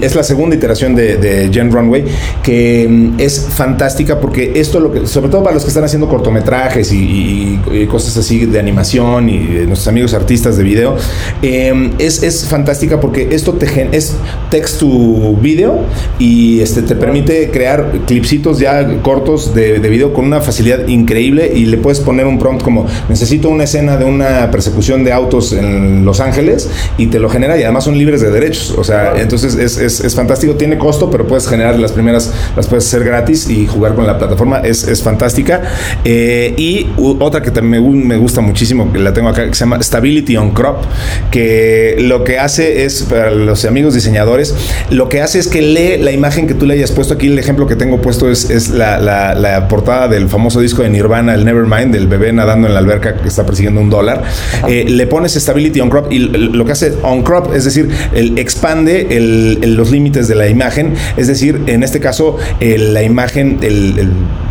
es 0.00 0.14
la 0.14 0.22
segunda 0.22 0.56
iteración 0.56 0.94
de, 0.94 1.50
Gen 1.52 1.70
Runway, 1.70 2.04
que 2.42 2.86
mm, 2.88 3.20
es 3.20 3.48
fantástica 3.50 4.20
porque 4.20 4.52
esto, 4.54 4.80
lo 4.80 4.92
que, 4.92 5.06
sobre 5.06 5.30
todo 5.30 5.42
para 5.42 5.54
los 5.54 5.64
que 5.64 5.68
están 5.68 5.84
haciendo 5.84 6.08
cortometrajes 6.08 6.92
y, 6.92 7.58
y 7.72 7.86
cosas 7.86 8.03
así 8.08 8.46
de 8.46 8.58
animación 8.58 9.28
y 9.28 9.38
de 9.38 9.66
nuestros 9.66 9.88
amigos 9.88 10.14
artistas 10.14 10.56
de 10.56 10.64
video, 10.64 10.96
em, 11.42 11.92
es, 11.98 12.22
es, 12.22 12.46
fantástica 12.46 13.00
porque 13.00 13.28
esto 13.32 13.54
te 13.54 13.64
es 13.96 14.14
text 14.50 14.80
to 14.80 15.36
video 15.40 15.80
y 16.18 16.60
este, 16.60 16.82
te 16.82 16.94
permite 16.94 17.50
crear 17.50 17.90
clipsitos 18.06 18.58
ya 18.58 19.00
cortos 19.02 19.54
de, 19.54 19.80
de 19.80 19.88
video 19.88 20.12
con 20.12 20.26
una 20.26 20.40
facilidad 20.40 20.86
increíble 20.86 21.52
y 21.54 21.66
le 21.66 21.78
puedes 21.78 22.00
poner 22.00 22.26
un 22.26 22.38
prompt 22.38 22.62
como 22.62 22.86
necesito 23.08 23.48
una 23.48 23.64
escena 23.64 23.96
de 23.96 24.04
una 24.04 24.50
persecución 24.50 25.04
de 25.04 25.12
autos 25.12 25.52
en 25.52 26.04
Los 26.04 26.20
Ángeles 26.20 26.70
y 26.98 27.06
te 27.06 27.18
lo 27.18 27.28
genera 27.28 27.58
y 27.58 27.62
además 27.62 27.84
son 27.84 27.98
libres 27.98 28.20
de 28.20 28.30
derechos. 28.30 28.74
O 28.76 28.84
sea, 28.84 29.14
entonces 29.20 29.54
es, 29.54 29.78
es, 29.78 30.00
es, 30.00 30.14
fantástico, 30.14 30.54
tiene 30.54 30.78
costo, 30.78 31.10
pero 31.10 31.26
puedes 31.26 31.48
generar 31.48 31.78
las 31.78 31.92
primeras, 31.92 32.32
las 32.56 32.66
puedes 32.66 32.86
hacer 32.86 33.04
gratis 33.04 33.48
y 33.48 33.66
jugar 33.66 33.94
con 33.94 34.06
la 34.06 34.18
plataforma, 34.18 34.60
es, 34.60 34.86
es 34.86 35.02
fantástica. 35.02 35.62
Eh, 36.04 36.54
y 36.56 36.86
otra 36.98 37.42
que 37.42 37.50
también 37.50 37.70
me 37.70 37.78
me 37.94 38.16
gusta 38.16 38.40
muchísimo, 38.40 38.92
que 38.92 38.98
la 38.98 39.12
tengo 39.12 39.28
acá, 39.28 39.46
que 39.46 39.54
se 39.54 39.60
llama 39.60 39.82
Stability 39.82 40.36
on 40.36 40.52
Crop, 40.52 40.84
que 41.30 41.96
lo 42.00 42.24
que 42.24 42.38
hace 42.38 42.84
es, 42.84 43.02
para 43.02 43.30
los 43.30 43.64
amigos 43.64 43.94
diseñadores, 43.94 44.54
lo 44.90 45.08
que 45.08 45.20
hace 45.20 45.38
es 45.38 45.48
que 45.48 45.62
lee 45.62 46.02
la 46.02 46.12
imagen 46.12 46.46
que 46.46 46.54
tú 46.54 46.66
le 46.66 46.74
hayas 46.74 46.92
puesto. 46.92 47.14
Aquí, 47.14 47.28
el 47.28 47.38
ejemplo 47.38 47.66
que 47.66 47.76
tengo 47.76 48.00
puesto 48.00 48.30
es, 48.30 48.50
es 48.50 48.70
la, 48.70 48.98
la, 48.98 49.68
portada 49.68 50.08
del 50.08 50.28
famoso 50.28 50.60
disco 50.60 50.82
de 50.82 50.90
Nirvana, 50.90 51.34
el 51.34 51.44
Nevermind, 51.44 51.92
del 51.92 52.06
bebé 52.06 52.32
nadando 52.32 52.66
en 52.66 52.74
la 52.74 52.80
alberca 52.80 53.16
que 53.16 53.28
está 53.28 53.46
persiguiendo 53.46 53.80
un 53.80 53.90
dólar. 53.90 54.22
Eh, 54.68 54.84
le 54.88 55.06
pones 55.06 55.34
Stability 55.34 55.80
on 55.80 55.90
Crop 55.90 56.12
y 56.12 56.18
lo 56.18 56.64
que 56.64 56.72
hace 56.72 56.94
on 57.02 57.22
crop, 57.22 57.54
es 57.54 57.64
decir, 57.64 57.88
el, 58.14 58.38
expande 58.38 59.08
el, 59.10 59.74
los 59.74 59.90
límites 59.90 60.28
de 60.28 60.34
la 60.34 60.48
imagen, 60.48 60.94
es 61.16 61.26
decir, 61.26 61.60
en 61.66 61.82
este 61.82 62.00
caso, 62.00 62.36
la 62.60 63.02
imagen, 63.02 63.58
el 63.62 64.10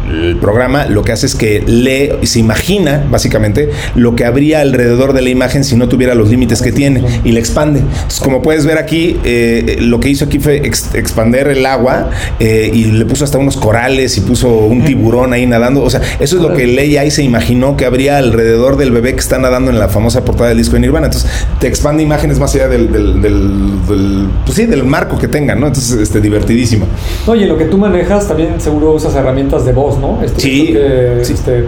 el 0.10 0.38
programa 0.38 0.86
lo 0.86 1.04
que 1.04 1.12
hace 1.12 1.26
es 1.26 1.36
que 1.36 1.64
lee 1.66 2.12
y 2.22 2.28
se 2.28 2.40
imagina 2.40 3.06
básicamente 3.10 3.70
lo 3.96 4.16
que 4.16 4.26
habría 4.26 4.62
alrededor 4.62 5.14
de 5.14 5.22
la 5.22 5.30
imagen 5.30 5.64
si 5.64 5.76
no 5.76 5.88
tuviera 5.88 6.16
los 6.16 6.30
límites 6.30 6.62
que 6.62 6.72
tiene 6.72 7.04
y 7.24 7.32
le 7.32 7.40
expande. 7.40 7.82
como 8.22 8.42
puedes 8.42 8.66
ver 8.66 8.78
aquí, 8.78 9.18
eh, 9.24 9.78
lo 9.80 10.00
que 10.00 10.10
hizo 10.10 10.26
aquí 10.26 10.40
fue 10.40 10.58
expander 10.66 11.48
el 11.48 11.66
agua 11.66 12.10
eh, 12.40 12.70
y 12.74 12.86
le 12.86 13.06
puso 13.06 13.24
hasta 13.24 13.38
unos 13.38 13.58
corales 13.58 14.18
y 14.18 14.22
puso 14.22 14.50
un 14.50 14.84
tiburón 14.84 15.34
ahí 15.34 15.46
nadando. 15.46 15.84
O 15.84 15.90
sea, 15.90 16.02
eso 16.20 16.38
es 16.38 16.42
lo 16.42 16.54
que 16.54 16.68
Ley 16.68 16.98
ahí 16.98 17.12
se 17.12 17.24
imaginó 17.24 17.78
que 17.78 17.86
habría 17.86 18.18
alrededor 18.18 18.78
del 18.78 18.92
bebé 18.92 19.14
que 19.14 19.20
está 19.20 19.38
nadando 19.40 19.72
en 19.72 19.80
la 19.80 19.90
famosa 19.90 20.24
portada 20.26 20.50
del 20.50 20.58
disco 20.58 20.74
de 20.74 20.82
Nirvana. 20.82 21.08
Entonces, 21.08 21.30
te 21.60 21.68
expande 21.68 22.04
imágenes 22.04 22.40
más 22.40 22.54
allá 22.56 22.68
del, 22.68 22.92
del, 22.92 24.30
pues 24.46 24.58
sí, 24.58 24.66
del 24.66 24.84
marco 24.84 25.18
que 25.18 25.28
tengan, 25.28 25.60
¿no? 25.60 25.68
Entonces, 25.68 25.98
este, 26.00 26.22
divertidísimo. 26.22 26.86
Oye, 27.28 27.46
lo 27.46 27.58
que 27.58 27.66
tú 27.66 27.78
manejas 27.78 28.28
también 28.28 28.60
seguro 28.60 28.94
usas 28.94 29.16
herramientas 29.16 29.66
de 29.66 29.74
voz, 29.74 29.93
¿no? 30.00 30.22
Este, 30.24 30.42
sí, 30.42 31.34
este, 31.34 31.66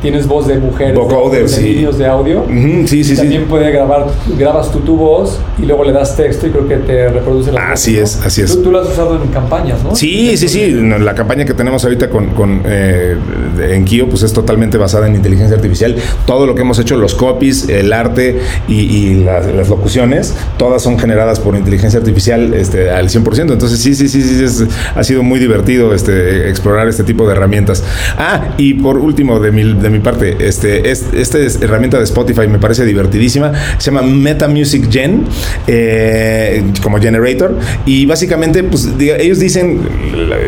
tienes 0.00 0.26
voz 0.26 0.46
de 0.46 0.58
mujer, 0.58 0.94
de, 0.94 1.44
de, 1.44 1.92
de 1.92 2.06
audio. 2.06 2.44
sí, 2.86 3.04
sí, 3.04 3.16
también 3.16 3.44
puede 3.46 3.70
grabar, 3.70 4.06
grabas 4.38 4.70
tú 4.70 4.80
tu 4.80 4.96
voz 4.96 5.38
y 5.58 5.66
luego 5.66 5.84
le 5.84 5.92
das 5.92 6.16
texto 6.16 6.46
y 6.46 6.50
creo 6.50 6.68
que 6.68 6.76
te 6.76 7.08
reproduce 7.08 7.52
la 7.52 7.72
Así 7.72 7.98
es, 7.98 8.20
así 8.24 8.42
es. 8.42 8.62
Tú, 8.62 8.70
lo 8.70 8.80
has 8.80 8.88
usado 8.88 9.20
en 9.22 9.28
campañas, 9.28 9.82
¿no? 9.82 9.94
Sí, 9.94 10.36
sí, 10.36 10.48
sí. 10.48 10.70
La 10.70 11.14
campaña 11.14 11.44
que 11.44 11.54
tenemos 11.54 11.84
ahorita 11.84 12.08
con, 12.10 12.28
con 12.30 12.62
eh, 12.64 13.16
en 13.60 13.84
Kio, 13.84 14.08
pues 14.08 14.22
es 14.22 14.32
totalmente 14.32 14.78
basada 14.78 15.06
en 15.06 15.16
inteligencia 15.16 15.56
artificial. 15.56 15.96
Todo 16.26 16.46
lo 16.46 16.54
que 16.54 16.62
hemos 16.62 16.78
hecho, 16.78 16.96
los 16.96 17.14
copies, 17.14 17.68
el 17.68 17.92
arte 17.92 18.40
y, 18.68 19.14
las, 19.24 19.46
locuciones, 19.68 20.34
todas 20.56 20.82
son 20.82 20.98
generadas 20.98 21.40
por 21.40 21.56
inteligencia 21.56 21.98
artificial 21.98 22.54
este, 22.54 22.90
al 22.90 23.08
100%. 23.08 23.52
Entonces, 23.52 23.78
sí, 23.80 23.94
sí, 23.94 24.08
sí, 24.08 24.22
sí, 24.22 24.66
ha 24.94 25.04
sido 25.04 25.22
muy 25.22 25.40
divertido 25.40 25.94
este, 25.94 26.48
explorar 26.48 26.88
este 26.88 27.04
tipo 27.04 27.26
de 27.26 27.32
herramientas. 27.32 27.84
Ah, 28.16 28.54
y 28.56 28.74
por 28.74 28.98
último, 28.98 29.40
de 29.40 29.52
mi, 29.52 29.74
de 29.74 29.87
mi 29.90 30.00
parte. 30.00 30.36
Este, 30.40 30.90
esta 30.90 31.38
herramienta 31.38 31.98
de 31.98 32.04
Spotify 32.04 32.46
me 32.48 32.58
parece 32.58 32.84
divertidísima. 32.84 33.52
Se 33.78 33.90
llama 33.90 34.02
Meta 34.02 34.48
Music 34.48 34.90
Gen, 34.90 35.24
eh, 35.66 36.62
como 36.82 36.98
generator. 36.98 37.56
Y 37.86 38.06
básicamente, 38.06 38.62
pues 38.64 38.88
ellos 38.98 39.38
dicen 39.38 39.80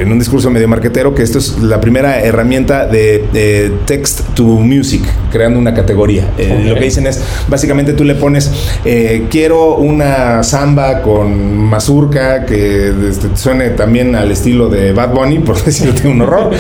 en 0.01 0.13
un 0.13 0.19
discurso 0.19 0.51
medio 0.51 0.69
marquetero 0.69 1.15
que 1.15 1.23
esto 1.23 1.39
es 1.39 1.59
la 1.59 1.81
primera 1.81 2.21
herramienta 2.21 2.87
de, 2.87 3.71
text 3.87 4.21
to 4.35 4.45
music, 4.45 5.03
creando 5.31 5.59
una 5.59 5.75
categoría. 5.75 6.33
Eh, 6.39 6.65
lo 6.69 6.75
que 6.75 6.85
dicen 6.85 7.07
es, 7.07 7.23
básicamente 7.49 7.93
tú 7.93 8.05
le 8.05 8.15
pones, 8.15 8.51
eh, 8.85 9.27
quiero 9.31 9.77
una 9.77 10.43
samba 10.43 11.03
con 11.03 11.57
mazurca 11.57 12.45
que 12.47 12.93
este, 13.09 13.37
suene 13.37 13.71
también 13.71 14.15
al 14.15 14.31
estilo 14.31 14.69
de 14.69 14.93
Bad 14.93 15.15
Bunny, 15.15 15.39
por 15.51 15.63
decirte 15.63 16.09
un 16.09 16.23
horror, 16.23 16.51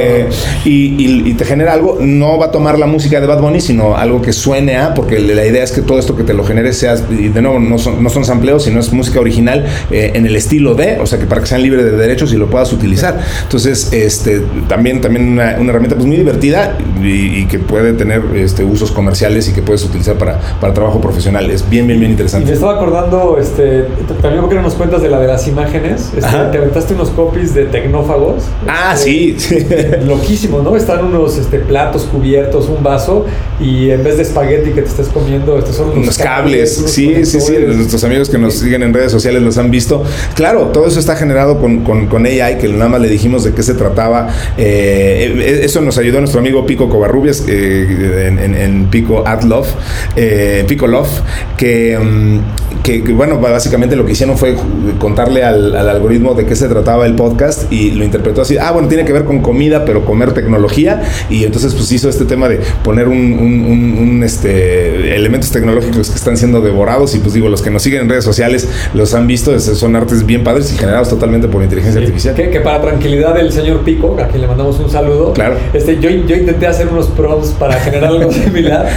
y, 0.64 1.34
te 1.36 1.44
genera 1.44 1.74
algo, 1.74 1.98
no 2.18 2.38
va 2.38 2.46
a 2.46 2.50
tomar 2.50 2.78
la 2.78 2.86
música 2.86 3.20
de 3.20 3.26
Bad 3.26 3.40
Bunny, 3.40 3.60
sino 3.60 3.96
algo 3.96 4.22
que 4.22 4.32
suene 4.32 4.76
a, 4.76 4.94
porque 4.94 5.18
la 5.18 5.44
idea 5.44 5.62
es 5.62 5.72
que 5.72 5.82
todo 5.82 5.98
esto 5.98 6.16
que 6.16 6.24
te 6.24 6.34
lo 6.34 6.44
genere 6.44 6.72
sea, 6.72 6.96
y 7.10 7.28
de 7.28 7.42
nuevo, 7.42 7.58
no 7.58 7.78
son, 7.78 8.02
no 8.02 8.10
son 8.10 8.24
sampleos, 8.24 8.64
sino 8.64 8.80
es 8.80 8.92
música 8.92 9.20
original 9.20 9.66
en 9.90 10.26
el 10.26 10.36
estilo 10.36 10.74
de, 10.74 10.98
o 11.00 11.06
sea, 11.06 11.18
que 11.18 11.26
para 11.26 11.40
que 11.40 11.46
sean 11.46 11.62
libres 11.62 11.84
de 11.84 11.92
derechos 11.92 12.32
y 12.32 12.36
lo 12.36 12.48
puedas 12.48 12.72
utilizar. 12.72 13.20
Entonces, 13.42 13.92
este, 13.92 14.42
también, 14.68 15.00
también 15.00 15.28
una, 15.28 15.52
herramienta 15.52 15.96
pues 15.96 16.06
muy 16.06 16.16
divertida 16.16 16.76
y, 17.02 17.46
que 17.46 17.58
puede 17.58 17.92
tener 17.92 18.22
este, 18.34 18.64
usos 18.64 18.90
comerciales 18.90 19.48
y 19.48 19.52
que 19.52 19.62
puedes 19.62 19.84
utilizar 19.84 20.16
para, 20.16 20.40
para 20.60 20.74
trabajo 20.74 21.00
profesional. 21.00 21.50
Es 21.50 21.68
bien, 21.68 21.86
bien, 21.86 22.00
bien 22.00 22.10
interesante. 22.12 22.46
Y 22.46 22.50
me 22.50 22.54
estaba 22.54 22.74
acordando, 22.74 23.38
este, 23.38 23.84
también 24.20 24.40
porque 24.40 24.56
no 24.56 24.62
nos 24.62 24.74
cuentas 24.74 25.02
de 25.02 25.08
la 25.08 25.20
de 25.20 25.26
las 25.26 25.46
imágenes, 25.46 26.12
este, 26.16 26.36
te 26.50 26.58
aventaste 26.58 26.94
unos 26.94 27.10
copies 27.10 27.54
de 27.54 27.66
tecnófagos. 27.66 28.44
Ah, 28.66 28.94
este, 28.94 29.38
sí. 29.38 29.66
Loquísimo, 30.06 30.60
¿no? 30.60 30.76
Están 30.76 31.04
unos 31.04 31.36
este, 31.38 31.58
platos 31.60 32.05
cubiertos, 32.06 32.68
un 32.68 32.82
vaso 32.82 33.26
y 33.60 33.90
en 33.90 34.02
vez 34.02 34.16
de 34.16 34.22
espagueti 34.22 34.70
que 34.70 34.82
te 34.82 34.88
estés 34.88 35.08
comiendo, 35.08 35.58
estos 35.58 35.76
son 35.76 35.90
unos 35.90 36.18
cables. 36.18 36.74
sí, 36.86 37.24
sí, 37.24 37.40
sí. 37.40 37.54
Nuestros 37.66 38.02
amigos 38.04 38.28
que 38.28 38.38
nos 38.38 38.54
siguen 38.54 38.82
en 38.82 38.92
redes 38.92 39.12
sociales 39.12 39.42
los 39.42 39.58
han 39.58 39.70
visto. 39.70 40.02
Claro, 40.34 40.70
todo 40.72 40.86
eso 40.86 40.98
está 40.98 41.16
generado 41.16 41.60
con, 41.60 41.84
con, 41.84 42.06
con 42.06 42.26
AI, 42.26 42.58
que 42.58 42.68
nada 42.68 42.88
más 42.88 43.00
le 43.00 43.08
dijimos 43.08 43.44
de 43.44 43.52
qué 43.52 43.62
se 43.62 43.74
trataba. 43.74 44.28
Eh, 44.56 45.60
eso 45.62 45.80
nos 45.80 45.98
ayudó 45.98 46.20
nuestro 46.20 46.40
amigo 46.40 46.66
Pico 46.66 46.88
Covarrubias 46.88 47.44
eh, 47.48 48.28
en, 48.28 48.86
Pico 48.86 49.26
Ad 49.26 49.42
Love, 49.42 49.68
eh, 50.16 50.64
Pico 50.66 50.86
Love, 50.86 51.08
que, 51.56 51.98
mm, 51.98 52.82
que, 52.82 53.00
bueno, 53.12 53.38
básicamente 53.38 53.96
lo 53.96 54.06
que 54.06 54.12
hicieron 54.12 54.38
fue 54.38 54.56
contarle 54.98 55.42
al, 55.42 55.74
algoritmo 55.76 56.34
de 56.34 56.46
qué 56.46 56.54
se 56.54 56.68
trataba 56.68 57.06
el 57.06 57.14
podcast 57.14 57.70
y 57.72 57.90
lo 57.92 58.04
interpretó 58.04 58.42
así. 58.42 58.56
Ah, 58.58 58.70
bueno, 58.72 58.88
tiene 58.88 59.04
que 59.04 59.12
ver 59.12 59.24
con 59.24 59.40
comida, 59.40 59.84
pero 59.84 60.04
comer 60.04 60.32
tecnología. 60.32 61.02
Y 61.28 61.44
entonces 61.44 61.74
pues 61.74 61.90
hizo 61.96 62.08
este 62.08 62.24
tema 62.24 62.48
de 62.48 62.60
poner 62.82 63.08
un, 63.08 64.22
este, 64.24 65.16
elementos 65.16 65.50
tecnológicos 65.50 66.10
que 66.10 66.16
están 66.16 66.36
siendo 66.36 66.60
devorados 66.60 67.14
y 67.14 67.18
pues 67.18 67.34
digo, 67.34 67.48
los 67.48 67.62
que 67.62 67.70
nos 67.70 67.82
siguen 67.82 68.02
en 68.02 68.08
redes 68.08 68.24
sociales 68.24 68.68
los 68.94 69.14
han 69.14 69.26
visto, 69.26 69.58
son 69.58 69.96
artes 69.96 70.24
bien 70.24 70.44
padres 70.44 70.72
y 70.72 70.76
generados 70.76 71.08
totalmente 71.08 71.48
por 71.48 71.62
inteligencia 71.62 72.00
artificial. 72.00 72.34
Que, 72.34 72.50
que, 72.50 72.60
para 72.60 72.80
tranquilidad 72.80 73.34
del 73.34 73.52
señor 73.52 73.80
Pico, 73.80 74.16
a 74.20 74.28
quien 74.28 74.42
le 74.42 74.46
mandamos 74.46 74.78
un 74.78 74.90
saludo, 74.90 75.32
claro. 75.32 75.56
este, 75.72 75.98
yo, 76.00 76.10
yo 76.10 76.36
intenté 76.36 76.66
hacer 76.66 76.88
unos 76.88 77.06
prompts 77.08 77.50
para 77.50 77.74
generar 77.74 78.10
algo 78.10 78.32
similar, 78.32 78.88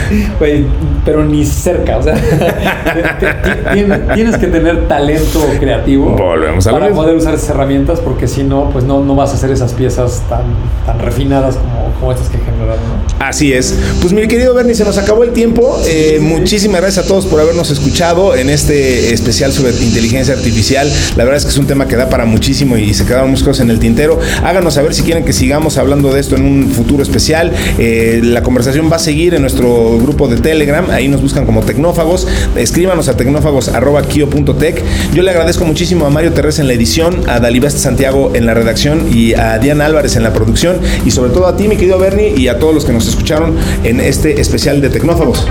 pero 1.05 1.25
ni 1.25 1.45
cerca, 1.45 1.97
o 1.97 2.03
sea, 2.03 2.15
tienes 4.13 4.37
que 4.37 4.47
tener 4.47 4.87
talento 4.87 5.45
creativo 5.59 6.15
para 6.15 6.89
poder 6.89 7.15
usar 7.15 7.33
esas 7.33 7.49
herramientas, 7.49 7.99
porque 7.99 8.27
si 8.27 8.43
no, 8.43 8.69
pues 8.71 8.83
no, 8.83 9.03
no 9.03 9.15
vas 9.15 9.31
a 9.31 9.33
hacer 9.35 9.51
esas 9.51 9.73
piezas 9.73 10.23
tan, 10.29 10.43
tan 10.85 10.99
refinadas 10.99 11.55
como, 11.55 11.93
como 11.99 12.11
estas 12.11 12.29
que 12.29 12.37
generaron. 12.37 12.79
Así 13.19 13.51
es. 13.51 13.75
Pues 14.01 14.13
mi 14.13 14.25
querido 14.27 14.53
Bernie, 14.53 14.75
se 14.75 14.85
nos 14.85 14.97
acabó 14.97 15.23
el 15.23 15.31
tiempo. 15.31 15.77
Eh, 15.85 16.19
muchísimas 16.21 16.81
gracias 16.81 17.05
a 17.05 17.07
todos 17.07 17.25
por 17.25 17.41
habernos 17.41 17.69
escuchado 17.69 18.35
en 18.35 18.49
este 18.49 19.13
especial 19.13 19.51
sobre 19.51 19.71
inteligencia 19.71 20.33
artificial. 20.33 20.89
La 21.17 21.25
verdad 21.25 21.37
es 21.37 21.43
que 21.43 21.51
es 21.51 21.57
un 21.57 21.67
tema 21.67 21.87
que 21.87 21.95
da 21.95 22.09
para 22.09 22.25
muchísimo 22.25 22.77
y 22.77 22.93
se 22.93 23.05
quedaron 23.05 23.29
muchas 23.29 23.45
cosas 23.45 23.63
en 23.63 23.71
el 23.71 23.79
tintero. 23.79 24.19
Háganos 24.43 24.75
saber 24.75 24.93
si 24.93 25.03
quieren 25.03 25.25
que 25.25 25.33
sigamos 25.33 25.77
hablando 25.77 26.13
de 26.13 26.21
esto 26.21 26.35
en 26.35 26.43
un 26.43 26.69
futuro 26.69 27.03
especial. 27.03 27.51
Eh, 27.77 28.21
la 28.23 28.41
conversación 28.41 28.89
va 28.91 28.95
a 28.95 28.99
seguir 28.99 29.33
en 29.33 29.41
nuestro 29.41 29.97
grupo 29.99 30.27
de 30.27 30.37
Telegram. 30.37 30.89
Ahí 30.89 31.07
nos 31.07 31.21
buscan 31.21 31.45
como 31.45 31.63
tecnófagos. 31.63 32.27
Escríbanos 32.55 33.09
a 33.09 33.17
tecnófagos.kio.tech. 33.17 34.83
Yo 35.13 35.23
le 35.23 35.31
agradezco 35.31 35.65
muchísimo 35.65 36.05
a 36.05 36.09
Mario 36.09 36.31
Terrés 36.31 36.59
en 36.59 36.67
la 36.67 36.73
edición, 36.73 37.29
a 37.29 37.39
Dalibest 37.39 37.77
Santiago 37.79 38.31
en 38.33 38.45
la 38.45 38.53
redacción 38.53 39.09
y 39.13 39.33
a 39.33 39.59
Diana 39.59 39.85
Álvarez 39.85 40.15
en 40.15 40.23
la 40.23 40.33
producción. 40.33 40.77
Y 41.05 41.11
sobre 41.11 41.31
todo 41.31 41.47
a 41.47 41.57
ti, 41.57 41.67
mi 41.67 41.75
querido 41.75 41.99
Bernie, 41.99 42.33
y 42.35 42.47
a 42.47 42.59
todos 42.59 42.73
los 42.73 42.78
que 42.85 42.93
nos 42.93 43.07
escucharon 43.07 43.55
en 43.83 43.99
este 43.99 44.39
especial 44.39 44.81
de 44.81 44.89
Tecnófagos. 44.89 45.45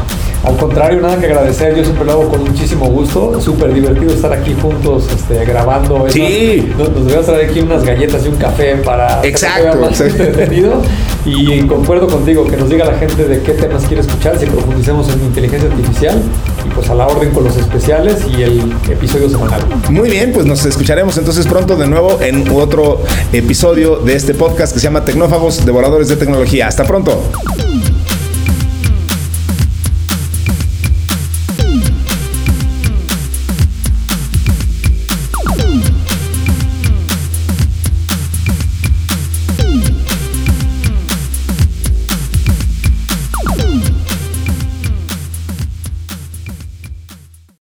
Al 0.44 0.56
contrario, 0.56 1.00
nada 1.00 1.18
que 1.18 1.26
agradecer, 1.26 1.74
yo 1.74 1.82
siempre 1.82 2.04
lo 2.04 2.12
hago 2.12 2.28
con 2.28 2.44
muchísimo 2.44 2.86
gusto, 2.86 3.40
súper 3.40 3.74
divertido 3.74 4.12
estar 4.12 4.32
aquí 4.32 4.54
juntos 4.60 5.06
este, 5.14 5.44
grabando. 5.44 6.06
Sí. 6.08 6.72
Nos, 6.78 6.90
nos 6.90 7.12
a 7.12 7.32
traer 7.32 7.50
aquí 7.50 7.60
unas 7.60 7.84
galletas 7.84 8.24
y 8.24 8.28
un 8.28 8.36
café 8.36 8.76
para 8.76 9.20
exacto, 9.24 9.78
más 9.80 10.00
entretenido. 10.00 10.80
Y 11.24 11.60
concuerdo 11.66 12.06
contigo, 12.06 12.46
que 12.46 12.56
nos 12.56 12.70
diga 12.70 12.84
la 12.84 12.96
gente 12.96 13.24
de 13.24 13.42
qué 13.42 13.52
temas 13.52 13.84
quiere 13.84 14.00
escuchar, 14.00 14.38
si 14.38 14.46
profundicemos 14.46 15.08
en 15.10 15.24
inteligencia 15.24 15.68
artificial 15.68 16.22
y 16.64 16.68
pues 16.70 16.88
a 16.88 16.94
la 16.94 17.06
orden 17.06 17.30
con 17.32 17.44
los 17.44 17.56
especiales 17.56 18.24
y 18.26 18.42
el 18.42 18.72
episodio 18.88 19.28
semanal. 19.28 19.60
Muy 19.90 20.08
bien, 20.08 20.32
pues 20.32 20.46
nos 20.46 20.64
escucharemos 20.64 21.18
entonces 21.18 21.46
pronto 21.46 21.76
de 21.76 21.86
nuevo 21.86 22.18
en 22.20 22.48
otro 22.50 23.00
episodio 23.32 23.96
de 23.96 24.14
este 24.14 24.34
podcast 24.34 24.72
que 24.72 24.78
se 24.78 24.84
llama 24.84 25.04
Tecnófagos, 25.04 25.66
Devoradores 25.66 26.08
de 26.08 26.16
Tecnología. 26.16 26.68
Hasta 26.68 26.84
pronto. 26.84 27.20